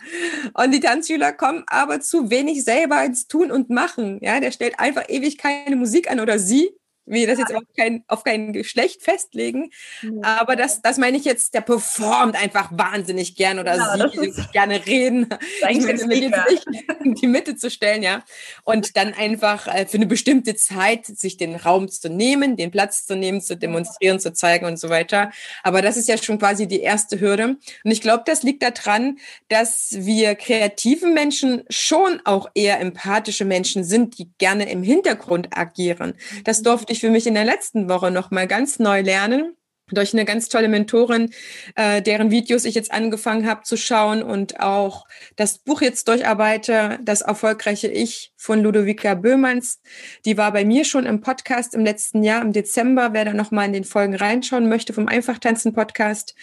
Und 0.54 0.72
die 0.72 0.80
Tanzschüler 0.80 1.32
kommen 1.32 1.62
aber 1.68 2.00
zu 2.00 2.30
wenig 2.30 2.64
selber 2.64 3.04
ins 3.04 3.28
Tun 3.28 3.52
und 3.52 3.70
Machen. 3.70 4.18
Ja, 4.22 4.40
der 4.40 4.50
stellt 4.50 4.80
einfach 4.80 5.04
ewig 5.08 5.38
keine 5.38 5.76
Musik 5.76 6.10
an 6.10 6.18
oder 6.18 6.38
sie 6.40 6.70
will 7.10 7.26
das 7.26 7.38
jetzt 7.38 7.54
auf 7.54 7.62
kein, 7.76 8.04
auf 8.08 8.24
kein 8.24 8.52
Geschlecht 8.52 9.02
festlegen. 9.02 9.70
Mhm. 10.02 10.22
Aber 10.22 10.56
das, 10.56 10.82
das 10.82 10.98
meine 10.98 11.16
ich 11.16 11.24
jetzt, 11.24 11.54
der 11.54 11.60
performt 11.60 12.40
einfach 12.40 12.70
wahnsinnig 12.72 13.36
gern 13.36 13.58
oder 13.58 13.76
ja, 13.76 14.08
sie 14.10 14.30
sich 14.30 14.50
gerne 14.52 14.84
reden. 14.86 15.28
Ich 15.68 15.80
meine, 15.80 16.04
mir 16.06 16.16
jetzt 16.16 16.50
nicht 16.50 16.66
in 17.04 17.14
die 17.14 17.26
Mitte 17.26 17.56
zu 17.56 17.70
stellen, 17.70 18.02
ja. 18.02 18.22
Und 18.64 18.96
dann 18.96 19.14
einfach 19.14 19.66
äh, 19.66 19.86
für 19.86 19.96
eine 19.96 20.06
bestimmte 20.06 20.54
Zeit 20.54 21.06
sich 21.06 21.36
den 21.36 21.56
Raum 21.56 21.88
zu 21.88 22.08
nehmen, 22.08 22.56
den 22.56 22.70
Platz 22.70 23.06
zu 23.06 23.16
nehmen, 23.16 23.40
zu 23.40 23.56
demonstrieren, 23.56 24.20
zu 24.20 24.32
zeigen 24.32 24.66
und 24.66 24.78
so 24.78 24.88
weiter. 24.88 25.30
Aber 25.62 25.82
das 25.82 25.96
ist 25.96 26.08
ja 26.08 26.16
schon 26.18 26.38
quasi 26.38 26.66
die 26.66 26.80
erste 26.80 27.20
Hürde. 27.20 27.56
Und 27.84 27.90
ich 27.90 28.00
glaube, 28.00 28.24
das 28.26 28.42
liegt 28.42 28.62
daran, 28.62 29.18
dass 29.48 29.88
wir 29.92 30.34
kreativen 30.34 31.14
Menschen 31.14 31.64
schon 31.68 32.20
auch 32.24 32.50
eher 32.54 32.80
empathische 32.80 33.44
Menschen 33.44 33.84
sind, 33.84 34.18
die 34.18 34.30
gerne 34.38 34.70
im 34.70 34.82
Hintergrund 34.82 35.48
agieren. 35.56 36.14
Das 36.44 36.62
durfte 36.62 36.92
ich 36.92 36.99
ich 37.00 37.06
für 37.06 37.10
mich 37.10 37.26
in 37.26 37.34
der 37.34 37.46
letzten 37.46 37.88
Woche 37.88 38.10
noch 38.10 38.30
mal 38.30 38.46
ganz 38.46 38.78
neu 38.78 39.00
lernen 39.00 39.56
durch 39.92 40.12
eine 40.12 40.24
ganz 40.24 40.48
tolle 40.48 40.68
Mentorin, 40.68 41.32
äh, 41.74 42.00
deren 42.00 42.30
Videos 42.30 42.64
ich 42.64 42.76
jetzt 42.76 42.92
angefangen 42.92 43.48
habe 43.48 43.62
zu 43.62 43.76
schauen 43.76 44.22
und 44.22 44.60
auch 44.60 45.04
das 45.34 45.58
Buch 45.58 45.80
jetzt 45.80 46.06
durcharbeite, 46.06 47.00
das 47.02 47.22
erfolgreiche 47.22 47.88
Ich 47.88 48.32
von 48.36 48.62
Ludovica 48.62 49.14
Böhmanns. 49.14 49.80
Die 50.24 50.36
war 50.36 50.52
bei 50.52 50.64
mir 50.64 50.84
schon 50.84 51.06
im 51.06 51.22
Podcast 51.22 51.74
im 51.74 51.84
letzten 51.84 52.22
Jahr, 52.22 52.42
im 52.42 52.52
Dezember. 52.52 53.14
Wer 53.14 53.24
da 53.24 53.32
noch 53.32 53.50
mal 53.50 53.64
in 53.64 53.72
den 53.72 53.84
Folgen 53.84 54.14
reinschauen 54.14 54.68
möchte 54.68 54.92
vom 54.92 55.08
Einfachtanzen 55.08 55.72
Podcast. 55.72 56.36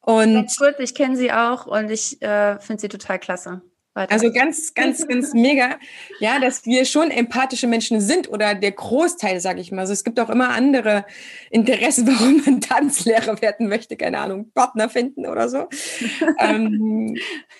Und 0.00 0.34
Ganz 0.34 0.56
kurz, 0.56 0.80
ich 0.80 0.94
kenne 0.94 1.16
sie 1.16 1.30
auch 1.30 1.66
und 1.66 1.90
ich 1.90 2.20
äh, 2.22 2.58
finde 2.58 2.80
sie 2.80 2.88
total 2.88 3.20
klasse. 3.20 3.62
Weiter. 3.94 4.12
Also 4.12 4.32
ganz, 4.32 4.72
ganz, 4.74 5.06
ganz 5.08 5.32
mega, 5.34 5.78
ja, 6.20 6.38
dass 6.38 6.64
wir 6.64 6.84
schon 6.84 7.10
empathische 7.10 7.66
Menschen 7.66 8.00
sind 8.00 8.28
oder 8.28 8.54
der 8.54 8.70
Großteil, 8.70 9.40
sage 9.40 9.60
ich 9.60 9.72
mal. 9.72 9.80
Also 9.80 9.92
es 9.92 10.04
gibt 10.04 10.20
auch 10.20 10.30
immer 10.30 10.50
andere 10.50 11.04
Interessen, 11.50 12.06
warum 12.06 12.42
man 12.44 12.60
Tanzlehrer 12.60 13.40
werden 13.42 13.68
möchte, 13.68 13.96
keine 13.96 14.18
Ahnung, 14.18 14.52
Partner 14.54 14.88
finden 14.88 15.26
oder 15.26 15.48
so. 15.48 15.68
ähm, 16.38 17.16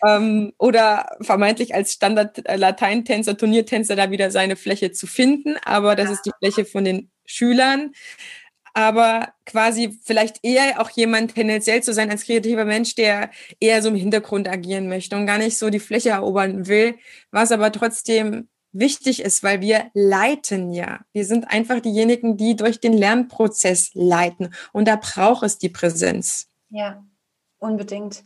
ähm, 0.07 0.53
oder 0.59 1.17
vermeintlich 1.21 1.75
als 1.75 1.93
Standard-Lateintänzer, 1.93 3.37
Turniertänzer 3.37 3.97
da 3.97 4.11
wieder 4.11 4.31
seine 4.31 4.57
Fläche 4.57 4.93
zu 4.93 5.07
finden. 5.07 5.57
Aber 5.65 5.97
das 5.97 6.11
ist 6.11 6.23
die 6.23 6.33
Fläche 6.39 6.65
von 6.65 6.85
den 6.85 7.11
Schülern 7.25 7.93
aber 8.75 9.33
quasi 9.47 9.99
vielleicht 10.03 10.45
eher 10.45 10.81
auch 10.81 10.91
jemand 10.91 11.35
tendenziell 11.35 11.83
zu 11.83 11.93
sein 11.93 12.11
als 12.11 12.25
kreativer 12.25 12.65
Mensch, 12.65 12.95
der 12.95 13.31
eher 13.59 13.83
so 13.83 13.89
im 13.89 13.95
Hintergrund 13.95 14.49
agieren 14.49 14.89
möchte 14.89 15.17
und 15.17 15.27
gar 15.27 15.39
nicht 15.39 15.59
so 15.59 15.71
die 15.71 15.81
Fläche 15.81 16.11
erobern 16.11 16.67
will, 16.67 16.95
was 17.31 17.53
aber 17.53 17.73
trotzdem 17.73 18.49
wichtig 18.73 19.21
ist, 19.21 19.43
weil 19.43 19.61
wir 19.61 19.91
leiten 19.95 20.73
ja. 20.73 21.01
Wir 21.13 21.25
sind 21.25 21.51
einfach 21.51 21.81
diejenigen, 21.81 22.37
die 22.37 22.57
durch 22.57 22.81
den 22.81 22.93
Lernprozess 22.93 23.91
leiten 23.95 24.55
und 24.73 24.87
da 24.87 24.97
braucht 24.97 25.43
es 25.43 25.59
die 25.59 25.69
Präsenz. 25.69 26.49
Ja, 26.69 27.05
unbedingt. 27.59 28.23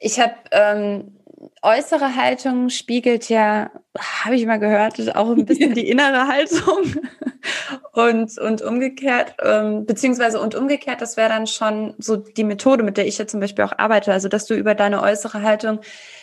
Ich 0.00 0.18
habe 0.20 0.34
ähm, 0.52 1.15
äußere 1.62 2.16
Haltung 2.16 2.70
spiegelt 2.70 3.28
ja, 3.28 3.70
habe 3.98 4.36
ich 4.36 4.46
mal 4.46 4.58
gehört, 4.58 5.16
auch 5.16 5.30
ein 5.30 5.44
bisschen 5.44 5.74
die 5.74 5.88
innere 5.88 6.26
Haltung 6.26 6.94
und, 7.92 8.38
und 8.38 8.62
umgekehrt, 8.62 9.34
ähm, 9.42 9.86
beziehungsweise 9.86 10.40
und 10.40 10.54
umgekehrt, 10.54 11.00
das 11.00 11.16
wäre 11.16 11.28
dann 11.28 11.46
schon 11.46 11.94
so 11.98 12.16
die 12.16 12.44
Methode, 12.44 12.82
mit 12.82 12.96
der 12.96 13.06
ich 13.06 13.18
ja 13.18 13.26
zum 13.26 13.40
Beispiel 13.40 13.64
auch 13.64 13.78
arbeite, 13.78 14.12
also 14.12 14.28
dass 14.28 14.46
du 14.46 14.54
über 14.54 14.74
deine 14.74 15.02
äußere 15.02 15.42
Haltung 15.42 15.80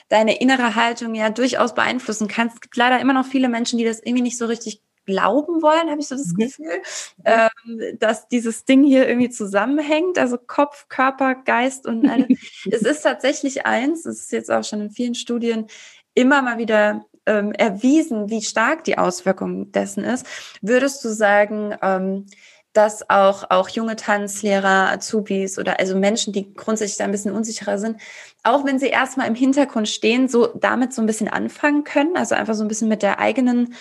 deine 0.09 0.39
innere 0.39 0.75
Haltung 0.75 1.15
ja 1.15 1.31
durchaus 1.31 1.73
beeinflussen 1.73 2.27
kannst. 2.27 2.55
Es 2.55 2.61
gibt 2.61 2.77
leider 2.77 2.99
immer 2.99 3.13
noch 3.13 3.25
viele 3.25 3.49
Menschen, 3.49 3.79
die 3.79 3.85
das 3.85 3.99
irgendwie 3.99 4.21
nicht 4.21 4.37
so 4.37 4.45
richtig 4.45 4.82
glauben 5.05 5.61
wollen, 5.61 5.89
habe 5.89 5.99
ich 5.99 6.07
so 6.07 6.15
das 6.15 6.33
mhm. 6.33 6.37
Gefühl, 6.37 6.81
ähm, 7.25 7.97
dass 7.99 8.27
dieses 8.27 8.65
Ding 8.65 8.83
hier 8.83 9.07
irgendwie 9.07 9.29
zusammenhängt, 9.29 10.17
also 10.17 10.37
Kopf, 10.37 10.87
Körper, 10.89 11.35
Geist 11.35 11.85
und 11.85 12.07
alles. 12.07 12.27
es 12.71 12.81
ist 12.81 13.01
tatsächlich 13.01 13.65
eins, 13.65 14.05
es 14.05 14.21
ist 14.21 14.31
jetzt 14.31 14.51
auch 14.51 14.63
schon 14.63 14.81
in 14.81 14.91
vielen 14.91 15.15
Studien 15.15 15.67
immer 16.13 16.41
mal 16.41 16.57
wieder 16.57 17.05
ähm, 17.25 17.51
erwiesen, 17.53 18.29
wie 18.29 18.41
stark 18.41 18.83
die 18.83 18.97
Auswirkung 18.97 19.71
dessen 19.71 20.03
ist. 20.03 20.25
Würdest 20.61 21.03
du 21.03 21.09
sagen, 21.09 21.75
ähm, 21.81 22.25
dass 22.73 23.07
auch, 23.09 23.45
auch 23.49 23.69
junge 23.69 23.95
Tanzlehrer, 23.95 24.89
Azubis 24.91 25.59
oder 25.59 25.79
also 25.79 25.95
Menschen, 25.95 26.33
die 26.33 26.53
grundsätzlich 26.53 26.97
da 26.97 27.05
ein 27.05 27.11
bisschen 27.11 27.31
unsicherer 27.31 27.77
sind, 27.77 28.01
auch 28.43 28.65
wenn 28.65 28.79
sie 28.79 28.87
erstmal 28.87 29.27
im 29.27 29.35
Hintergrund 29.35 29.87
stehen, 29.87 30.27
so 30.27 30.47
damit 30.47 30.91
so 30.91 31.01
ein 31.01 31.05
bisschen 31.05 31.27
anfangen 31.27 31.83
können, 31.83 32.17
also 32.17 32.33
einfach 32.33 32.55
so 32.55 32.63
ein 32.63 32.67
bisschen 32.67 32.89
mit 32.89 33.03
der 33.03 33.19
eigenen 33.19 33.75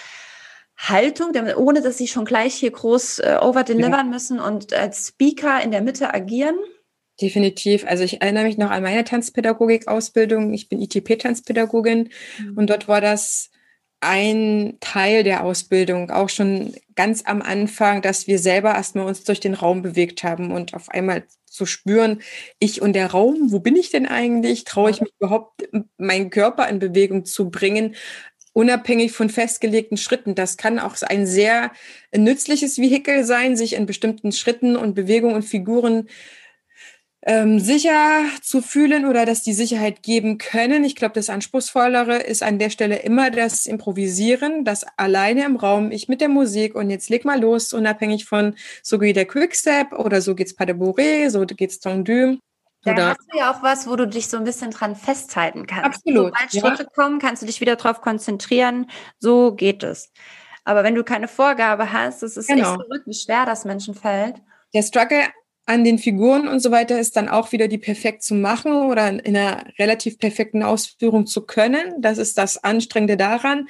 Haltung, 0.76 1.32
ohne 1.56 1.80
dass 1.82 1.98
sie 1.98 2.08
schon 2.08 2.24
gleich 2.24 2.54
hier 2.54 2.70
groß 2.70 3.20
äh, 3.20 3.38
overdelivern 3.40 3.92
ja. 3.92 4.04
müssen 4.04 4.40
und 4.40 4.72
als 4.72 5.08
Speaker 5.08 5.62
in 5.62 5.70
der 5.70 5.82
Mitte 5.82 6.12
agieren? 6.12 6.56
Definitiv. 7.20 7.87
Also 7.87 8.04
ich 8.04 8.20
erinnere 8.22 8.44
mich 8.44 8.58
noch 8.58 8.70
an 8.70 8.82
meine 8.82 9.04
Tanzpädagogik-Ausbildung. 9.04 10.52
Ich 10.54 10.68
bin 10.68 10.80
ITP-Tanzpädagogin 10.80 12.11
mhm. 12.38 12.56
und 12.56 12.70
dort 12.70 12.88
war 12.88 13.00
das 13.00 13.50
ein 14.00 14.78
Teil 14.80 15.22
der 15.22 15.44
Ausbildung, 15.44 16.11
auch 16.11 16.28
schon 16.28 16.74
ganz 16.96 17.22
am 17.24 17.40
Anfang, 17.40 18.02
dass 18.02 18.26
wir 18.26 18.40
selber 18.40 18.74
erstmal 18.74 19.06
uns 19.06 19.22
durch 19.22 19.38
den 19.38 19.54
Raum 19.54 19.82
bewegt 19.82 20.24
haben 20.24 20.50
und 20.50 20.74
auf 20.74 20.88
einmal 20.88 21.22
zu 21.46 21.66
spüren, 21.66 22.20
ich 22.58 22.82
und 22.82 22.94
der 22.94 23.12
Raum, 23.12 23.52
wo 23.52 23.61
bin 23.61 23.76
ich 23.76 23.90
denn 23.90 24.06
eigentlich? 24.06 24.64
Traue 24.64 24.90
ich 24.90 25.00
mich 25.00 25.12
überhaupt, 25.20 25.68
meinen 25.98 26.30
Körper 26.30 26.68
in 26.68 26.80
Bewegung 26.80 27.24
zu 27.24 27.50
bringen? 27.50 27.94
Unabhängig 28.52 29.12
von 29.12 29.30
festgelegten 29.30 29.96
Schritten. 29.96 30.34
Das 30.34 30.56
kann 30.56 30.78
auch 30.78 30.96
ein 31.02 31.26
sehr 31.26 31.72
nützliches 32.14 32.78
Vehikel 32.78 33.24
sein, 33.24 33.56
sich 33.56 33.74
in 33.74 33.86
bestimmten 33.86 34.32
Schritten 34.32 34.76
und 34.76 34.94
Bewegungen 34.94 35.34
und 35.34 35.44
Figuren 35.44 36.08
ähm, 37.24 37.60
sicher 37.60 38.24
zu 38.42 38.60
fühlen 38.60 39.06
oder 39.06 39.24
dass 39.24 39.42
die 39.42 39.52
Sicherheit 39.52 40.02
geben 40.02 40.38
können. 40.38 40.84
Ich 40.84 40.96
glaube, 40.96 41.14
das 41.14 41.30
Anspruchsvollere 41.30 42.18
ist 42.18 42.42
an 42.42 42.58
der 42.58 42.70
Stelle 42.70 42.96
immer 42.96 43.30
das 43.30 43.66
Improvisieren, 43.66 44.64
das 44.64 44.84
alleine 44.96 45.44
im 45.44 45.56
Raum, 45.56 45.92
ich 45.92 46.08
mit 46.08 46.20
der 46.20 46.28
Musik 46.28 46.74
und 46.74 46.90
jetzt 46.90 47.10
leg 47.10 47.24
mal 47.24 47.40
los, 47.40 47.72
unabhängig 47.72 48.24
von 48.24 48.56
so 48.82 48.98
geht 48.98 49.16
der 49.16 49.26
Quickstep 49.26 49.92
oder 49.92 50.20
so 50.20 50.34
geht's 50.34 50.54
Pas 50.54 50.66
de 50.66 50.74
Bourrée, 50.74 51.30
so 51.30 51.46
geht's 51.46 51.78
Tendu. 51.78 52.38
Da 52.84 52.92
Oder? 52.92 53.08
hast 53.10 53.20
du 53.30 53.38
ja 53.38 53.52
auch 53.52 53.62
was, 53.62 53.86
wo 53.86 53.94
du 53.96 54.08
dich 54.08 54.28
so 54.28 54.36
ein 54.36 54.44
bisschen 54.44 54.72
dran 54.72 54.96
festhalten 54.96 55.66
kannst. 55.66 55.84
Absolut. 55.84 56.34
Sobald 56.34 56.50
Schritte 56.50 56.82
ja. 56.82 56.88
kommen, 56.94 57.18
kannst 57.20 57.42
du 57.42 57.46
dich 57.46 57.60
wieder 57.60 57.76
darauf 57.76 58.00
konzentrieren. 58.00 58.90
So 59.20 59.54
geht 59.54 59.82
es. 59.82 60.10
Aber 60.64 60.84
wenn 60.84 60.94
du 60.94 61.04
keine 61.04 61.28
Vorgabe 61.28 61.92
hast, 61.92 62.22
das 62.22 62.36
ist 62.36 62.48
genau. 62.48 62.74
echt 62.74 62.83
verrückt, 62.83 63.06
wie 63.06 63.14
schwer 63.14 63.46
das 63.46 63.64
Menschen 63.64 63.94
fällt. 63.94 64.37
Der 64.74 64.83
Struggle 64.83 65.24
an 65.66 65.85
den 65.85 65.98
Figuren 65.98 66.48
und 66.48 66.60
so 66.60 66.70
weiter 66.70 66.98
ist 66.98 67.16
dann 67.16 67.28
auch 67.28 67.52
wieder 67.52 67.68
die 67.68 67.78
perfekt 67.78 68.22
zu 68.22 68.35
machen 68.35 68.72
oder 68.72 69.08
in 69.08 69.37
einer 69.37 69.64
relativ 69.78 70.18
perfekten 70.18 70.62
Ausführung 70.62 71.26
zu 71.26 71.46
können. 71.46 72.00
Das 72.00 72.18
ist 72.18 72.37
das 72.37 72.62
Anstrengende 72.62 73.16
daran. 73.16 73.68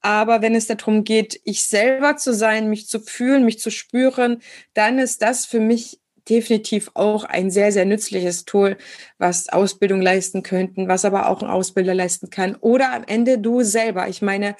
Aber 0.00 0.42
wenn 0.42 0.54
es 0.54 0.66
darum 0.66 1.04
geht, 1.04 1.40
ich 1.44 1.64
selber 1.64 2.16
zu 2.16 2.32
sein, 2.32 2.68
mich 2.68 2.88
zu 2.88 3.00
fühlen, 3.00 3.44
mich 3.44 3.58
zu 3.58 3.70
spüren, 3.70 4.42
dann 4.74 4.98
ist 4.98 5.22
das 5.22 5.44
für 5.44 5.60
mich 5.60 6.00
definitiv 6.28 6.90
auch 6.94 7.24
ein 7.24 7.50
sehr, 7.50 7.72
sehr 7.72 7.84
nützliches 7.84 8.44
Tool, 8.44 8.76
was 9.18 9.48
Ausbildung 9.48 10.00
leisten 10.00 10.42
könnten, 10.42 10.88
was 10.88 11.04
aber 11.04 11.28
auch 11.28 11.42
ein 11.42 11.48
Ausbilder 11.48 11.94
leisten 11.94 12.30
kann. 12.30 12.56
Oder 12.56 12.92
am 12.92 13.04
Ende 13.06 13.38
du 13.38 13.62
selber. 13.62 14.08
Ich 14.08 14.22
meine, 14.22 14.56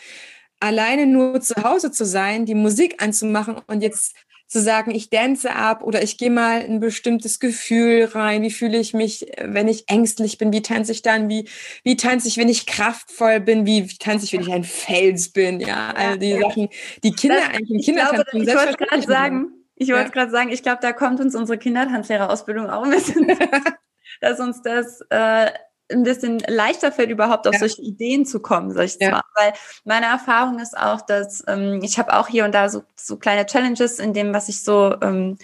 alleine 0.60 1.06
nur 1.06 1.40
zu 1.40 1.62
Hause 1.62 1.90
zu 1.90 2.04
sein, 2.04 2.46
die 2.46 2.54
Musik 2.54 3.02
anzumachen 3.02 3.56
und 3.66 3.82
jetzt 3.82 4.14
zu 4.48 4.62
sagen, 4.62 4.94
ich 4.94 5.10
dance 5.10 5.54
ab 5.54 5.82
oder 5.82 6.02
ich 6.02 6.16
gehe 6.16 6.30
mal 6.30 6.60
ein 6.62 6.80
bestimmtes 6.80 7.38
Gefühl 7.38 8.04
rein. 8.04 8.40
Wie 8.42 8.50
fühle 8.50 8.78
ich 8.78 8.94
mich, 8.94 9.26
wenn 9.38 9.68
ich 9.68 9.90
ängstlich 9.90 10.38
bin? 10.38 10.52
Wie 10.52 10.62
tanze 10.62 10.92
ich 10.92 11.02
dann? 11.02 11.28
Wie, 11.28 11.46
wie 11.84 11.96
tanze 11.96 12.28
ich, 12.28 12.38
wenn 12.38 12.48
ich 12.48 12.64
kraftvoll 12.64 13.40
bin? 13.40 13.66
Wie 13.66 13.86
tanze 13.86 14.24
ich, 14.24 14.32
wenn 14.32 14.40
ich 14.40 14.50
ein 14.50 14.64
Fels 14.64 15.28
bin? 15.32 15.60
Ja, 15.60 15.92
all 15.94 16.18
die 16.18 16.30
ja. 16.30 16.40
Sachen, 16.40 16.70
die 17.04 17.12
Kinder 17.12 17.36
das, 17.36 17.48
eigentlich 17.50 17.70
im 17.70 17.80
Kindertanz 17.80 18.24
Ich 18.32 18.46
wollte 18.46 18.76
gerade 18.78 19.02
sagen, 19.02 19.57
ich 19.78 19.88
wollte 19.90 20.04
ja. 20.04 20.10
gerade 20.10 20.30
sagen, 20.30 20.50
ich 20.50 20.62
glaube, 20.62 20.80
da 20.82 20.92
kommt 20.92 21.20
uns 21.20 21.34
unsere 21.34 21.58
Kindertanzlehrerausbildung 21.58 22.68
auch 22.68 22.82
ein 22.82 22.90
bisschen, 22.90 23.28
dass 24.20 24.40
uns 24.40 24.60
das 24.62 25.00
äh, 25.10 25.50
ein 25.90 26.02
bisschen 26.02 26.40
leichter 26.46 26.92
fällt, 26.92 27.10
überhaupt 27.10 27.46
auf 27.46 27.54
ja. 27.54 27.60
solche 27.60 27.82
Ideen 27.82 28.26
zu 28.26 28.40
kommen, 28.40 28.72
sag 28.72 28.84
ich 28.84 28.96
ja. 29.00 29.10
mal. 29.10 29.22
Weil 29.34 29.52
meine 29.84 30.06
Erfahrung 30.06 30.58
ist 30.58 30.76
auch, 30.76 31.00
dass 31.00 31.44
ähm, 31.46 31.80
ich 31.82 31.98
habe 31.98 32.12
auch 32.14 32.28
hier 32.28 32.44
und 32.44 32.52
da 32.52 32.68
so, 32.68 32.82
so 32.96 33.16
kleine 33.16 33.46
Challenges 33.46 33.98
in 33.98 34.12
dem, 34.12 34.34
was 34.34 34.48
ich 34.48 34.62
so 34.62 34.96
ähm, 35.00 35.38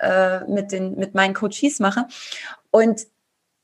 äh, 0.00 0.44
mit, 0.44 0.72
den, 0.72 0.94
mit 0.94 1.14
meinen 1.14 1.34
Coaches 1.34 1.80
mache. 1.80 2.06
Und 2.70 3.02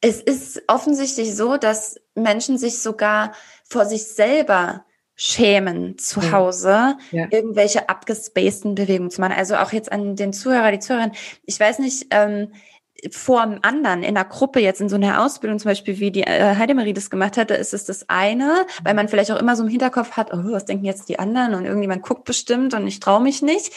es 0.01 0.21
ist 0.21 0.62
offensichtlich 0.66 1.35
so, 1.35 1.57
dass 1.57 1.97
Menschen 2.14 2.59
sich 2.59 2.81
sogar 2.81 3.33
vor 3.64 3.87
sich 3.87 4.07
selber 4.07 4.85
schämen 5.21 5.99
zu 5.99 6.31
Hause, 6.33 6.97
ja. 7.11 7.27
irgendwelche 7.31 7.89
abgespaceden 7.89 8.77
Bewegungen 8.77 9.11
zu 9.11 9.21
machen. 9.21 9.35
Also 9.37 9.57
auch 9.57 9.73
jetzt 9.73 9.91
an 9.91 10.14
den 10.14 10.33
Zuhörer, 10.33 10.71
die 10.71 10.79
Zuhörerin. 10.79 11.11
Ich 11.45 11.59
weiß 11.59 11.81
nicht, 11.81 12.07
ähm, 12.11 12.53
vor 13.11 13.43
einem 13.43 13.59
anderen 13.62 14.03
in 14.05 14.16
einer 14.16 14.25
Gruppe 14.25 14.61
jetzt 14.61 14.81
in 14.81 14.89
so 14.89 14.95
einer 14.95 15.23
Ausbildung 15.25 15.59
zum 15.59 15.71
Beispiel 15.71 15.99
wie 15.99 16.12
die 16.12 16.23
äh, 16.23 16.55
Heidemarie 16.57 16.93
das 16.93 17.11
gemacht 17.11 17.37
hatte, 17.37 17.55
ist 17.55 17.75
es 17.75 17.85
das 17.85 18.09
eine, 18.09 18.64
weil 18.85 18.95
man 18.95 19.09
vielleicht 19.09 19.33
auch 19.33 19.41
immer 19.41 19.57
so 19.57 19.64
im 19.64 19.69
Hinterkopf 19.69 20.12
hat, 20.12 20.33
oh, 20.33 20.39
was 20.53 20.64
denken 20.64 20.85
jetzt 20.85 21.09
die 21.09 21.19
anderen 21.19 21.55
und 21.55 21.64
irgendjemand 21.64 22.03
guckt 22.03 22.25
bestimmt 22.25 22.75
und 22.75 22.87
ich 22.87 23.01
traue 23.01 23.23
mich 23.23 23.43
nicht. 23.43 23.73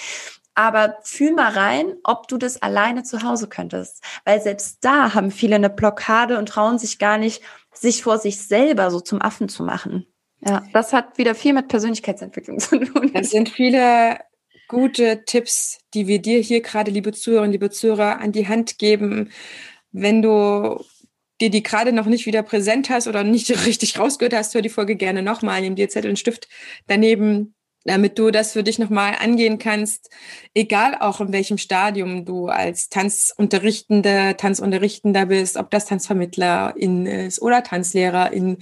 Aber 0.54 0.98
fühl 1.02 1.34
mal 1.34 1.52
rein, 1.52 1.94
ob 2.04 2.28
du 2.28 2.38
das 2.38 2.62
alleine 2.62 3.04
zu 3.04 3.24
Hause 3.24 3.48
könntest, 3.48 4.04
weil 4.26 4.42
selbst 4.42 4.80
da 4.82 5.16
haben 5.16 5.32
viele 5.32 5.56
eine 5.56 5.70
Blockade 5.72 6.38
und 6.38 6.50
trauen 6.50 6.78
sich 6.78 7.00
gar 7.00 7.18
nicht, 7.18 7.42
sich 7.74 8.04
vor 8.04 8.20
sich 8.20 8.38
selber 8.46 8.92
so 8.92 9.00
zum 9.00 9.22
Affen 9.22 9.50
zu 9.50 9.64
machen. 9.64 10.06
Ja, 10.44 10.64
das 10.74 10.92
hat 10.92 11.18
wieder 11.18 11.36
viel 11.36 11.54
mit 11.54 11.68
Persönlichkeitsentwicklung 11.68 12.60
zu 12.60 12.80
tun. 12.80 13.12
Es 13.14 13.30
sind 13.30 13.50
viele 13.50 14.20
gute 14.68 15.24
Tipps, 15.26 15.80
die 15.94 16.08
wir 16.08 16.20
dir 16.20 16.40
hier 16.40 16.62
gerade, 16.62 16.92
liebe 16.92 17.12
Zuhörerinnen, 17.12 17.52
liebe 17.52 17.70
Zuhörer, 17.70 18.20
an 18.20 18.32
die 18.32 18.48
Hand 18.48 18.80
geben, 18.80 19.30
wenn 19.92 20.22
du 20.22 20.84
dir 21.42 21.50
die 21.50 21.64
gerade 21.64 21.92
noch 21.92 22.06
nicht 22.06 22.26
wieder 22.26 22.44
präsent 22.44 22.90
hast 22.90 23.08
oder 23.08 23.24
nicht 23.24 23.50
richtig 23.66 24.00
rausgehört 24.00 24.34
hast, 24.34 24.54
hör 24.54 24.62
die 24.62 24.70
Folge 24.70 24.96
gerne 24.96 25.22
nochmal, 25.24 25.62
nimm 25.62 25.76
dir 25.76 25.90
Zettel 25.90 26.12
und 26.12 26.20
Stift 26.20 26.48
daneben, 26.88 27.54
damit 27.84 28.20
du 28.20 28.32
das 28.32 28.54
für 28.54 28.64
dich 28.64 28.80
nochmal 28.80 29.16
angehen 29.20 29.58
kannst, 29.58 30.10
egal 30.54 30.96
auch 31.00 31.22
in 31.22 31.34
welchem 31.34 31.58
Stadium 31.58 32.26
du 32.26 32.48
als 32.48 32.90
Tanzunterrichtende, 32.90 34.36
Tanzunterrichtender 34.38 35.26
bist, 35.26 35.58
ob 35.58 35.72
das 35.72 35.86
Tanzvermittlerin 35.86 37.06
ist 37.06 37.42
oder 37.42 37.64
Tanzlehrerin 37.64 38.58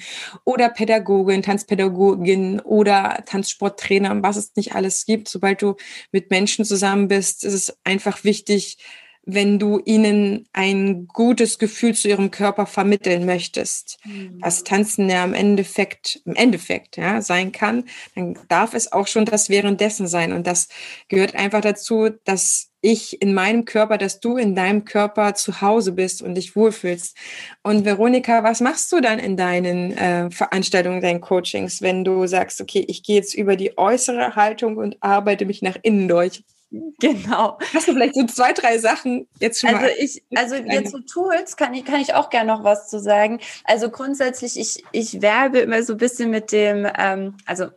oder 0.46 0.70
Pädagogin, 0.70 1.42
Tanzpädagogin 1.42 2.60
oder 2.62 3.24
Tanzsporttrainer, 3.26 4.22
was 4.24 4.38
es 4.38 4.56
nicht 4.56 4.76
alles 4.76 5.06
gibt. 5.06 5.28
Sobald 5.28 5.62
du 5.62 5.76
mit 6.12 6.32
Menschen 6.32 6.66
zusammen 6.66 7.08
bist, 7.08 7.44
ist 7.44 7.54
es 7.54 7.78
einfach 7.84 8.24
wichtig, 8.24 8.78
wenn 9.26 9.60
du 9.60 9.80
ihnen 9.86 10.48
ein 10.54 11.08
gutes 11.08 11.60
Gefühl 11.60 11.94
zu 11.94 12.08
ihrem 12.08 12.32
Körper 12.32 12.66
vermitteln 12.66 13.26
möchtest, 13.26 14.00
mhm. 14.06 14.38
was 14.42 14.64
Tanzen 14.64 15.10
ja 15.10 15.24
im 15.24 15.34
Endeffekt, 15.34 16.22
im 16.26 16.36
Endeffekt 16.36 16.98
ja, 16.98 17.22
sein 17.22 17.52
kann, 17.52 17.86
dann 18.16 18.38
darf 18.48 18.74
es 18.74 18.92
auch 18.92 19.08
schon 19.08 19.26
das 19.26 19.50
währenddessen 19.50 20.08
sein. 20.08 20.34
Und 20.34 20.48
das 20.48 20.70
gehört 21.08 21.36
einfach 21.36 21.62
dazu, 21.62 22.10
dass 22.24 22.70
ich 22.82 23.22
in 23.22 23.34
meinem 23.34 23.66
Körper, 23.66 23.98
dass 23.98 24.20
du 24.20 24.38
in 24.38 24.56
deinem 24.56 24.86
Körper 24.86 25.36
zu 25.36 25.62
Hause 25.62 25.92
bist 25.92 26.22
und 26.22 26.36
dich 26.36 26.56
wohlfühlst. 26.56 27.18
Und 27.62 27.84
Veronika, 27.84 28.44
was 28.44 28.62
machst 28.62 28.92
du 28.92 29.02
dann 29.02 29.20
in 29.20 29.36
deinen 29.36 29.98
äh, 29.98 30.32
Veranstaltungen, 30.32 31.02
deinen 31.02 31.22
Coachings, 31.22 31.82
wenn 31.82 32.06
du 32.06 32.26
sagst, 32.26 32.62
okay, 32.62 32.86
ich 32.88 33.04
gehe 33.04 33.18
jetzt 33.18 33.34
über 33.36 33.58
die 33.58 33.78
äußere 33.78 34.36
Haltung 34.36 34.78
und 34.78 34.98
arbeite 35.02 35.46
mich 35.46 35.62
nach 35.62 35.76
innen 35.82 36.08
durch? 36.08 36.44
Genau. 36.72 37.58
Hast 37.74 37.88
du 37.88 37.94
vielleicht 37.94 38.16
so 38.16 38.26
zwei, 38.26 38.54
drei 38.54 38.78
Sachen 38.78 39.28
jetzt 39.40 39.60
schon 39.60 39.70
also 39.70 39.82
mal? 39.82 39.92
Ich, 39.98 40.24
also 40.36 40.56
jetzt 40.56 40.92
so 40.92 41.00
Tools 41.00 41.58
kann 41.58 41.74
ich, 41.74 41.84
kann 41.84 42.00
ich 42.00 42.14
auch 42.14 42.30
gerne 42.30 42.52
noch 42.52 42.64
was 42.64 42.90
zu 42.90 43.00
sagen. 43.00 43.40
Also 43.64 43.90
grundsätzlich, 43.90 44.60
ich, 44.60 44.84
ich 44.92 45.22
werbe 45.22 45.60
immer 45.60 45.82
so 45.82 45.94
ein 45.94 45.98
bisschen 45.98 46.30
mit 46.30 46.52
dem, 46.52 46.88
ähm, 46.98 47.38
also 47.46 47.70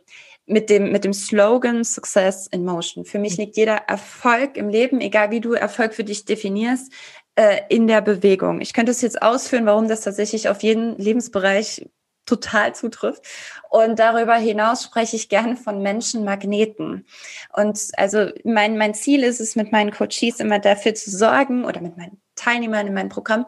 mit 0.45 0.69
dem, 0.69 0.91
mit 0.91 1.05
dem 1.05 1.13
Slogan 1.13 1.83
Success 1.83 2.47
in 2.47 2.65
Motion. 2.65 3.05
Für 3.05 3.17
mich 3.17 3.37
liegt 3.37 3.57
jeder 3.57 3.77
Erfolg 3.87 4.57
im 4.57 4.69
Leben, 4.69 5.01
egal 5.01 5.31
wie 5.31 5.41
du 5.41 5.53
Erfolg 5.53 5.93
für 5.93 6.03
dich 6.03 6.25
definierst, 6.25 6.91
äh, 7.35 7.61
in 7.69 7.87
der 7.87 8.01
Bewegung. 8.01 8.61
Ich 8.61 8.73
könnte 8.73 8.91
es 8.91 9.01
jetzt 9.01 9.21
ausführen, 9.21 9.65
warum 9.65 9.87
das 9.87 10.01
tatsächlich 10.01 10.49
auf 10.49 10.61
jeden 10.61 10.97
Lebensbereich 10.97 11.89
total 12.25 12.73
zutrifft. 12.75 13.23
Und 13.69 13.99
darüber 13.99 14.35
hinaus 14.35 14.83
spreche 14.83 15.15
ich 15.15 15.29
gerne 15.29 15.55
von 15.55 15.81
Menschenmagneten. 15.81 17.05
Und 17.53 17.79
also 17.97 18.29
mein, 18.43 18.77
mein 18.77 18.93
Ziel 18.93 19.23
ist 19.23 19.41
es, 19.41 19.55
mit 19.55 19.71
meinen 19.71 19.91
Coaches 19.91 20.39
immer 20.39 20.59
dafür 20.59 20.95
zu 20.95 21.11
sorgen 21.11 21.65
oder 21.65 21.81
mit 21.81 21.97
meinen 21.97 22.21
Teilnehmern 22.35 22.87
in 22.87 22.93
meinem 22.93 23.09
Programm, 23.09 23.45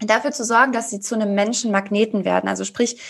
dafür 0.00 0.32
zu 0.32 0.44
sorgen, 0.44 0.72
dass 0.72 0.90
sie 0.90 1.00
zu 1.00 1.14
einem 1.14 1.34
Menschenmagneten 1.34 2.24
werden. 2.24 2.48
Also 2.48 2.64
sprich, 2.64 3.00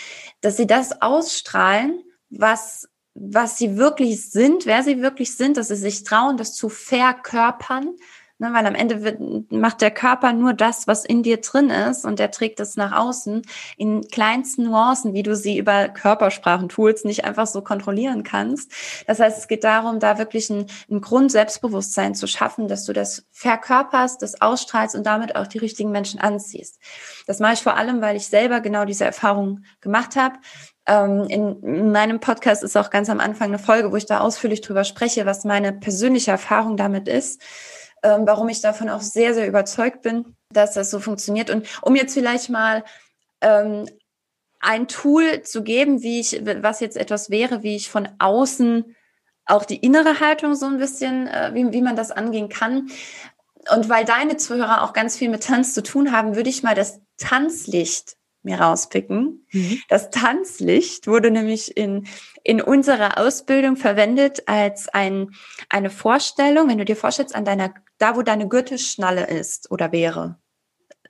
dass 0.41 0.57
sie 0.57 0.67
das 0.67 1.01
ausstrahlen, 1.01 2.03
was 2.29 2.87
was 3.15 3.59
sie 3.59 3.77
wirklich 3.77 4.31
sind, 4.31 4.65
wer 4.65 4.81
sie 4.81 5.01
wirklich 5.01 5.35
sind, 5.37 5.57
dass 5.57 5.67
sie 5.67 5.75
sich 5.75 6.03
trauen, 6.03 6.35
das 6.35 6.55
zu 6.55 6.67
verkörpern 6.67 7.95
Ne, 8.43 8.51
weil 8.51 8.65
am 8.65 8.75
Ende 8.75 9.05
wird, 9.05 9.21
macht 9.53 9.79
der 9.79 9.89
Körper 9.89 10.33
nur 10.33 10.53
das, 10.53 10.85
was 10.85 11.05
in 11.05 11.23
dir 11.23 11.37
drin 11.37 11.69
ist 11.69 12.03
und 12.03 12.19
der 12.19 12.29
trägt 12.29 12.59
es 12.59 12.75
nach 12.75 12.91
außen 12.91 13.41
in 13.77 14.01
kleinsten 14.09 14.65
Nuancen, 14.65 15.13
wie 15.13 15.23
du 15.23 15.33
sie 15.33 15.57
über 15.57 15.87
Körpersprachentools 15.87 17.05
nicht 17.05 17.23
einfach 17.23 17.47
so 17.47 17.61
kontrollieren 17.61 18.23
kannst. 18.23 18.69
Das 19.07 19.21
heißt, 19.21 19.37
es 19.37 19.47
geht 19.47 19.63
darum, 19.63 20.01
da 20.01 20.17
wirklich 20.17 20.49
ein, 20.49 20.65
ein 20.91 20.99
Grundselbstbewusstsein 20.99 22.15
zu 22.15 22.27
schaffen, 22.27 22.67
dass 22.67 22.83
du 22.83 22.91
das 22.91 23.25
verkörperst, 23.31 24.21
das 24.21 24.41
ausstrahlst 24.41 24.93
und 24.97 25.05
damit 25.05 25.37
auch 25.37 25.47
die 25.47 25.59
richtigen 25.59 25.91
Menschen 25.91 26.19
anziehst. 26.19 26.81
Das 27.25 27.39
mache 27.39 27.53
ich 27.53 27.63
vor 27.63 27.77
allem, 27.77 28.01
weil 28.01 28.17
ich 28.17 28.27
selber 28.27 28.59
genau 28.59 28.83
diese 28.83 29.05
Erfahrung 29.05 29.63
gemacht 29.79 30.17
habe. 30.17 30.35
Ähm, 30.85 31.27
in 31.29 31.93
meinem 31.93 32.19
Podcast 32.19 32.61
ist 32.61 32.75
auch 32.75 32.89
ganz 32.89 33.09
am 33.09 33.21
Anfang 33.21 33.47
eine 33.47 33.59
Folge, 33.59 33.93
wo 33.93 33.95
ich 33.95 34.05
da 34.05 34.19
ausführlich 34.19 34.59
drüber 34.59 34.83
spreche, 34.83 35.25
was 35.25 35.45
meine 35.45 35.71
persönliche 35.71 36.31
Erfahrung 36.31 36.75
damit 36.75 37.07
ist 37.07 37.41
ähm, 38.03 38.27
warum 38.27 38.49
ich 38.49 38.61
davon 38.61 38.89
auch 38.89 39.01
sehr, 39.01 39.33
sehr 39.33 39.47
überzeugt 39.47 40.01
bin, 40.01 40.35
dass 40.51 40.73
das 40.73 40.91
so 40.91 40.99
funktioniert. 40.99 41.49
Und 41.49 41.67
um 41.81 41.95
jetzt 41.95 42.13
vielleicht 42.13 42.49
mal 42.49 42.83
ähm, 43.41 43.87
ein 44.59 44.87
Tool 44.87 45.41
zu 45.41 45.63
geben, 45.63 46.01
wie 46.03 46.19
ich, 46.19 46.41
was 46.61 46.79
jetzt 46.79 46.97
etwas 46.97 47.29
wäre, 47.29 47.63
wie 47.63 47.75
ich 47.75 47.89
von 47.89 48.07
außen 48.19 48.95
auch 49.45 49.65
die 49.65 49.77
innere 49.77 50.19
Haltung 50.19 50.55
so 50.55 50.65
ein 50.65 50.77
bisschen, 50.77 51.27
äh, 51.27 51.51
wie, 51.53 51.71
wie 51.73 51.81
man 51.81 51.95
das 51.95 52.11
angehen 52.11 52.49
kann. 52.49 52.89
Und 53.73 53.89
weil 53.89 54.05
deine 54.05 54.37
Zuhörer 54.37 54.83
auch 54.83 54.93
ganz 54.93 55.17
viel 55.17 55.29
mit 55.29 55.43
Tanz 55.43 55.73
zu 55.73 55.83
tun 55.83 56.11
haben, 56.11 56.35
würde 56.35 56.49
ich 56.49 56.63
mal 56.63 56.75
das 56.75 57.01
Tanzlicht 57.17 58.15
mir 58.43 58.59
rauspicken. 58.59 59.45
Mhm. 59.51 59.81
Das 59.89 60.09
Tanzlicht 60.09 61.07
wurde 61.07 61.31
nämlich 61.31 61.75
in, 61.75 62.07
in 62.43 62.61
unserer 62.61 63.17
Ausbildung 63.17 63.75
verwendet 63.75 64.43
als 64.47 64.89
ein, 64.89 65.31
eine 65.69 65.89
Vorstellung, 65.89 66.69
wenn 66.69 66.77
du 66.77 66.85
dir 66.85 66.95
vorstellst, 66.95 67.35
an 67.35 67.45
deiner, 67.45 67.73
da 67.97 68.15
wo 68.15 68.21
deine 68.21 68.47
Gürtelschnalle 68.47 69.27
ist 69.27 69.71
oder 69.71 69.91
wäre. 69.91 70.37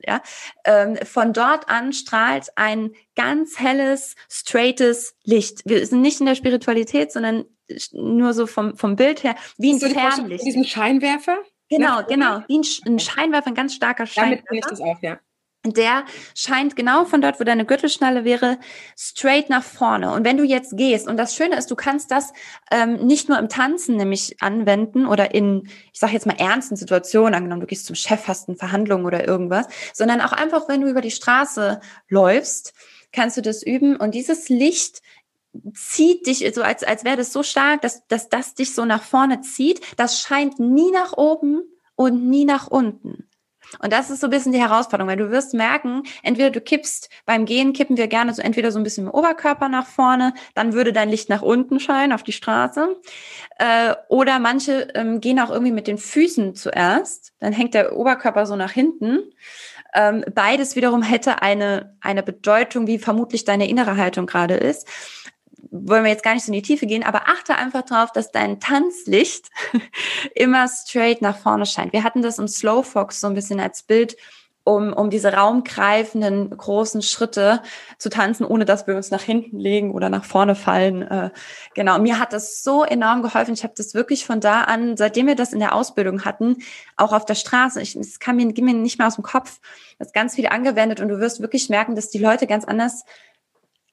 Ja, 0.05 0.21
ähm, 0.65 0.97
von 1.05 1.31
dort 1.31 1.69
an 1.69 1.93
strahlt 1.93 2.49
ein 2.55 2.91
ganz 3.15 3.57
helles, 3.59 4.15
straightes 4.29 5.15
Licht. 5.23 5.61
Wir 5.63 5.85
sind 5.87 6.01
nicht 6.01 6.19
in 6.19 6.25
der 6.25 6.35
Spiritualität, 6.35 7.11
sondern 7.11 7.45
nur 7.93 8.33
so 8.33 8.45
vom, 8.45 8.75
vom 8.75 8.97
Bild 8.97 9.23
her, 9.23 9.35
wie 9.57 9.71
ein 9.71 9.79
so 9.79 9.87
Fernlicht. 9.87 10.45
Diesen 10.45 10.65
Scheinwerfer? 10.65 11.37
Genau, 11.69 12.03
genau. 12.03 12.43
Wie 12.47 12.59
ein, 12.59 12.65
ein 12.85 12.99
Scheinwerfer, 12.99 13.47
ein 13.47 13.55
ganz 13.55 13.75
starker 13.75 14.05
Scheinwerfer. 14.05 14.43
Damit 14.49 14.65
finde 14.65 14.75
ich 14.75 14.79
das 14.79 14.81
auch, 14.81 15.01
ja. 15.01 15.19
Der 15.65 16.03
scheint 16.35 16.75
genau 16.75 17.05
von 17.05 17.21
dort, 17.21 17.39
wo 17.39 17.45
deine 17.45 17.65
Gürtelschnalle 17.65 18.25
wäre, 18.25 18.57
straight 18.97 19.49
nach 19.49 19.63
vorne. 19.63 20.11
Und 20.11 20.25
wenn 20.25 20.37
du 20.37 20.43
jetzt 20.43 20.75
gehst, 20.75 21.07
und 21.07 21.15
das 21.15 21.35
Schöne 21.35 21.55
ist, 21.55 21.71
du 21.71 21.75
kannst 21.75 22.11
das 22.11 22.33
ähm, 22.69 23.05
nicht 23.05 23.29
nur 23.29 23.39
im 23.39 23.47
Tanzen 23.47 23.95
nämlich 23.95 24.41
anwenden 24.41 25.05
oder 25.05 25.33
in, 25.33 25.69
ich 25.93 25.99
sage 25.99 26.13
jetzt 26.13 26.25
mal, 26.25 26.35
ernsten 26.37 26.75
Situationen, 26.75 27.33
angenommen, 27.33 27.61
du 27.61 27.67
gehst 27.67 27.85
zum 27.85 27.95
Chef, 27.95 28.27
hast 28.27 28.49
eine 28.49 28.57
Verhandlung 28.57 29.05
oder 29.05 29.25
irgendwas, 29.25 29.67
sondern 29.93 30.19
auch 30.19 30.33
einfach, 30.33 30.67
wenn 30.67 30.81
du 30.81 30.89
über 30.89 31.01
die 31.01 31.11
Straße 31.11 31.79
läufst, 32.09 32.73
kannst 33.13 33.37
du 33.37 33.41
das 33.41 33.63
üben. 33.63 33.95
Und 33.95 34.15
dieses 34.15 34.49
Licht 34.49 35.01
zieht 35.73 36.27
dich, 36.27 36.45
so 36.53 36.61
als, 36.61 36.83
als 36.83 37.05
wäre 37.05 37.17
das 37.17 37.31
so 37.31 37.43
stark, 37.43 37.81
dass, 37.81 38.05
dass 38.07 38.27
das 38.27 38.55
dich 38.55 38.73
so 38.73 38.83
nach 38.85 39.03
vorne 39.03 39.41
zieht. 39.41 39.81
Das 39.97 40.19
scheint 40.19 40.59
nie 40.59 40.91
nach 40.91 41.13
oben 41.13 41.61
und 41.95 42.29
nie 42.29 42.43
nach 42.43 42.67
unten. 42.67 43.29
Und 43.79 43.93
das 43.93 44.09
ist 44.09 44.21
so 44.21 44.27
ein 44.27 44.29
bisschen 44.29 44.51
die 44.51 44.61
Herausforderung, 44.61 45.09
weil 45.09 45.17
du 45.17 45.31
wirst 45.31 45.53
merken, 45.53 46.03
entweder 46.21 46.49
du 46.49 46.61
kippst, 46.61 47.09
beim 47.25 47.45
Gehen 47.45 47.73
kippen 47.73 47.97
wir 47.97 48.07
gerne 48.07 48.33
so 48.33 48.41
entweder 48.41 48.71
so 48.71 48.79
ein 48.79 48.83
bisschen 48.83 49.07
im 49.07 49.13
Oberkörper 49.13 49.69
nach 49.69 49.87
vorne, 49.87 50.33
dann 50.55 50.73
würde 50.73 50.93
dein 50.93 51.09
Licht 51.09 51.29
nach 51.29 51.41
unten 51.41 51.79
scheinen 51.79 52.13
auf 52.13 52.23
die 52.23 52.31
Straße. 52.31 52.95
Äh, 53.57 53.95
oder 54.09 54.39
manche 54.39 54.89
ähm, 54.95 55.21
gehen 55.21 55.39
auch 55.39 55.49
irgendwie 55.49 55.71
mit 55.71 55.87
den 55.87 55.97
Füßen 55.97 56.55
zuerst, 56.55 57.33
dann 57.39 57.53
hängt 57.53 57.73
der 57.73 57.95
Oberkörper 57.95 58.45
so 58.45 58.55
nach 58.55 58.71
hinten. 58.71 59.19
Ähm, 59.95 60.23
beides 60.33 60.75
wiederum 60.75 61.03
hätte 61.03 61.41
eine, 61.41 61.95
eine 62.01 62.23
Bedeutung, 62.23 62.87
wie 62.87 62.97
vermutlich 62.97 63.45
deine 63.45 63.69
innere 63.69 63.97
Haltung 63.97 64.25
gerade 64.25 64.55
ist 64.55 64.87
wollen 65.71 66.03
wir 66.03 66.11
jetzt 66.11 66.23
gar 66.23 66.33
nicht 66.33 66.45
so 66.45 66.51
in 66.51 66.53
die 66.53 66.61
Tiefe 66.61 66.85
gehen, 66.85 67.03
aber 67.03 67.27
achte 67.27 67.55
einfach 67.55 67.83
darauf, 67.83 68.11
dass 68.11 68.31
dein 68.31 68.59
Tanzlicht 68.59 69.49
immer 70.35 70.67
straight 70.67 71.21
nach 71.21 71.37
vorne 71.37 71.65
scheint. 71.65 71.93
Wir 71.93 72.03
hatten 72.03 72.21
das 72.21 72.39
im 72.39 72.47
Slow 72.47 72.83
Fox 72.83 73.19
so 73.19 73.27
ein 73.27 73.33
bisschen 73.33 73.59
als 73.59 73.83
Bild, 73.83 74.15
um, 74.65 74.93
um 74.93 75.09
diese 75.09 75.33
raumgreifenden 75.33 76.49
großen 76.49 77.01
Schritte 77.01 77.61
zu 77.97 78.09
tanzen, 78.09 78.45
ohne 78.45 78.63
dass 78.65 78.87
wir 78.87 78.95
uns 78.95 79.11
nach 79.11 79.21
hinten 79.21 79.59
legen 79.59 79.91
oder 79.91 80.09
nach 80.09 80.23
vorne 80.23 80.55
fallen. 80.55 81.01
Äh, 81.01 81.31
genau, 81.73 81.99
mir 81.99 82.17
hat 82.19 82.31
das 82.31 82.63
so 82.63 82.83
enorm 82.83 83.23
geholfen. 83.23 83.53
Ich 83.53 83.63
habe 83.63 83.73
das 83.75 83.93
wirklich 83.93 84.25
von 84.25 84.39
da 84.39 84.61
an, 84.61 84.95
seitdem 84.95 85.27
wir 85.27 85.35
das 85.35 85.51
in 85.51 85.59
der 85.59 85.75
Ausbildung 85.75 86.23
hatten, 86.23 86.57
auch 86.95 87.11
auf 87.11 87.25
der 87.25 87.35
Straße, 87.35 87.81
ich, 87.81 87.95
es 87.95 88.19
kam 88.19 88.37
mir, 88.37 88.53
ging 88.53 88.65
mir 88.65 88.73
nicht 88.73 88.99
mehr 88.99 89.07
aus 89.07 89.15
dem 89.15 89.23
Kopf, 89.23 89.59
das 89.99 90.13
ganz 90.13 90.35
viel 90.35 90.47
angewendet 90.47 91.01
und 91.01 91.09
du 91.09 91.19
wirst 91.19 91.41
wirklich 91.41 91.69
merken, 91.69 91.95
dass 91.95 92.09
die 92.09 92.19
Leute 92.19 92.47
ganz 92.47 92.63
anders 92.63 93.03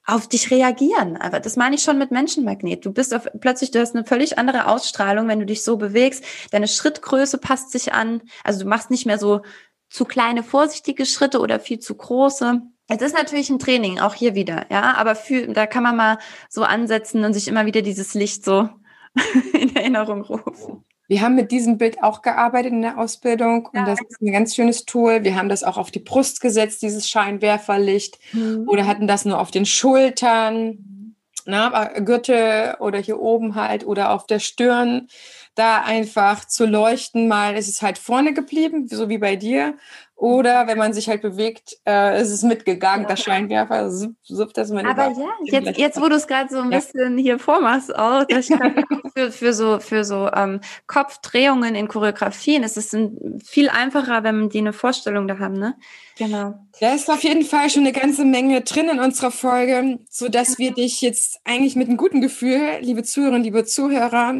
auf 0.05 0.27
dich 0.27 0.51
reagieren. 0.51 1.17
Aber 1.17 1.39
das 1.39 1.55
meine 1.55 1.75
ich 1.75 1.83
schon 1.83 1.97
mit 1.97 2.11
Menschenmagnet. 2.11 2.85
Du 2.85 2.91
bist 2.91 3.13
auf, 3.13 3.27
plötzlich, 3.39 3.71
du 3.71 3.79
hast 3.79 3.95
eine 3.95 4.05
völlig 4.05 4.37
andere 4.37 4.67
Ausstrahlung, 4.67 5.27
wenn 5.27 5.39
du 5.39 5.45
dich 5.45 5.63
so 5.63 5.77
bewegst. 5.77 6.23
Deine 6.51 6.67
Schrittgröße 6.67 7.37
passt 7.37 7.71
sich 7.71 7.93
an. 7.93 8.21
Also 8.43 8.63
du 8.63 8.69
machst 8.69 8.89
nicht 8.89 9.05
mehr 9.05 9.17
so 9.17 9.41
zu 9.89 10.05
kleine, 10.05 10.43
vorsichtige 10.43 11.05
Schritte 11.05 11.39
oder 11.39 11.59
viel 11.59 11.79
zu 11.79 11.95
große. 11.95 12.61
Es 12.87 13.01
ist 13.01 13.15
natürlich 13.15 13.49
ein 13.49 13.59
Training, 13.59 13.99
auch 13.99 14.15
hier 14.15 14.35
wieder, 14.35 14.65
ja, 14.69 14.95
aber 14.95 15.15
für, 15.15 15.47
da 15.47 15.65
kann 15.65 15.83
man 15.83 15.95
mal 15.95 16.17
so 16.49 16.63
ansetzen 16.63 17.23
und 17.23 17.33
sich 17.33 17.47
immer 17.47 17.65
wieder 17.65 17.81
dieses 17.81 18.13
Licht 18.13 18.43
so 18.43 18.69
in 19.53 19.73
Erinnerung 19.75 20.23
rufen. 20.23 20.83
Wir 21.11 21.19
haben 21.19 21.35
mit 21.35 21.51
diesem 21.51 21.77
Bild 21.77 22.01
auch 22.03 22.21
gearbeitet 22.21 22.71
in 22.71 22.83
der 22.83 22.97
Ausbildung 22.97 23.65
und 23.65 23.79
ja. 23.79 23.83
das 23.85 23.99
ist 23.99 24.21
ein 24.21 24.31
ganz 24.31 24.55
schönes 24.55 24.85
Tool. 24.85 25.25
Wir 25.25 25.35
haben 25.35 25.49
das 25.49 25.61
auch 25.61 25.75
auf 25.75 25.91
die 25.91 25.99
Brust 25.99 26.39
gesetzt, 26.39 26.81
dieses 26.83 27.09
Scheinwerferlicht, 27.09 28.17
mhm. 28.31 28.63
oder 28.69 28.87
hatten 28.87 29.07
das 29.07 29.25
nur 29.25 29.37
auf 29.37 29.51
den 29.51 29.65
Schultern, 29.65 31.17
na, 31.45 31.99
Gürtel 31.99 32.75
oder 32.79 32.97
hier 32.97 33.19
oben 33.19 33.55
halt 33.55 33.85
oder 33.85 34.11
auf 34.11 34.25
der 34.25 34.39
Stirn. 34.39 35.09
Da 35.53 35.81
einfach 35.81 36.45
zu 36.45 36.65
leuchten, 36.65 37.27
mal 37.27 37.57
ist 37.57 37.67
es 37.67 37.81
halt 37.81 37.97
vorne 37.97 38.33
geblieben, 38.33 38.87
so 38.87 39.09
wie 39.09 39.17
bei 39.17 39.35
dir. 39.35 39.73
Oder 40.21 40.67
wenn 40.67 40.77
man 40.77 40.93
sich 40.93 41.09
halt 41.09 41.23
bewegt, 41.23 41.79
äh, 41.83 42.21
ist 42.21 42.29
es 42.29 42.43
mitgegangen, 42.43 43.07
der 43.07 43.15
Scheinwerfer, 43.15 43.89
so, 43.89 44.09
so, 44.21 44.45
dass 44.45 44.69
man 44.69 44.85
Aber 44.85 45.11
ja, 45.19 45.59
jetzt, 45.59 45.79
jetzt 45.79 45.99
wo 45.99 46.09
du 46.09 46.15
es 46.15 46.27
gerade 46.27 46.47
so 46.47 46.59
ein 46.59 46.71
ja. 46.71 46.77
bisschen 46.77 47.17
hier 47.17 47.39
vormachst, 47.39 47.95
auch, 47.95 48.23
das 48.25 48.47
für, 49.15 49.31
für 49.31 49.53
so, 49.53 49.79
für 49.79 50.03
so 50.03 50.29
ähm, 50.31 50.61
Kopfdrehungen 50.85 51.73
in 51.73 51.87
Choreografien 51.87 52.61
ist 52.61 52.77
es 52.77 52.93
ein, 52.93 53.39
viel 53.43 53.67
einfacher, 53.69 54.23
wenn 54.23 54.49
die 54.49 54.59
eine 54.59 54.73
Vorstellung 54.73 55.27
da 55.27 55.39
haben, 55.39 55.55
ne? 55.55 55.75
Genau. 56.19 56.53
Da 56.79 56.93
ist 56.93 57.09
auf 57.09 57.23
jeden 57.23 57.43
Fall 57.43 57.71
schon 57.71 57.81
eine 57.81 57.91
ganze 57.91 58.23
Menge 58.23 58.61
drin 58.61 58.89
in 58.89 58.99
unserer 58.99 59.31
Folge, 59.31 59.97
so 60.07 60.29
dass 60.29 60.59
wir 60.59 60.71
dich 60.71 61.01
jetzt 61.01 61.41
eigentlich 61.45 61.75
mit 61.75 61.87
einem 61.87 61.97
guten 61.97 62.21
Gefühl, 62.21 62.77
liebe 62.81 63.01
Zuhörerinnen, 63.01 63.43
liebe 63.43 63.65
Zuhörer, 63.65 64.35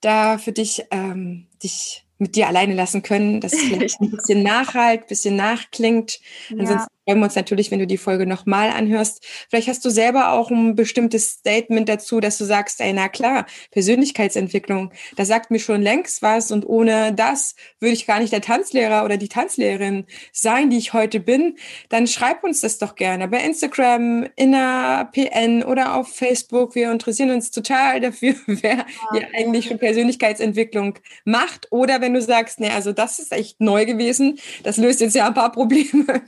da 0.00 0.38
für 0.38 0.50
dich, 0.50 0.84
ähm, 0.90 1.46
dich 1.62 2.05
mit 2.18 2.36
dir 2.36 2.48
alleine 2.48 2.74
lassen 2.74 3.02
können, 3.02 3.40
dass 3.40 3.52
es 3.52 3.60
vielleicht 3.60 4.00
ein 4.00 4.10
bisschen 4.10 4.42
nachhalt, 4.42 5.02
ein 5.02 5.06
bisschen 5.08 5.36
nachklingt. 5.36 6.20
Ansonsten 6.50 6.95
freuen 7.06 7.20
wir 7.20 7.26
uns 7.26 7.36
natürlich, 7.36 7.70
wenn 7.70 7.78
du 7.78 7.86
die 7.86 7.98
Folge 7.98 8.26
nochmal 8.26 8.70
anhörst. 8.70 9.24
Vielleicht 9.48 9.68
hast 9.68 9.84
du 9.84 9.90
selber 9.90 10.32
auch 10.32 10.50
ein 10.50 10.74
bestimmtes 10.74 11.30
Statement 11.30 11.88
dazu, 11.88 12.18
dass 12.18 12.36
du 12.36 12.44
sagst, 12.44 12.80
ey, 12.80 12.92
na 12.92 13.08
klar, 13.08 13.46
Persönlichkeitsentwicklung, 13.70 14.92
da 15.14 15.24
sagt 15.24 15.52
mir 15.52 15.60
schon 15.60 15.82
längst 15.82 16.22
was 16.22 16.50
und 16.50 16.66
ohne 16.66 17.14
das 17.14 17.54
würde 17.78 17.92
ich 17.92 18.08
gar 18.08 18.18
nicht 18.18 18.32
der 18.32 18.40
Tanzlehrer 18.40 19.04
oder 19.04 19.18
die 19.18 19.28
Tanzlehrerin 19.28 20.06
sein, 20.32 20.68
die 20.68 20.78
ich 20.78 20.94
heute 20.94 21.20
bin. 21.20 21.56
Dann 21.90 22.08
schreib 22.08 22.42
uns 22.42 22.60
das 22.60 22.78
doch 22.78 22.96
gerne 22.96 23.28
bei 23.28 23.38
Instagram, 23.38 24.26
in 24.34 24.50
der 24.50 25.08
PN 25.12 25.62
oder 25.62 25.94
auf 25.94 26.08
Facebook. 26.08 26.74
Wir 26.74 26.90
interessieren 26.90 27.30
uns 27.30 27.52
total 27.52 28.00
dafür, 28.00 28.34
wer 28.46 28.84
hier 29.12 29.28
eigentlich 29.32 29.66
schon 29.66 29.78
Persönlichkeitsentwicklung 29.78 30.98
macht. 31.24 31.68
Oder 31.70 32.00
wenn 32.00 32.14
du 32.14 32.20
sagst, 32.20 32.58
nee, 32.58 32.70
also 32.70 32.90
das 32.90 33.20
ist 33.20 33.30
echt 33.32 33.60
neu 33.60 33.86
gewesen, 33.86 34.40
das 34.64 34.76
löst 34.76 35.00
jetzt 35.00 35.14
ja 35.14 35.28
ein 35.28 35.34
paar 35.34 35.52
Probleme 35.52 36.22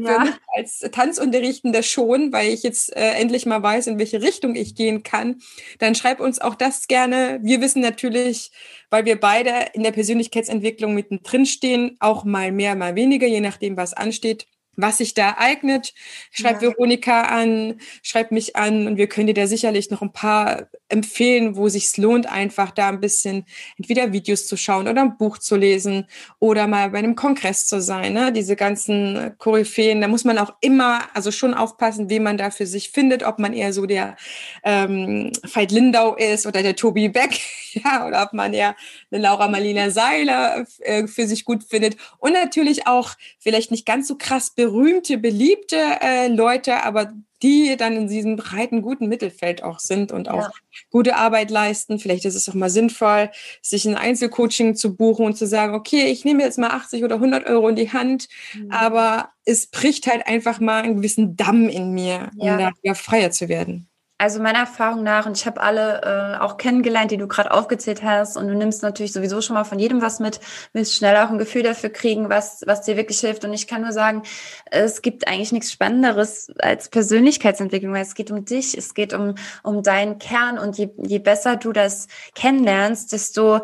ja. 0.00 0.38
als 0.54 0.80
Tanzunterrichtender 0.80 1.82
schon, 1.82 2.32
weil 2.32 2.52
ich 2.52 2.62
jetzt 2.62 2.94
äh, 2.96 3.12
endlich 3.12 3.46
mal 3.46 3.62
weiß, 3.62 3.86
in 3.86 3.98
welche 3.98 4.22
Richtung 4.22 4.54
ich 4.54 4.74
gehen 4.74 5.02
kann, 5.02 5.40
dann 5.78 5.94
schreib 5.94 6.20
uns 6.20 6.40
auch 6.40 6.54
das 6.54 6.88
gerne. 6.88 7.40
Wir 7.42 7.60
wissen 7.60 7.82
natürlich, 7.82 8.50
weil 8.90 9.04
wir 9.04 9.18
beide 9.18 9.50
in 9.72 9.82
der 9.82 9.92
Persönlichkeitsentwicklung 9.92 10.94
mittendrin 10.94 11.46
stehen, 11.46 11.96
auch 12.00 12.24
mal 12.24 12.52
mehr, 12.52 12.74
mal 12.74 12.94
weniger, 12.94 13.26
je 13.26 13.40
nachdem, 13.40 13.76
was 13.76 13.94
ansteht 13.94 14.46
was 14.76 14.98
sich 14.98 15.14
da 15.14 15.36
eignet. 15.38 15.94
Schreib 16.30 16.62
ja. 16.62 16.68
Veronika 16.68 17.22
an, 17.22 17.80
schreib 18.02 18.32
mich 18.32 18.56
an 18.56 18.86
und 18.86 18.96
wir 18.96 19.06
können 19.06 19.26
dir 19.26 19.34
da 19.34 19.46
sicherlich 19.46 19.90
noch 19.90 20.02
ein 20.02 20.12
paar 20.12 20.68
empfehlen, 20.88 21.56
wo 21.56 21.68
sich's 21.68 21.96
lohnt, 21.96 22.26
einfach 22.26 22.70
da 22.70 22.88
ein 22.88 23.00
bisschen 23.00 23.46
entweder 23.78 24.12
Videos 24.12 24.46
zu 24.46 24.56
schauen 24.56 24.88
oder 24.88 25.00
ein 25.00 25.16
Buch 25.16 25.38
zu 25.38 25.56
lesen 25.56 26.06
oder 26.38 26.66
mal 26.66 26.90
bei 26.90 26.98
einem 26.98 27.16
Kongress 27.16 27.66
zu 27.66 27.80
sein. 27.80 28.12
Ne? 28.12 28.32
Diese 28.32 28.56
ganzen 28.56 29.34
Koryphäen, 29.38 30.00
da 30.00 30.08
muss 30.08 30.24
man 30.24 30.38
auch 30.38 30.54
immer, 30.60 31.02
also 31.14 31.30
schon 31.30 31.54
aufpassen, 31.54 32.10
wie 32.10 32.20
man 32.20 32.36
da 32.36 32.50
für 32.50 32.66
sich 32.66 32.90
findet, 32.90 33.22
ob 33.22 33.38
man 33.38 33.54
eher 33.54 33.72
so 33.72 33.86
der 33.86 34.16
ähm, 34.64 35.32
Veit 35.42 35.72
Lindau 35.72 36.14
ist 36.14 36.46
oder 36.46 36.62
der 36.62 36.76
Tobi 36.76 37.08
Beck, 37.08 37.40
ja, 37.72 38.06
oder 38.06 38.22
ob 38.22 38.34
man 38.34 38.52
eher 38.52 38.76
eine 39.10 39.22
Laura 39.22 39.48
Marlina 39.48 39.90
Seiler 39.90 40.66
äh, 40.80 41.06
für 41.06 41.26
sich 41.26 41.44
gut 41.44 41.64
findet 41.64 41.96
und 42.18 42.32
natürlich 42.32 42.86
auch 42.86 43.12
vielleicht 43.38 43.70
nicht 43.70 43.86
ganz 43.86 44.08
so 44.08 44.16
krass 44.16 44.54
berühmte, 44.62 45.18
beliebte 45.18 45.76
äh, 46.00 46.28
Leute, 46.28 46.84
aber 46.84 47.12
die 47.42 47.76
dann 47.76 47.96
in 47.96 48.06
diesem 48.06 48.36
breiten, 48.36 48.82
guten 48.82 49.08
Mittelfeld 49.08 49.64
auch 49.64 49.80
sind 49.80 50.12
und 50.12 50.28
auch 50.28 50.42
ja. 50.42 50.50
gute 50.90 51.16
Arbeit 51.16 51.50
leisten. 51.50 51.98
Vielleicht 51.98 52.24
ist 52.24 52.36
es 52.36 52.48
auch 52.48 52.54
mal 52.54 52.70
sinnvoll, 52.70 53.30
sich 53.60 53.84
ein 53.84 53.96
Einzelcoaching 53.96 54.76
zu 54.76 54.94
buchen 54.96 55.26
und 55.26 55.36
zu 55.36 55.48
sagen, 55.48 55.74
okay, 55.74 56.04
ich 56.04 56.24
nehme 56.24 56.44
jetzt 56.44 56.58
mal 56.58 56.70
80 56.70 57.02
oder 57.02 57.16
100 57.16 57.46
Euro 57.46 57.68
in 57.68 57.74
die 57.74 57.92
Hand, 57.92 58.28
mhm. 58.54 58.70
aber 58.70 59.30
es 59.44 59.66
bricht 59.66 60.06
halt 60.06 60.28
einfach 60.28 60.60
mal 60.60 60.84
einen 60.84 60.96
gewissen 60.96 61.34
Damm 61.34 61.68
in 61.68 61.90
mir, 61.90 62.30
ja. 62.36 62.52
um 62.52 62.58
da 62.58 62.70
wieder 62.80 62.94
freier 62.94 63.32
zu 63.32 63.48
werden. 63.48 63.88
Also 64.22 64.40
meiner 64.40 64.60
Erfahrung 64.60 65.02
nach, 65.02 65.26
und 65.26 65.36
ich 65.36 65.46
habe 65.46 65.60
alle 65.60 66.36
äh, 66.36 66.40
auch 66.40 66.56
kennengelernt, 66.56 67.10
die 67.10 67.16
du 67.16 67.26
gerade 67.26 67.50
aufgezählt 67.50 68.04
hast, 68.04 68.36
und 68.36 68.46
du 68.46 68.54
nimmst 68.54 68.80
natürlich 68.84 69.12
sowieso 69.12 69.40
schon 69.40 69.54
mal 69.54 69.64
von 69.64 69.80
jedem 69.80 70.00
was 70.00 70.20
mit, 70.20 70.38
willst 70.72 70.94
schnell 70.94 71.16
auch 71.16 71.28
ein 71.28 71.38
Gefühl 71.38 71.64
dafür 71.64 71.90
kriegen, 71.90 72.28
was, 72.28 72.62
was 72.64 72.82
dir 72.82 72.96
wirklich 72.96 73.18
hilft. 73.18 73.44
Und 73.44 73.52
ich 73.52 73.66
kann 73.66 73.82
nur 73.82 73.90
sagen, 73.90 74.22
es 74.70 75.02
gibt 75.02 75.26
eigentlich 75.26 75.50
nichts 75.50 75.72
Spannenderes 75.72 76.52
als 76.60 76.88
Persönlichkeitsentwicklung, 76.88 77.94
weil 77.94 78.02
es 78.02 78.14
geht 78.14 78.30
um 78.30 78.44
dich, 78.44 78.78
es 78.78 78.94
geht 78.94 79.12
um, 79.12 79.34
um 79.64 79.82
deinen 79.82 80.20
Kern 80.20 80.56
und 80.56 80.78
je, 80.78 80.90
je 80.98 81.18
besser 81.18 81.56
du 81.56 81.72
das 81.72 82.06
kennenlernst, 82.36 83.10
desto 83.10 83.62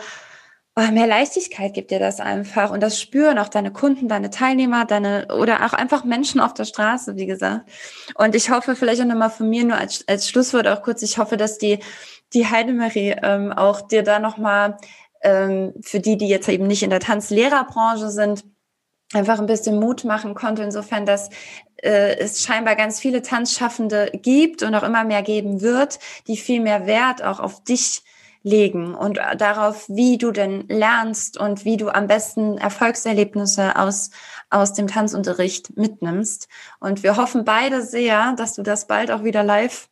oh, 0.78 0.92
mehr 0.92 1.06
Leichtigkeit 1.06 1.74
gibt 1.74 1.90
dir 1.90 1.98
das 1.98 2.20
einfach. 2.20 2.70
Und 2.70 2.82
das 2.82 3.00
spüren 3.00 3.38
auch 3.38 3.48
deine 3.48 3.72
Kunden, 3.72 4.08
deine 4.08 4.30
Teilnehmer, 4.30 4.84
deine 4.84 5.28
oder 5.36 5.66
auch 5.66 5.72
einfach 5.72 6.04
Menschen 6.04 6.40
auf 6.40 6.54
der 6.54 6.64
Straße, 6.64 7.16
wie 7.16 7.26
gesagt. 7.26 7.68
Und 8.14 8.34
ich 8.34 8.50
hoffe, 8.50 8.76
vielleicht 8.76 9.00
auch 9.00 9.06
nochmal 9.06 9.30
von 9.30 9.48
mir 9.48 9.64
nur 9.64 9.76
als, 9.76 10.06
als 10.06 10.28
Schlusswort 10.28 10.68
auch 10.68 10.82
kurz, 10.82 11.02
ich 11.02 11.18
hoffe, 11.18 11.36
dass 11.36 11.58
die, 11.58 11.80
die 12.32 12.46
Heidemarie 12.46 13.16
ähm, 13.22 13.52
auch 13.52 13.80
dir 13.80 14.02
da 14.02 14.18
nochmal 14.18 14.76
ähm, 15.22 15.74
für 15.80 16.00
die, 16.00 16.16
die 16.16 16.28
jetzt 16.28 16.48
eben 16.48 16.66
nicht 16.66 16.82
in 16.82 16.90
der 16.90 17.00
Tanzlehrerbranche 17.00 18.10
sind, 18.10 18.44
einfach 19.14 19.38
ein 19.38 19.46
bisschen 19.46 19.80
Mut 19.80 20.04
machen 20.04 20.34
konnte, 20.34 20.62
insofern, 20.62 21.06
dass 21.06 21.30
äh, 21.82 22.16
es 22.18 22.42
scheinbar 22.42 22.76
ganz 22.76 23.00
viele 23.00 23.22
Tanzschaffende 23.22 24.10
gibt 24.12 24.62
und 24.62 24.74
auch 24.74 24.82
immer 24.82 25.04
mehr 25.04 25.22
geben 25.22 25.60
wird, 25.60 25.98
die 26.26 26.36
viel 26.36 26.60
mehr 26.60 26.86
Wert 26.86 27.24
auch 27.24 27.40
auf 27.40 27.64
dich 27.64 28.02
legen 28.48 28.94
und 28.94 29.18
darauf, 29.36 29.88
wie 29.88 30.18
du 30.18 30.30
denn 30.30 30.66
lernst 30.68 31.38
und 31.38 31.64
wie 31.64 31.76
du 31.76 31.90
am 31.90 32.06
besten 32.06 32.58
Erfolgserlebnisse 32.58 33.76
aus, 33.76 34.10
aus 34.50 34.72
dem 34.72 34.86
Tanzunterricht 34.86 35.76
mitnimmst. 35.76 36.48
Und 36.80 37.02
wir 37.02 37.16
hoffen 37.16 37.44
beide 37.44 37.82
sehr, 37.82 38.34
dass 38.36 38.54
du 38.54 38.62
das 38.62 38.86
bald 38.86 39.10
auch 39.10 39.22
wieder 39.22 39.42
live 39.42 39.88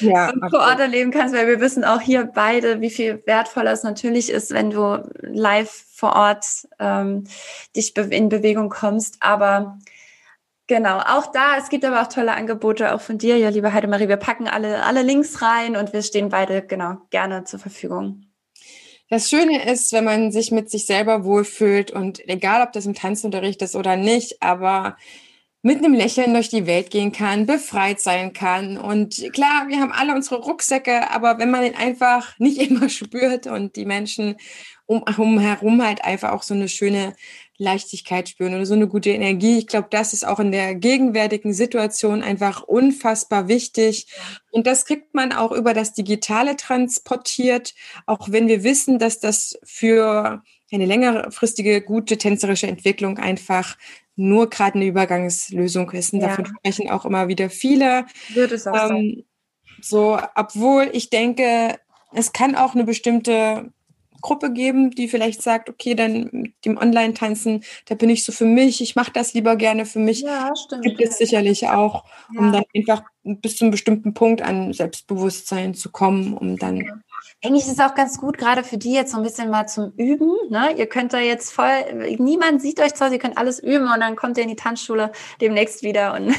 ja, 0.00 0.32
vor 0.50 0.60
Ort 0.60 0.80
erleben 0.80 1.10
kannst, 1.10 1.34
weil 1.34 1.46
wir 1.46 1.60
wissen 1.60 1.84
auch 1.84 2.00
hier 2.00 2.24
beide, 2.24 2.80
wie 2.80 2.90
viel 2.90 3.22
wertvoller 3.26 3.72
es 3.72 3.82
natürlich 3.82 4.30
ist, 4.30 4.52
wenn 4.52 4.70
du 4.70 5.02
live 5.20 5.84
vor 5.92 6.16
Ort 6.16 6.46
ähm, 6.78 7.24
dich 7.76 7.96
in 7.96 8.30
Bewegung 8.30 8.70
kommst. 8.70 9.18
Aber 9.20 9.78
Genau, 10.70 11.00
auch 11.00 11.32
da, 11.32 11.56
es 11.58 11.68
gibt 11.68 11.84
aber 11.84 12.00
auch 12.00 12.06
tolle 12.06 12.30
Angebote, 12.30 12.94
auch 12.94 13.00
von 13.00 13.18
dir, 13.18 13.36
ja, 13.36 13.48
liebe 13.48 13.72
Heidemarie. 13.72 14.06
Wir 14.06 14.18
packen 14.18 14.46
alle, 14.46 14.84
alle 14.84 15.02
Links 15.02 15.42
rein 15.42 15.74
und 15.74 15.92
wir 15.92 16.00
stehen 16.00 16.28
beide, 16.28 16.62
genau, 16.64 16.98
gerne 17.10 17.42
zur 17.42 17.58
Verfügung. 17.58 18.26
Das 19.08 19.28
Schöne 19.28 19.68
ist, 19.68 19.92
wenn 19.92 20.04
man 20.04 20.30
sich 20.30 20.52
mit 20.52 20.70
sich 20.70 20.86
selber 20.86 21.24
wohlfühlt 21.24 21.90
und 21.90 22.20
egal, 22.28 22.62
ob 22.62 22.72
das 22.72 22.86
im 22.86 22.94
Tanzunterricht 22.94 23.60
ist 23.62 23.74
oder 23.74 23.96
nicht, 23.96 24.44
aber 24.44 24.96
mit 25.62 25.78
einem 25.78 25.92
Lächeln 25.92 26.34
durch 26.34 26.50
die 26.50 26.68
Welt 26.68 26.92
gehen 26.92 27.10
kann, 27.10 27.46
befreit 27.46 27.98
sein 27.98 28.32
kann. 28.32 28.78
Und 28.78 29.32
klar, 29.32 29.66
wir 29.66 29.80
haben 29.80 29.90
alle 29.90 30.14
unsere 30.14 30.40
Rucksäcke, 30.40 31.10
aber 31.10 31.40
wenn 31.40 31.50
man 31.50 31.62
den 31.62 31.74
einfach 31.74 32.38
nicht 32.38 32.58
immer 32.70 32.88
spürt 32.88 33.48
und 33.48 33.74
die 33.74 33.86
Menschen 33.86 34.36
um, 34.86 35.02
um 35.18 35.40
herum 35.40 35.84
halt 35.84 36.04
einfach 36.04 36.30
auch 36.30 36.44
so 36.44 36.54
eine 36.54 36.68
schöne 36.68 37.16
Leichtigkeit 37.60 38.28
spüren 38.28 38.54
oder 38.54 38.64
so 38.64 38.72
eine 38.72 38.88
gute 38.88 39.10
Energie. 39.10 39.58
Ich 39.58 39.66
glaube, 39.66 39.88
das 39.90 40.14
ist 40.14 40.26
auch 40.26 40.40
in 40.40 40.50
der 40.50 40.74
gegenwärtigen 40.74 41.52
Situation 41.52 42.22
einfach 42.22 42.62
unfassbar 42.62 43.48
wichtig. 43.48 44.06
Und 44.50 44.66
das 44.66 44.86
kriegt 44.86 45.14
man 45.14 45.32
auch 45.32 45.52
über 45.52 45.74
das 45.74 45.92
Digitale 45.92 46.56
transportiert, 46.56 47.74
auch 48.06 48.30
wenn 48.30 48.48
wir 48.48 48.64
wissen, 48.64 48.98
dass 48.98 49.20
das 49.20 49.58
für 49.62 50.42
eine 50.72 50.86
längerfristige, 50.86 51.82
gute 51.82 52.16
tänzerische 52.16 52.66
Entwicklung 52.66 53.18
einfach 53.18 53.76
nur 54.16 54.48
gerade 54.48 54.76
eine 54.76 54.86
Übergangslösung 54.86 55.90
ist. 55.90 56.14
Und 56.14 56.20
ja. 56.20 56.28
davon 56.28 56.46
sprechen 56.46 56.90
auch 56.90 57.04
immer 57.04 57.28
wieder 57.28 57.50
viele. 57.50 58.06
Wird 58.32 58.52
es 58.52 58.66
auch 58.66 58.74
ähm, 58.74 58.88
sein. 58.88 59.24
So, 59.82 60.18
obwohl 60.34 60.88
ich 60.92 61.10
denke, 61.10 61.78
es 62.12 62.32
kann 62.32 62.56
auch 62.56 62.74
eine 62.74 62.84
bestimmte 62.84 63.70
Gruppe 64.20 64.52
geben, 64.52 64.90
die 64.90 65.08
vielleicht 65.08 65.42
sagt, 65.42 65.68
okay, 65.68 65.94
dann 65.94 66.28
mit 66.32 66.64
dem 66.64 66.76
Online-Tanzen, 66.76 67.64
da 67.86 67.94
bin 67.94 68.10
ich 68.10 68.24
so 68.24 68.32
für 68.32 68.44
mich, 68.44 68.80
ich 68.80 68.96
mache 68.96 69.12
das 69.12 69.34
lieber 69.34 69.56
gerne 69.56 69.86
für 69.86 69.98
mich. 69.98 70.20
Ja, 70.20 70.54
stimmt. 70.56 70.82
Gibt 70.82 71.00
es 71.00 71.18
sicherlich 71.18 71.68
auch, 71.68 72.04
ja. 72.34 72.40
um 72.40 72.52
dann 72.52 72.64
einfach 72.74 73.02
bis 73.22 73.56
zu 73.56 73.64
einem 73.64 73.70
bestimmten 73.70 74.14
Punkt 74.14 74.42
an 74.42 74.72
Selbstbewusstsein 74.72 75.74
zu 75.74 75.90
kommen, 75.90 76.34
um 76.34 76.56
dann. 76.56 77.02
Eigentlich 77.42 77.64
ist 77.64 77.72
es 77.72 77.80
auch 77.80 77.94
ganz 77.94 78.18
gut, 78.18 78.36
gerade 78.36 78.64
für 78.64 78.76
die 78.76 78.92
jetzt 78.92 79.12
so 79.12 79.18
ein 79.18 79.22
bisschen 79.22 79.50
mal 79.50 79.66
zum 79.66 79.92
Üben. 79.96 80.30
Ne? 80.50 80.74
Ihr 80.76 80.86
könnt 80.86 81.12
da 81.12 81.20
jetzt 81.20 81.52
voll, 81.52 82.16
niemand 82.18 82.60
sieht 82.60 82.80
euch 82.80 82.94
zwar, 82.94 83.10
ihr 83.10 83.18
könnt 83.18 83.38
alles 83.38 83.60
üben 83.60 83.90
und 83.90 84.00
dann 84.00 84.16
kommt 84.16 84.36
ihr 84.36 84.42
in 84.42 84.50
die 84.50 84.56
Tanzschule 84.56 85.12
demnächst 85.40 85.82
wieder 85.82 86.14
und, 86.14 86.34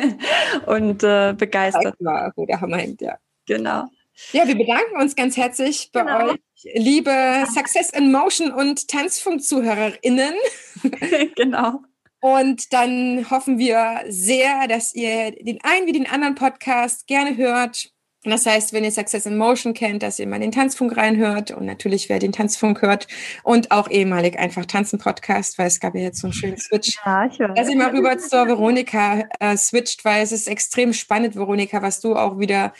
und 0.66 1.02
äh, 1.02 1.34
begeistert. 1.36 2.00
Mal, 2.00 2.32
wo 2.36 2.46
der 2.46 2.60
Hammer 2.60 2.76
hängt, 2.76 3.00
ja. 3.00 3.16
Genau. 3.46 3.86
Ja, 4.32 4.46
wir 4.46 4.56
bedanken 4.56 4.96
uns 5.00 5.14
ganz 5.14 5.36
herzlich 5.36 5.90
bei 5.92 6.00
genau. 6.02 6.32
euch, 6.32 6.38
liebe 6.74 7.44
Success 7.52 7.90
in 7.90 8.10
Motion 8.10 8.50
und 8.50 8.88
Tanzfunk-ZuhörerInnen. 8.88 10.34
genau. 11.36 11.80
Und 12.20 12.72
dann 12.72 13.30
hoffen 13.30 13.58
wir 13.58 14.04
sehr, 14.08 14.66
dass 14.68 14.94
ihr 14.94 15.32
den 15.32 15.58
einen 15.62 15.86
wie 15.86 15.92
den 15.92 16.06
anderen 16.06 16.34
Podcast 16.34 17.06
gerne 17.06 17.36
hört. 17.36 17.90
Das 18.24 18.44
heißt, 18.44 18.72
wenn 18.72 18.82
ihr 18.82 18.90
Success 18.90 19.26
in 19.26 19.36
Motion 19.36 19.72
kennt, 19.72 20.02
dass 20.02 20.18
ihr 20.18 20.26
mal 20.26 20.40
den 20.40 20.50
Tanzfunk 20.50 20.96
reinhört 20.96 21.52
und 21.52 21.64
natürlich, 21.64 22.08
wer 22.08 22.18
den 22.18 22.32
Tanzfunk 22.32 22.82
hört 22.82 23.06
und 23.44 23.70
auch 23.70 23.88
ehemalig 23.88 24.36
einfach 24.36 24.66
Tanzen 24.66 24.98
Podcast, 24.98 25.58
weil 25.58 25.68
es 25.68 25.78
gab 25.78 25.94
ja 25.94 26.00
jetzt 26.00 26.20
so 26.20 26.26
einen 26.26 26.34
schönen 26.34 26.56
Switch. 26.56 26.98
Ja, 27.04 27.26
ich 27.26 27.38
höre. 27.38 27.54
Dass 27.54 27.68
ihr 27.68 27.76
mal 27.76 27.94
rüber 27.94 28.18
zur 28.18 28.48
Veronika 28.48 29.28
äh, 29.38 29.56
switcht, 29.56 30.04
weil 30.04 30.24
es 30.24 30.32
ist 30.32 30.48
extrem 30.48 30.92
spannend, 30.92 31.36
Veronika, 31.36 31.82
was 31.82 32.00
du 32.00 32.16
auch 32.16 32.40
wieder 32.40 32.72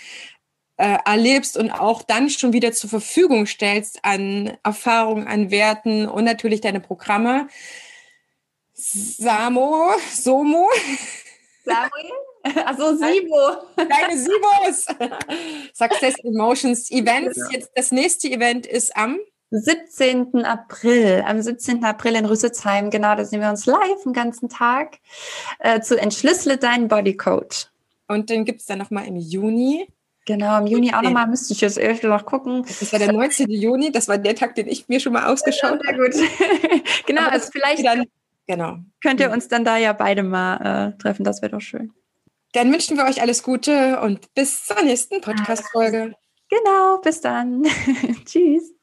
äh, 0.77 0.99
erlebst 1.05 1.57
und 1.57 1.71
auch 1.71 2.03
dann 2.03 2.31
schon 2.31 2.53
wieder 2.53 2.73
zur 2.73 2.91
Verfügung 2.91 3.47
stellst 3.47 4.05
an 4.05 4.57
Erfahrungen, 4.63 5.27
an 5.27 5.51
Werten 5.51 6.07
und 6.07 6.25
natürlich 6.25 6.61
deine 6.61 6.81
Programme. 6.81 7.49
Samo, 8.75 9.93
Somo. 10.13 10.69
Samuel? 11.65 12.13
Also 12.65 12.95
Sibo. 12.95 13.57
Deine 13.75 14.17
Sibos. 14.17 14.87
Success 15.75 16.15
Emotions 16.23 16.93
Events. 16.93 17.41
Jetzt 17.51 17.73
das 17.75 17.91
nächste 17.91 18.29
Event 18.29 18.67
ist 18.67 18.97
am 18.97 19.19
17. 19.51 20.45
April, 20.45 21.25
am 21.27 21.41
17. 21.41 21.85
April 21.85 22.15
in 22.15 22.25
Rüsselsheim, 22.25 22.91
genau, 22.91 23.15
da 23.17 23.25
sehen 23.25 23.41
wir 23.41 23.51
uns 23.51 23.67
live 23.67 24.03
den 24.05 24.13
ganzen 24.13 24.49
Tag 24.49 24.99
äh, 25.59 25.81
zu 25.81 25.99
Entschlüssele 25.99 26.57
deinen 26.57 26.89
Bodycode. 26.89 27.71
Und 28.09 28.31
den 28.31 28.45
gibt 28.45 28.61
es 28.61 28.67
dann 28.67 28.79
nochmal 28.79 29.07
im 29.07 29.17
Juni. 29.17 29.89
Genau, 30.27 30.59
im 30.59 30.67
Juni 30.67 30.93
auch 30.93 31.03
nochmal, 31.03 31.29
müsste 31.29 31.55
ich 31.55 31.61
jetzt 31.61 31.79
ehrlich 31.79 32.01
gesagt 32.01 32.27
gucken. 32.27 32.65
Das 32.65 32.93
war 32.93 32.99
der 32.99 33.13
19. 33.13 33.49
Juni, 33.49 33.93
das 33.93 34.09
war 34.09 34.19
der 34.19 34.35
Tag, 34.35 34.57
den 34.57 34.67
ich 34.67 34.89
mir 34.89 34.99
schon 34.99 35.13
mal 35.13 35.33
ausgeschaut 35.33 35.81
habe. 35.87 35.87
Ja, 35.87 35.97
gut. 35.97 36.15
genau, 37.07 37.23
Aber 37.23 37.33
also 37.33 37.49
vielleicht 37.53 37.87
dann, 37.87 38.07
genau. 38.49 38.79
könnt 39.01 39.21
ihr 39.21 39.31
uns 39.31 39.47
dann 39.47 39.65
da 39.65 39.77
ja 39.77 39.93
beide 39.93 40.25
mal 40.25 40.95
äh, 40.95 40.99
treffen, 40.99 41.23
das 41.23 41.43
wäre 41.43 41.53
doch 41.53 41.61
schön. 41.61 41.93
Dann 42.53 42.73
wünschen 42.73 42.97
wir 42.97 43.05
euch 43.05 43.23
alles 43.23 43.45
Gute 43.45 44.01
und 44.01 44.35
bis 44.35 44.65
zur 44.65 44.83
nächsten 44.83 45.21
Podcast-Folge. 45.21 46.15
Genau, 46.49 46.99
bis 47.03 47.21
dann. 47.21 47.65
Tschüss. 48.25 48.76